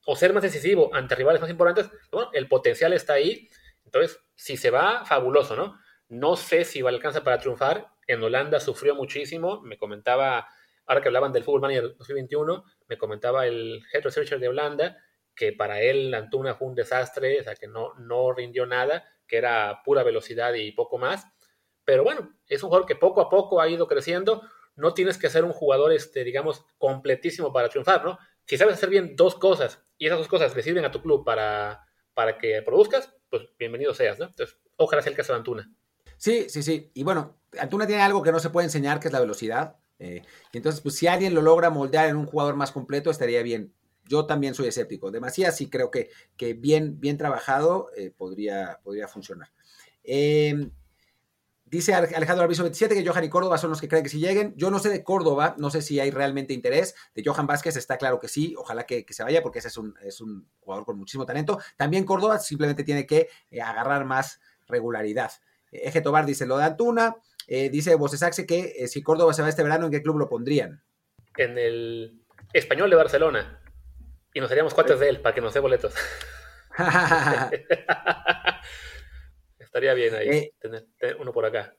o, 0.06 0.16
ser 0.16 0.34
más 0.34 0.44
decisivo 0.44 0.90
ante 0.94 1.16
rivales 1.16 1.42
más 1.42 1.50
importantes, 1.50 1.90
bueno, 2.12 2.30
el 2.34 2.48
potencial 2.48 2.94
está 2.94 3.14
ahí. 3.14 3.50
Entonces, 3.86 4.20
si 4.36 4.58
se 4.58 4.70
va, 4.70 5.06
fabuloso, 5.06 5.56
¿no? 5.56 5.80
No 6.14 6.36
sé 6.36 6.64
si 6.64 6.82
va 6.82 6.92
a 6.92 6.94
alcanzar 6.94 7.24
para 7.24 7.40
triunfar. 7.40 7.88
En 8.08 8.22
Holanda 8.22 8.60
sufrió 8.60 8.96
muchísimo. 8.96 9.62
Me 9.62 9.78
comentaba 9.78 10.48
ahora 10.86 11.02
que 11.02 11.10
hablaban 11.10 11.32
del 11.32 11.44
Fútbol 11.44 11.62
Manager 11.62 11.96
2021, 11.98 12.64
me 12.88 12.98
comentaba 12.98 13.48
el 13.48 13.82
Head 13.92 14.04
Researcher 14.04 14.40
de 14.40 14.50
Holanda 14.50 14.98
que 15.36 15.52
para 15.52 15.82
él 15.82 16.14
Antuna 16.14 16.54
fue 16.54 16.68
un 16.68 16.76
desastre, 16.76 17.40
o 17.40 17.44
sea, 17.44 17.56
que 17.56 17.68
no, 17.68 17.96
no 17.96 18.32
rindió 18.34 18.68
nada, 18.68 19.04
que 19.28 19.38
era 19.38 19.82
pura 19.84 20.04
velocidad 20.04 20.54
y 20.54 20.72
poco 20.74 21.00
más. 21.00 21.26
Pero 21.84 22.04
bueno, 22.04 22.38
es 22.48 22.62
un 22.62 22.70
jugador 22.70 22.88
que 22.88 22.96
poco 22.96 23.20
a 23.20 23.30
poco 23.30 23.60
ha 23.60 23.68
ido 23.68 23.88
creciendo. 23.88 24.44
No 24.76 24.94
tienes 24.94 25.18
que 25.18 25.30
ser 25.30 25.44
un 25.44 25.52
jugador, 25.52 25.92
este, 25.92 26.24
digamos, 26.24 26.64
completísimo 26.78 27.52
para 27.52 27.70
triunfar, 27.70 28.06
¿no? 28.06 28.20
Si 28.46 28.58
sabes 28.58 28.76
hacer 28.76 28.90
bien 28.90 29.16
dos 29.16 29.34
cosas 29.36 29.84
y 29.98 30.06
esas 30.06 30.20
dos 30.20 30.28
cosas 30.28 30.56
le 30.56 30.62
sirven 30.62 30.86
a 30.86 30.92
tu 30.92 31.02
club 31.02 31.26
para, 31.26 31.82
para 32.14 32.38
que 32.38 32.62
produzcas, 32.62 33.16
pues 33.30 33.44
bienvenido 33.58 33.96
seas, 33.96 34.20
¿no? 34.20 34.26
Entonces, 34.26 34.60
ojalá 34.78 35.02
sea 35.02 35.10
el 35.10 35.18
caso 35.18 35.34
de 35.34 35.38
Antuna. 35.38 35.72
Sí, 36.24 36.46
sí, 36.48 36.64
sí. 36.64 36.90
Y 36.94 37.04
bueno, 37.04 37.36
Antuna 37.60 37.86
tiene 37.86 38.02
algo 38.02 38.24
que 38.24 38.32
no 38.32 38.40
se 38.40 38.50
puede 38.50 38.64
enseñar, 38.64 39.02
que 39.02 39.10
es 39.10 39.12
la 39.12 39.20
velocidad. 39.20 39.76
Eh, 40.00 40.22
y 40.54 40.58
entonces, 40.58 40.80
pues 40.80 40.96
si 40.96 41.06
alguien 41.06 41.34
lo 41.34 41.42
logra 41.42 41.70
moldear 41.70 42.08
en 42.08 42.16
un 42.16 42.28
jugador 42.28 42.56
más 42.56 42.72
completo, 42.72 43.12
estaría 43.12 43.44
bien. 43.44 43.74
Yo 44.06 44.26
también 44.26 44.54
soy 44.54 44.68
escéptico. 44.68 45.12
Demasiado 45.12 45.54
sí 45.54 45.70
creo 45.70 45.92
que, 45.92 46.12
que 46.38 46.54
bien, 46.54 47.02
bien 47.02 47.18
trabajado 47.18 47.90
eh, 47.98 48.10
podría, 48.10 48.80
podría 48.86 49.10
funcionar. 49.10 49.52
Em, 50.02 50.72
dice 51.66 51.94
Alejandro 51.94 52.44
Arbizo 52.44 52.64
27 52.64 52.96
que 52.96 53.06
Johan 53.06 53.26
y 53.26 53.30
Córdoba 53.30 53.58
son 53.58 53.72
los 53.72 53.82
que 53.82 53.90
creen 53.90 54.06
que 54.06 54.10
si 54.10 54.20
lleguen. 54.20 54.54
Yo 54.56 54.72
no 54.72 54.80
sé 54.80 54.88
de 54.88 55.04
Córdoba, 55.04 55.56
no 55.58 55.72
sé 55.72 55.82
si 55.82 56.00
hay 56.00 56.10
realmente 56.10 56.54
interés. 56.54 56.96
De 57.14 57.22
Johan 57.26 57.48
Vázquez 57.48 57.76
está 57.76 57.98
claro 57.98 58.22
que 58.22 58.30
sí, 58.30 58.56
ojalá 58.58 58.86
que, 58.86 59.06
se 59.10 59.24
vaya 59.24 59.44
porque 59.44 59.60
ese 59.60 59.68
es 59.68 59.76
un, 59.76 59.94
es 60.02 60.22
un, 60.22 60.48
jugador 60.62 60.86
con 60.86 60.98
muchísimo 60.98 61.26
talento. 61.26 61.60
También 61.76 62.06
Córdoba 62.06 62.40
simplemente 62.40 62.86
tiene 62.86 63.06
que 63.06 63.28
eh, 63.52 63.62
agarrar 63.62 64.06
más 64.06 64.40
regularidad. 64.68 65.30
Eje 65.74 66.02
Tobar 66.02 66.26
dice 66.26 66.46
lo 66.46 66.58
de 66.58 66.66
Antuna. 66.66 67.16
Eh, 67.48 67.70
dice 67.70 67.96
Bosesaxe 67.96 68.46
que 68.46 68.74
eh, 68.78 68.88
si 68.88 69.04
Córdoba 69.04 69.34
se 69.34 69.42
va 69.42 69.50
este 69.50 69.64
verano, 69.64 69.86
¿en 69.86 69.92
qué 69.92 70.02
club 70.02 70.18
lo 70.18 70.30
pondrían? 70.30 70.84
En 71.38 71.58
el 71.58 72.22
Español 72.54 72.90
de 72.90 72.96
Barcelona. 72.96 73.60
Y 74.34 74.40
nos 74.40 74.50
haríamos 74.52 74.74
cuates 74.74 75.00
de 75.00 75.10
él 75.10 75.22
para 75.22 75.36
que 75.36 75.42
nos 75.42 75.54
dé 75.54 75.60
boletos. 75.60 75.94
Estaría 79.60 79.94
bien 79.94 80.16
ahí 80.16 80.30
eh, 80.30 80.54
tener, 80.60 80.88
uno 81.20 81.32
por 81.32 81.46
acá. 81.46 81.76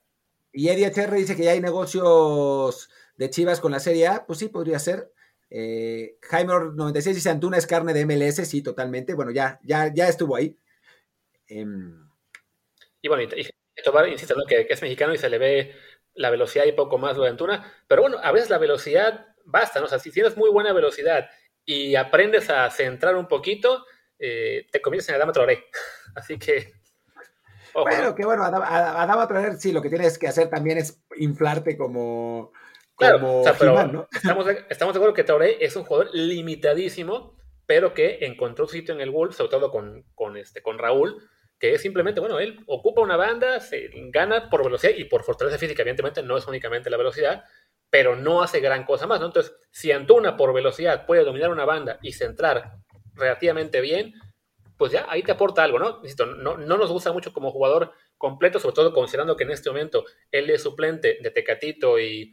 Y 0.52 0.68
Eddie 0.68 0.86
HR 0.86 1.14
dice 1.14 1.34
que 1.36 1.44
ya 1.44 1.52
hay 1.52 1.60
negocios 1.60 2.88
de 3.16 3.30
Chivas 3.30 3.60
con 3.60 3.72
la 3.72 3.80
Serie 3.80 4.06
A. 4.06 4.24
Pues 4.26 4.38
sí, 4.38 4.48
podría 4.48 4.78
ser. 4.78 5.12
Eh, 5.50 6.16
Jaime 6.22 6.52
96 6.74 7.16
dice 7.16 7.30
Antuna 7.30 7.56
es 7.58 7.66
carne 7.66 7.92
de 7.92 8.06
MLS, 8.06 8.46
sí, 8.48 8.62
totalmente. 8.62 9.14
Bueno, 9.14 9.30
ya, 9.30 9.60
ya, 9.62 9.92
ya 9.92 10.08
estuvo 10.08 10.36
ahí. 10.36 10.56
Em, 11.46 12.08
y 13.02 13.08
bueno, 13.08 13.22
y, 13.22 13.48
insisto, 14.08 14.34
que, 14.48 14.66
es 14.68 14.82
mexicano 14.82 15.14
y 15.14 15.18
se 15.18 15.28
le 15.28 15.38
ve 15.38 15.74
la 16.14 16.30
velocidad 16.30 16.64
y 16.64 16.72
poco 16.72 16.98
más 16.98 17.16
lo 17.16 17.24
de 17.24 17.30
Antuna. 17.30 17.72
Pero 17.88 18.02
bueno, 18.02 18.18
a 18.22 18.32
veces 18.32 18.50
la 18.50 18.58
velocidad 18.58 19.26
basta, 19.44 19.80
¿no? 19.80 19.86
O 19.86 19.88
sea, 19.88 19.98
si 19.98 20.10
tienes 20.10 20.36
muy 20.36 20.50
buena 20.50 20.72
velocidad 20.72 21.28
y 21.64 21.96
aprendes 21.96 22.50
a 22.50 22.70
centrar 22.70 23.16
un 23.16 23.28
poquito, 23.28 23.84
eh, 24.18 24.66
te 24.70 24.80
conviertes 24.80 25.08
en 25.08 25.16
Adama 25.16 25.32
Traoré. 25.32 25.66
Así 26.14 26.38
que. 26.38 26.72
bueno, 27.74 28.14
que 28.14 28.24
bueno, 28.24 28.44
Adama 28.44 29.26
Traoré 29.26 29.56
sí, 29.56 29.72
lo 29.72 29.82
que 29.82 29.88
tienes 29.88 30.18
que 30.18 30.28
hacer 30.28 30.48
también 30.48 30.78
es 30.78 31.02
inflarte 31.16 31.76
como 31.76 32.52
Claro, 32.96 33.42
pero 33.58 34.08
estamos, 34.12 34.46
de, 34.46 34.64
estamos 34.68 34.94
de 34.94 34.98
acuerdo 34.98 35.14
que 35.14 35.24
Traoré 35.24 35.64
es 35.64 35.74
un 35.76 35.84
jugador 35.84 36.10
limitadísimo, 36.14 37.36
pero 37.66 37.92
que 37.92 38.18
encontró 38.22 38.66
su 38.66 38.74
sitio 38.74 38.94
en 38.94 39.00
el 39.00 39.10
Wolves, 39.10 39.36
sobre 39.36 39.50
todo 39.50 39.70
con, 39.70 40.04
con, 40.14 40.36
este, 40.36 40.62
con 40.62 40.78
Raúl, 40.78 41.28
que 41.58 41.74
es 41.74 41.82
simplemente, 41.82 42.20
bueno, 42.20 42.38
él 42.38 42.60
ocupa 42.66 43.00
una 43.00 43.16
banda, 43.16 43.60
se 43.60 43.90
gana 44.10 44.50
por 44.50 44.64
velocidad 44.64 44.92
y 44.96 45.04
por 45.04 45.22
fortaleza 45.22 45.58
física, 45.58 45.82
evidentemente 45.82 46.22
no 46.22 46.36
es 46.36 46.46
únicamente 46.46 46.90
la 46.90 46.96
velocidad, 46.96 47.44
pero 47.90 48.16
no 48.16 48.42
hace 48.42 48.60
gran 48.60 48.84
cosa 48.84 49.06
más. 49.06 49.22
Entonces, 49.22 49.54
si 49.70 49.92
Antuna 49.92 50.36
por 50.36 50.52
velocidad 50.52 51.06
puede 51.06 51.24
dominar 51.24 51.50
una 51.50 51.64
banda 51.64 51.98
y 52.02 52.12
centrar 52.12 52.78
relativamente 53.14 53.80
bien, 53.80 54.14
pues 54.76 54.92
ya 54.92 55.06
ahí 55.08 55.22
te 55.22 55.32
aporta 55.32 55.62
algo, 55.62 55.78
¿no? 55.78 56.02
No, 56.38 56.56
no 56.56 56.76
nos 56.76 56.90
gusta 56.90 57.12
mucho 57.12 57.32
como 57.32 57.52
jugador 57.52 57.92
completo, 58.18 58.58
sobre 58.58 58.74
todo 58.74 58.92
considerando 58.92 59.36
que 59.36 59.44
en 59.44 59.52
este 59.52 59.70
momento 59.70 60.04
él 60.30 60.50
es 60.50 60.62
suplente 60.62 61.18
de 61.22 61.30
Tecatito 61.30 62.00
y, 62.00 62.32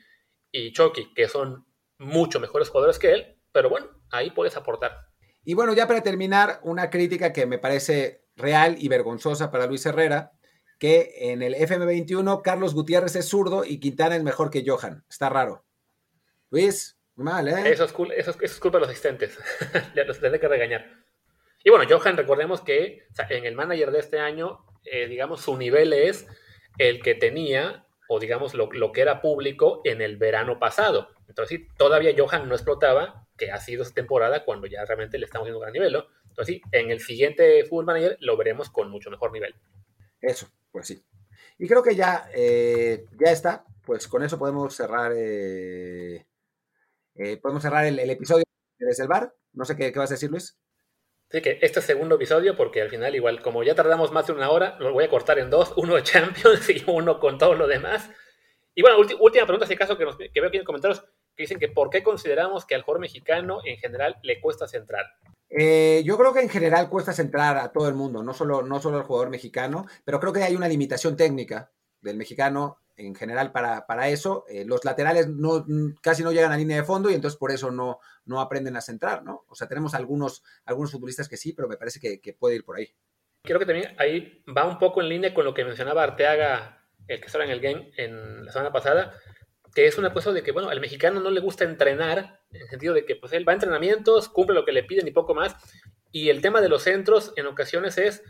y 0.52 0.72
Chucky, 0.72 1.14
que 1.14 1.28
son 1.28 1.66
mucho 2.00 2.40
mejores 2.40 2.70
jugadores 2.70 2.98
que 2.98 3.14
él, 3.14 3.38
pero 3.52 3.70
bueno, 3.70 3.88
ahí 4.10 4.32
puedes 4.32 4.58
aportar. 4.58 5.12
Y 5.44 5.54
bueno, 5.54 5.74
ya 5.74 5.88
para 5.88 6.02
terminar, 6.02 6.60
una 6.64 6.90
crítica 6.90 7.34
que 7.34 7.46
me 7.46 7.60
parece 7.60 8.21
real 8.42 8.76
y 8.80 8.88
vergonzosa 8.88 9.52
para 9.52 9.68
Luis 9.68 9.86
Herrera, 9.86 10.32
que 10.80 11.14
en 11.32 11.42
el 11.42 11.54
FM21 11.54 12.42
Carlos 12.42 12.74
Gutiérrez 12.74 13.16
es 13.16 13.30
zurdo 13.30 13.64
y 13.66 13.80
Quintana 13.80 14.16
es 14.16 14.24
mejor 14.24 14.50
que 14.50 14.64
Johan. 14.66 15.06
Está 15.10 15.30
raro. 15.30 15.64
Luis, 16.50 16.98
mal, 17.16 17.48
¿eh? 17.48 17.72
Eso 17.72 17.86
es, 17.86 17.94
culpa 18.60 18.78
de 18.78 18.82
los 18.82 18.90
asistentes. 18.90 19.38
los 20.06 20.20
tendré 20.20 20.40
que 20.40 20.48
regañar. 20.48 20.86
Y 21.64 21.70
bueno, 21.70 21.86
Johan, 21.88 22.18
recordemos 22.18 22.62
que 22.62 23.06
en 23.30 23.46
el 23.46 23.56
manager 23.56 23.92
de 23.92 24.00
este 24.00 24.20
año, 24.20 24.66
eh, 24.84 25.08
digamos, 25.08 25.42
su 25.42 25.56
nivel 25.58 25.94
es 25.94 26.28
el 26.78 27.02
que 27.02 27.14
tenía 27.14 27.86
o 28.14 28.20
digamos 28.20 28.54
lo, 28.56 28.92
que 28.92 29.02
era 29.02 29.22
público 29.22 29.80
en 29.86 30.02
el 30.02 30.18
verano 30.18 30.60
pasado. 30.60 31.08
Entonces, 31.30 31.62
todavía 31.78 32.14
Johan 32.18 32.50
no 32.50 32.56
explotaba, 32.56 33.26
que 33.38 33.52
ha 33.52 33.58
sido 33.62 33.86
temporada 33.86 34.44
cuando 34.44 34.68
ya 34.68 34.84
realmente 34.84 35.18
le 35.18 35.24
estamos 35.24 35.46
viendo 35.46 35.60
un 35.60 35.62
gran 35.62 35.72
nivel. 35.72 36.04
Entonces, 36.32 36.56
sí, 36.56 36.62
en 36.72 36.92
el 36.92 37.02
siguiente 37.02 37.66
Football 37.66 37.86
Manager 37.88 38.18
lo 38.22 38.38
veremos 38.38 38.70
con 38.70 38.90
mucho 38.90 39.12
mejor 39.12 39.34
nivel. 39.34 39.54
Eso, 40.22 40.48
pues 40.72 40.88
sí. 40.88 41.04
Y 41.60 41.68
creo 41.68 41.84
que 41.84 41.96
ya, 41.96 42.30
eh, 42.34 43.06
ya 43.20 43.32
está. 43.32 43.66
Pues 43.84 44.08
con 44.08 44.24
eso 44.24 44.40
podemos 44.40 44.74
cerrar, 44.74 45.12
eh, 45.14 46.26
eh, 47.16 47.38
podemos 47.38 47.62
cerrar 47.62 47.86
el, 47.86 48.00
episodio 48.10 48.46
desde 48.80 49.04
el 49.04 49.10
bar. 49.10 49.34
No 49.52 49.66
sé 49.66 49.76
qué, 49.76 49.92
qué 49.92 50.00
vas 50.00 50.12
a 50.12 50.14
decir, 50.14 50.30
Luis. 50.30 50.58
Sí, 51.30 51.42
que 51.42 51.60
este 51.62 51.82
segundo 51.82 52.16
episodio, 52.16 52.56
porque 52.56 52.82
al 52.82 52.90
final, 52.90 53.14
igual, 53.14 53.42
como 53.42 53.64
ya 53.64 53.76
tardamos 53.76 54.12
más 54.14 54.28
de 54.28 54.34
una 54.34 54.52
hora, 54.52 54.78
lo 54.80 54.94
voy 54.94 55.04
a 55.04 55.10
cortar 55.10 55.38
en 55.40 55.50
dos: 55.50 55.74
uno 55.76 55.96
de 55.96 56.04
Champions 56.04 56.70
y 56.70 56.84
uno 56.88 57.20
con 57.20 57.38
todo 57.38 57.56
lo 57.56 57.68
demás. 57.68 58.10
Y 58.74 58.82
bueno, 58.82 58.98
última 59.20 59.46
pregunta, 59.46 59.68
si 59.68 59.74
acaso, 59.74 59.98
que, 59.98 60.06
que 60.32 60.40
veo 60.40 60.48
aquí 60.48 60.58
en 60.58 60.64
comentarios, 60.64 61.02
que 61.36 61.44
dicen 61.44 61.60
que 61.60 61.68
por 61.68 61.90
qué 61.90 62.04
consideramos 62.04 62.66
que 62.66 62.76
al 62.76 62.84
jugador 62.84 63.02
mexicano 63.02 63.60
en 63.66 63.78
general 63.78 64.18
le 64.24 64.40
cuesta 64.40 64.68
centrar. 64.68 65.06
Eh, 65.54 66.02
yo 66.06 66.18
creo 66.18 66.34
que 66.34 66.40
en 66.40 66.50
general 66.50 66.90
cuesta 66.90 67.12
centrar 67.12 67.58
a 67.58 67.74
todo 67.74 67.90
el 67.90 67.94
mundo, 67.94 68.24
no 68.24 68.34
solo, 68.34 68.62
no 68.62 68.80
solo 68.80 68.98
al 68.98 69.04
jugador 69.04 69.30
mexicano, 69.30 69.86
pero 70.06 70.20
creo 70.20 70.32
que 70.32 70.44
hay 70.44 70.56
una 70.56 70.70
limitación 70.70 71.18
técnica 71.18 71.72
del 72.02 72.16
mexicano 72.16 72.78
en 72.96 73.16
general 73.16 73.52
para, 73.52 73.86
para 73.86 74.08
eso. 74.08 74.46
Eh, 74.48 74.64
los 74.66 74.86
laterales 74.86 75.28
casi 76.02 76.24
no 76.24 76.32
llegan 76.32 76.54
a 76.54 76.58
línea 76.58 76.78
de 76.78 76.84
fondo 76.84 77.10
y 77.10 77.16
entonces 77.16 77.38
por 77.38 77.52
eso 77.52 77.70
no, 77.70 78.00
no 78.26 78.40
aprenden 78.40 78.78
a 78.78 78.82
centrar, 78.82 79.24
¿no? 79.24 79.44
O 79.50 79.56
sea, 79.56 79.68
tenemos 79.68 79.94
algunos, 79.94 80.44
algunos 80.66 80.92
futbolistas 80.92 81.28
que 81.28 81.38
sí, 81.38 81.52
pero 81.54 81.68
me 81.68 81.78
parece 81.78 82.00
que, 82.00 82.34
puede 82.34 82.56
ir 82.56 82.64
por 82.64 82.78
ahí. 82.78 82.90
Creo 83.44 83.60
que 83.60 83.66
también 83.66 83.94
ahí 83.98 84.44
va 84.56 84.66
un 84.66 84.80
poco 84.80 85.02
en 85.02 85.10
línea 85.10 85.34
con 85.34 85.46
lo 85.46 85.54
que 85.54 85.66
mencionaba 85.66 86.04
Arteaga, 86.04 86.86
el 87.08 87.20
que 87.20 87.26
estaba 87.26 87.44
en 87.44 87.52
el 87.52 87.60
game 87.60 87.92
en 87.98 88.46
la 88.46 88.52
semana 88.52 88.72
pasada, 88.72 89.14
que 89.74 89.88
es 89.88 89.98
una 89.98 90.14
cosa 90.14 90.32
de 90.32 90.44
que, 90.44 90.52
bueno, 90.52 90.70
al 90.70 90.80
mexicano 90.80 91.20
no 91.20 91.30
le 91.30 91.40
gusta 91.40 91.64
entrenar, 91.64 92.40
en 92.52 92.62
el 92.62 92.68
sentido 92.68 92.94
de 92.94 93.06
que 93.06 93.16
pues 93.16 93.34
él 93.34 93.48
va 93.48 93.54
a 93.54 93.56
entrenamientos, 93.56 94.30
cumple 94.30 94.56
lo 94.56 94.66
que 94.66 94.72
le 94.72 94.84
piden 94.84 95.08
y 95.08 95.12
poco 95.12 95.34
más, 95.34 95.56
y 96.12 96.30
el 96.30 96.42
tema 96.42 96.62
de 96.62 96.70
los 96.70 96.84
centros 96.84 97.34
en 97.38 97.48
ocasiones 97.48 97.98
es 97.98 98.24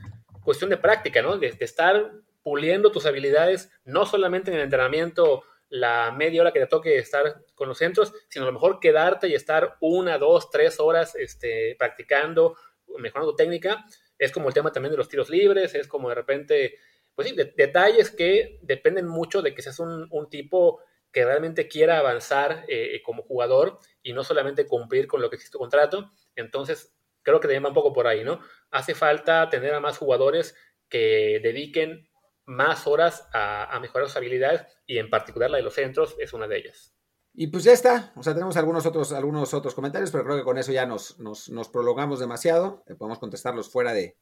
cuestión 0.43 0.69
de 0.69 0.77
práctica, 0.77 1.21
¿no? 1.21 1.38
De, 1.38 1.51
de 1.51 1.65
estar 1.65 2.12
puliendo 2.43 2.91
tus 2.91 3.06
habilidades, 3.06 3.71
no 3.86 4.06
solamente 4.06 4.51
en 4.51 4.58
el 4.58 4.63
entrenamiento, 4.63 5.43
la 5.71 6.12
media 6.12 6.41
hora 6.41 6.51
que 6.51 6.60
te 6.60 6.67
toque 6.67 6.99
estar 6.99 7.45
con 7.56 7.69
los 7.69 7.77
centros, 7.77 8.13
sino 8.27 8.43
a 8.43 8.47
lo 8.47 8.54
mejor 8.54 8.80
quedarte 8.80 9.30
y 9.30 9.36
estar 9.36 9.77
una, 9.80 10.17
dos, 10.17 10.49
tres 10.49 10.80
horas 10.82 11.15
este, 11.15 11.75
practicando, 11.80 12.58
mejorando 12.99 13.32
tu 13.32 13.38
técnica. 13.38 13.86
Es 14.19 14.34
como 14.34 14.49
el 14.49 14.54
tema 14.54 14.71
también 14.71 14.91
de 14.91 14.97
los 14.97 15.08
tiros 15.08 15.30
libres, 15.30 15.73
es 15.73 15.88
como 15.88 16.10
de 16.10 16.15
repente, 16.15 16.75
pues 17.15 17.30
sí, 17.30 17.36
detalles 17.56 18.12
que 18.12 18.60
dependen 18.62 19.08
mucho 19.08 19.41
de 19.41 19.56
que 19.56 19.62
seas 19.62 19.80
un, 19.80 20.10
tipo 20.30 20.82
que 21.12 21.26
realmente 21.26 21.67
quiera 21.67 22.00
avanzar 22.00 22.65
eh, 22.67 23.02
como 23.04 23.24
jugador 23.24 23.80
y 24.02 24.13
no 24.13 24.24
solamente 24.24 24.65
cumplir 24.65 25.08
con 25.08 25.21
lo 25.21 25.30
que 25.30 25.36
existe 25.36 25.54
tu 25.54 25.60
contrato. 25.60 26.12
Entonces, 26.36 26.93
creo 27.24 27.39
que 27.39 27.47
también 27.47 27.63
va 27.63 27.69
un 27.69 27.76
poco 27.76 27.93
por 27.93 28.08
ahí, 28.08 28.24
¿no? 28.24 28.39
Hace 28.71 28.95
falta 28.95 29.50
tener 29.50 29.74
a 29.74 29.80
más 29.80 29.97
jugadores 29.97 30.56
que 30.89 31.39
dediquen 31.41 32.10
más 32.45 32.88
horas 32.88 33.28
a, 33.34 33.78
mejorar 33.82 34.08
sus 34.08 34.17
habilidades 34.17 34.65
y 34.86 34.97
en 34.97 35.10
particular 35.10 35.50
la 35.50 35.58
de 35.58 35.63
los 35.63 35.74
centros 35.74 36.15
es 36.19 36.34
una 36.34 36.47
de 36.47 36.58
ellas. 36.58 36.93
Y 37.34 37.47
pues 37.47 37.63
ya 37.63 37.71
está, 37.71 38.12
o 38.17 38.24
sea, 38.24 38.34
tenemos 38.34 38.58
algunos 38.58 38.86
otros, 38.86 39.13
algunos 39.13 39.54
otros 39.54 39.74
comentarios, 39.74 40.12
pero 40.12 40.26
creo 40.26 40.38
que 40.38 40.43
con 40.43 40.58
eso 40.58 40.74
ya 40.74 40.86
nos, 40.86 41.17
nos, 41.19 41.69
prolongamos 41.69 42.19
demasiado, 42.19 42.84
eh, 42.88 42.95
podemos 42.95 43.19
contestarlos 43.19 43.71
fuera 43.71 43.93
de, 43.93 44.17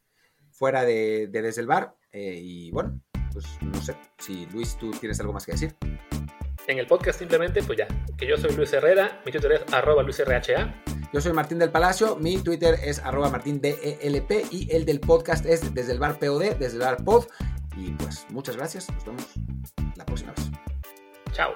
fuera 0.51 0.85
de, 0.85 1.27
desde 1.27 1.61
el 1.61 1.67
bar, 1.67 1.95
eh, 2.11 2.37
y 2.39 2.69
bueno, 2.69 3.01
pues 3.33 3.45
no 3.61 3.81
sé, 3.81 3.95
si 4.19 4.45
Luis, 4.47 4.77
tú 4.77 4.91
tienes 4.91 5.19
algo 5.19 5.33
más 5.33 5.43
que 5.43 5.53
decir. 5.53 5.75
En 6.69 6.77
el 6.77 6.85
podcast 6.85 7.17
simplemente, 7.17 7.63
pues 7.63 7.79
ya, 7.79 7.87
que 8.15 8.27
yo 8.27 8.37
soy 8.37 8.55
Luis 8.55 8.71
Herrera, 8.71 9.23
mi 9.25 9.31
Twitter 9.31 9.53
es 9.53 9.73
arroba 9.73 10.03
luisrha. 10.03 10.39
Yo 11.11 11.19
soy 11.19 11.33
Martín 11.33 11.57
del 11.57 11.71
Palacio, 11.71 12.15
mi 12.15 12.37
Twitter 12.37 12.75
es 12.83 12.99
arroba 12.99 13.31
martindelp 13.31 14.31
y 14.51 14.67
el 14.71 14.85
del 14.85 14.99
podcast 14.99 15.47
es 15.47 15.73
desde 15.73 15.93
el 15.93 15.97
bar 15.97 16.19
POD, 16.19 16.57
desde 16.59 16.77
el 16.77 16.81
bar 16.81 17.03
pod. 17.03 17.25
Y 17.75 17.89
pues 17.93 18.27
muchas 18.29 18.55
gracias. 18.55 18.87
Nos 18.91 19.03
vemos 19.03 19.25
la 19.95 20.05
próxima 20.05 20.31
vez. 20.33 20.51
Chao. 21.31 21.53